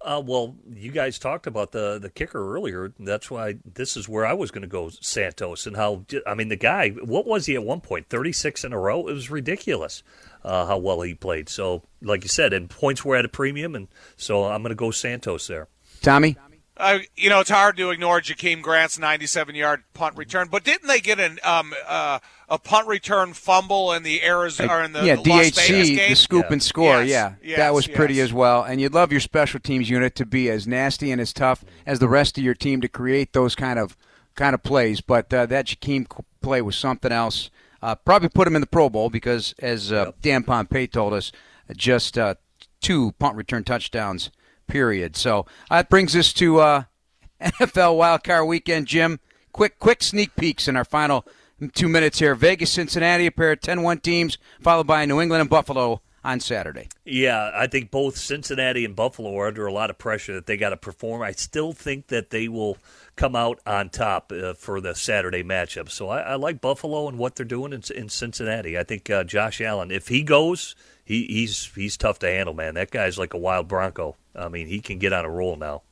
Uh, 0.00 0.22
well, 0.24 0.54
you 0.72 0.92
guys 0.92 1.18
talked 1.18 1.46
about 1.46 1.72
the 1.72 1.98
the 1.98 2.08
kicker 2.08 2.54
earlier. 2.54 2.92
That's 3.00 3.30
why 3.30 3.56
this 3.64 3.96
is 3.96 4.08
where 4.08 4.24
I 4.24 4.32
was 4.32 4.50
going 4.50 4.62
to 4.62 4.68
go 4.68 4.90
Santos 4.90 5.66
and 5.66 5.76
how 5.76 6.04
I 6.26 6.34
mean 6.34 6.48
the 6.48 6.56
guy. 6.56 6.90
What 6.90 7.26
was 7.26 7.46
he 7.46 7.56
at 7.56 7.64
one 7.64 7.80
point? 7.80 8.08
Thirty 8.08 8.32
six 8.32 8.64
in 8.64 8.72
a 8.72 8.78
row. 8.78 9.08
It 9.08 9.12
was 9.12 9.30
ridiculous 9.30 10.04
uh, 10.44 10.66
how 10.66 10.78
well 10.78 11.00
he 11.00 11.14
played. 11.14 11.48
So, 11.48 11.82
like 12.00 12.22
you 12.22 12.28
said, 12.28 12.52
and 12.52 12.70
points 12.70 13.04
were 13.04 13.16
at 13.16 13.24
a 13.24 13.28
premium, 13.28 13.74
and 13.74 13.88
so 14.16 14.44
I'm 14.44 14.62
going 14.62 14.70
to 14.70 14.76
go 14.76 14.90
Santos 14.92 15.48
there. 15.48 15.68
Tommy. 16.00 16.36
Uh, 16.78 17.00
you 17.16 17.28
know, 17.28 17.40
it's 17.40 17.50
hard 17.50 17.76
to 17.76 17.90
ignore 17.90 18.20
Jakeem 18.20 18.62
Grant's 18.62 18.98
97-yard 18.98 19.82
punt 19.94 20.16
return, 20.16 20.46
but 20.48 20.62
didn't 20.62 20.86
they 20.86 21.00
get 21.00 21.18
an 21.18 21.40
um, 21.42 21.74
uh, 21.88 22.20
a 22.48 22.58
punt 22.58 22.86
return 22.86 23.32
fumble 23.32 23.92
in 23.92 24.04
the 24.04 24.22
Arizona 24.22 24.72
or 24.72 24.82
in 24.84 24.92
the 24.92 25.04
yeah 25.04 25.14
Las 25.14 25.50
DHC 25.50 26.08
the 26.08 26.14
scoop 26.14 26.44
yeah. 26.46 26.52
and 26.52 26.62
score? 26.62 27.02
Yes. 27.02 27.08
Yeah, 27.08 27.34
Yes, 27.42 27.58
that 27.58 27.74
was 27.74 27.88
pretty 27.88 28.14
yes. 28.14 28.24
as 28.24 28.32
well. 28.32 28.62
And 28.62 28.80
you'd 28.80 28.94
love 28.94 29.10
your 29.10 29.20
special 29.20 29.58
teams 29.58 29.90
unit 29.90 30.14
to 30.14 30.24
be 30.24 30.48
as 30.48 30.68
nasty 30.68 31.10
and 31.10 31.20
as 31.20 31.32
tough 31.32 31.64
as 31.84 31.98
the 31.98 32.08
rest 32.08 32.38
of 32.38 32.44
your 32.44 32.54
team 32.54 32.80
to 32.80 32.88
create 32.88 33.32
those 33.32 33.56
kind 33.56 33.80
of 33.80 33.96
kind 34.36 34.54
of 34.54 34.62
plays. 34.62 35.00
But 35.00 35.34
uh, 35.34 35.46
that 35.46 35.66
Jakeem 35.66 36.06
play 36.40 36.62
was 36.62 36.76
something 36.76 37.10
else. 37.10 37.50
Uh, 37.82 37.96
probably 37.96 38.28
put 38.28 38.46
him 38.46 38.54
in 38.54 38.60
the 38.60 38.66
Pro 38.66 38.88
Bowl 38.88 39.10
because, 39.10 39.54
as 39.58 39.92
uh, 39.92 40.12
Dan 40.22 40.44
Pompei 40.44 40.90
told 40.90 41.12
us, 41.12 41.32
just 41.76 42.16
uh, 42.16 42.36
two 42.80 43.12
punt 43.18 43.36
return 43.36 43.64
touchdowns. 43.64 44.30
Period. 44.68 45.16
So 45.16 45.46
that 45.70 45.88
brings 45.88 46.14
us 46.14 46.32
to 46.34 46.60
uh, 46.60 46.82
NFL 47.40 47.98
Wildcard 47.98 48.46
Weekend, 48.46 48.86
Jim. 48.86 49.18
Quick, 49.52 49.78
quick 49.78 50.02
sneak 50.02 50.36
peeks 50.36 50.68
in 50.68 50.76
our 50.76 50.84
final 50.84 51.26
two 51.74 51.88
minutes 51.88 52.18
here. 52.18 52.34
Vegas, 52.34 52.70
Cincinnati, 52.70 53.26
a 53.26 53.32
pair 53.32 53.52
of 53.52 53.60
10-1 53.60 54.02
teams, 54.02 54.38
followed 54.60 54.86
by 54.86 55.04
New 55.04 55.20
England 55.20 55.40
and 55.40 55.50
Buffalo 55.50 56.02
on 56.24 56.40
Saturday. 56.40 56.88
Yeah, 57.04 57.50
I 57.54 57.66
think 57.66 57.90
both 57.90 58.16
Cincinnati 58.16 58.84
and 58.84 58.94
Buffalo 58.94 59.36
are 59.38 59.48
under 59.48 59.66
a 59.66 59.72
lot 59.72 59.90
of 59.90 59.98
pressure 59.98 60.34
that 60.34 60.46
they 60.46 60.56
got 60.56 60.70
to 60.70 60.76
perform. 60.76 61.22
I 61.22 61.32
still 61.32 61.72
think 61.72 62.08
that 62.08 62.30
they 62.30 62.48
will 62.48 62.76
come 63.18 63.36
out 63.36 63.60
on 63.66 63.90
top 63.90 64.32
uh, 64.32 64.54
for 64.54 64.80
the 64.80 64.94
Saturday 64.94 65.42
matchup. 65.42 65.90
So 65.90 66.08
I, 66.08 66.20
I, 66.20 66.34
like 66.36 66.60
Buffalo 66.60 67.08
and 67.08 67.18
what 67.18 67.34
they're 67.34 67.44
doing 67.44 67.72
in, 67.72 67.82
in 67.94 68.08
Cincinnati. 68.08 68.78
I 68.78 68.84
think 68.84 69.10
uh, 69.10 69.24
Josh 69.24 69.60
Allen, 69.60 69.90
if 69.90 70.08
he 70.08 70.22
goes, 70.22 70.74
he, 71.04 71.24
he's 71.24 71.70
he's 71.74 71.96
tough 71.96 72.18
to 72.20 72.28
handle, 72.28 72.54
man. 72.54 72.74
That 72.74 72.90
guy's 72.90 73.18
like 73.18 73.34
a 73.34 73.38
wild 73.38 73.68
bronco. 73.68 74.16
I 74.34 74.48
mean, 74.48 74.68
he 74.68 74.80
can 74.80 74.98
get 74.98 75.12
on 75.12 75.24
a 75.24 75.30
roll 75.30 75.56
now. 75.56 75.82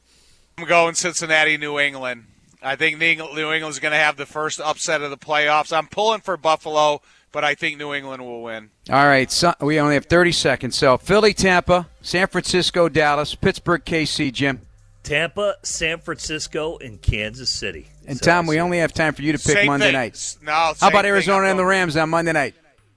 I'm 0.56 0.66
going 0.66 0.94
Cincinnati, 0.94 1.58
New 1.58 1.78
England. 1.78 2.26
I 2.62 2.76
think 2.76 2.98
New 2.98 3.52
England's 3.52 3.78
going 3.78 3.92
to 3.92 3.98
have 3.98 4.16
the 4.16 4.24
first 4.24 4.60
upset 4.60 5.02
of 5.02 5.10
the 5.10 5.18
playoffs. 5.18 5.76
I'm 5.76 5.88
pulling 5.88 6.20
for 6.20 6.36
Buffalo, 6.36 7.02
but 7.30 7.44
I 7.44 7.54
think 7.54 7.76
New 7.76 7.92
England 7.92 8.24
will 8.24 8.42
win. 8.42 8.70
All 8.88 9.04
right, 9.04 9.30
so 9.30 9.52
we 9.60 9.78
only 9.78 9.94
have 9.94 10.06
30 10.06 10.32
seconds. 10.32 10.76
So 10.76 10.96
Philly, 10.96 11.34
Tampa, 11.34 11.88
San 12.00 12.28
Francisco, 12.28 12.88
Dallas, 12.88 13.34
Pittsburgh, 13.34 13.84
KC, 13.84 14.32
Jim. 14.32 14.62
Tampa, 15.06 15.54
San 15.62 15.98
Francisco, 16.00 16.78
and 16.78 17.00
Kansas 17.00 17.48
City. 17.48 17.86
And 18.08 18.18
So- 18.18 18.24
Tom, 18.26 18.46
we 18.46 18.58
only 18.60 18.78
have 18.78 18.92
time 18.92 19.14
for 19.14 19.22
you 19.22 19.30
to 19.32 19.38
pick 19.38 19.56
Same 19.56 19.66
Monday 19.68 19.86
thing. 19.86 19.92
night. 19.94 20.12
S- 20.14 20.36
No, 20.42 20.52
How 20.52 20.88
about. 20.88 21.06
Arizona 21.06 21.44
I'm 21.44 21.50
and 21.52 21.58
the 21.60 21.64
Rams 21.64 21.96
on 21.96 22.10
Monday 22.10 22.32
night? 22.32 22.54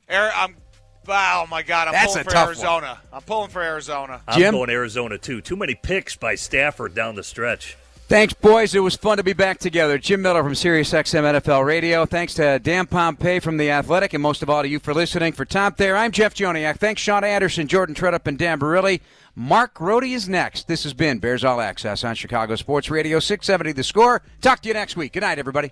Ari- 0.10 0.32
I'm, 0.36 0.56
oh 1.08 1.46
my 1.52 1.62
God, 1.62 1.88
I'm 1.88 1.94
That's 1.94 2.08
pulling 2.08 2.22
a 2.22 2.24
for 2.24 2.30
tough 2.32 2.40
one. 2.42 2.48
Arizona. 2.48 2.98
I'm 3.14 3.22
pulling 3.22 3.50
for 3.52 3.62
Arizona. 3.62 4.22
I'm 4.28 4.40
Jim? 4.40 4.56
going 4.56 4.72
Arizona 4.72 5.18
too. 5.20 5.40
Too 5.42 5.56
many 5.56 5.76
picks 5.76 6.16
by 6.16 6.34
Stafford 6.36 6.96
down 6.96 7.14
the 7.16 7.24
stretch. 7.24 7.78
Thanks, 8.08 8.34
boys. 8.34 8.74
It 8.74 8.80
was 8.80 8.96
fun 8.96 9.18
to 9.18 9.24
be 9.24 9.34
back 9.34 9.60
together. 9.60 10.00
Jim 10.00 10.24
Miller 10.24 10.42
from 10.42 10.54
SiriusXM 10.54 11.26
NFL 11.40 11.64
Radio. 11.64 12.08
Thanks 12.08 12.34
to 12.34 12.58
Dan 12.58 12.88
Pompei 12.88 13.40
from 13.40 13.58
The 13.58 13.70
Athletic, 13.70 14.14
and 14.16 14.24
most 14.24 14.42
of 14.42 14.50
all 14.50 14.64
to 14.64 14.68
you 14.68 14.80
for 14.80 14.96
listening. 14.96 15.32
For 15.34 15.46
Tom 15.46 15.74
Thayer, 15.74 15.96
I'm 15.96 16.12
Jeff 16.12 16.34
Joniak. 16.34 16.78
Thanks, 16.80 17.04
Sean 17.04 17.24
Anderson, 17.24 17.68
Jordan 17.68 17.94
Tredup, 17.94 18.26
and 18.26 18.36
Dan 18.36 18.60
Barilli. 18.60 19.02
Mark 19.36 19.76
Rohde 19.76 20.14
is 20.14 20.28
next. 20.28 20.68
This 20.68 20.84
has 20.84 20.94
been 20.94 21.20
Bears 21.20 21.44
All 21.44 21.62
Access 21.62 22.04
on 22.04 22.16
Chicago 22.16 22.56
Sports 22.56 22.90
Radio 22.90 23.20
670 23.20 23.74
The 23.74 23.84
Score. 23.84 24.22
Talk 24.42 24.62
to 24.62 24.68
you 24.68 24.74
next 24.74 24.96
week. 24.98 25.14
Good 25.14 25.22
night, 25.22 25.40
everybody. 25.40 25.72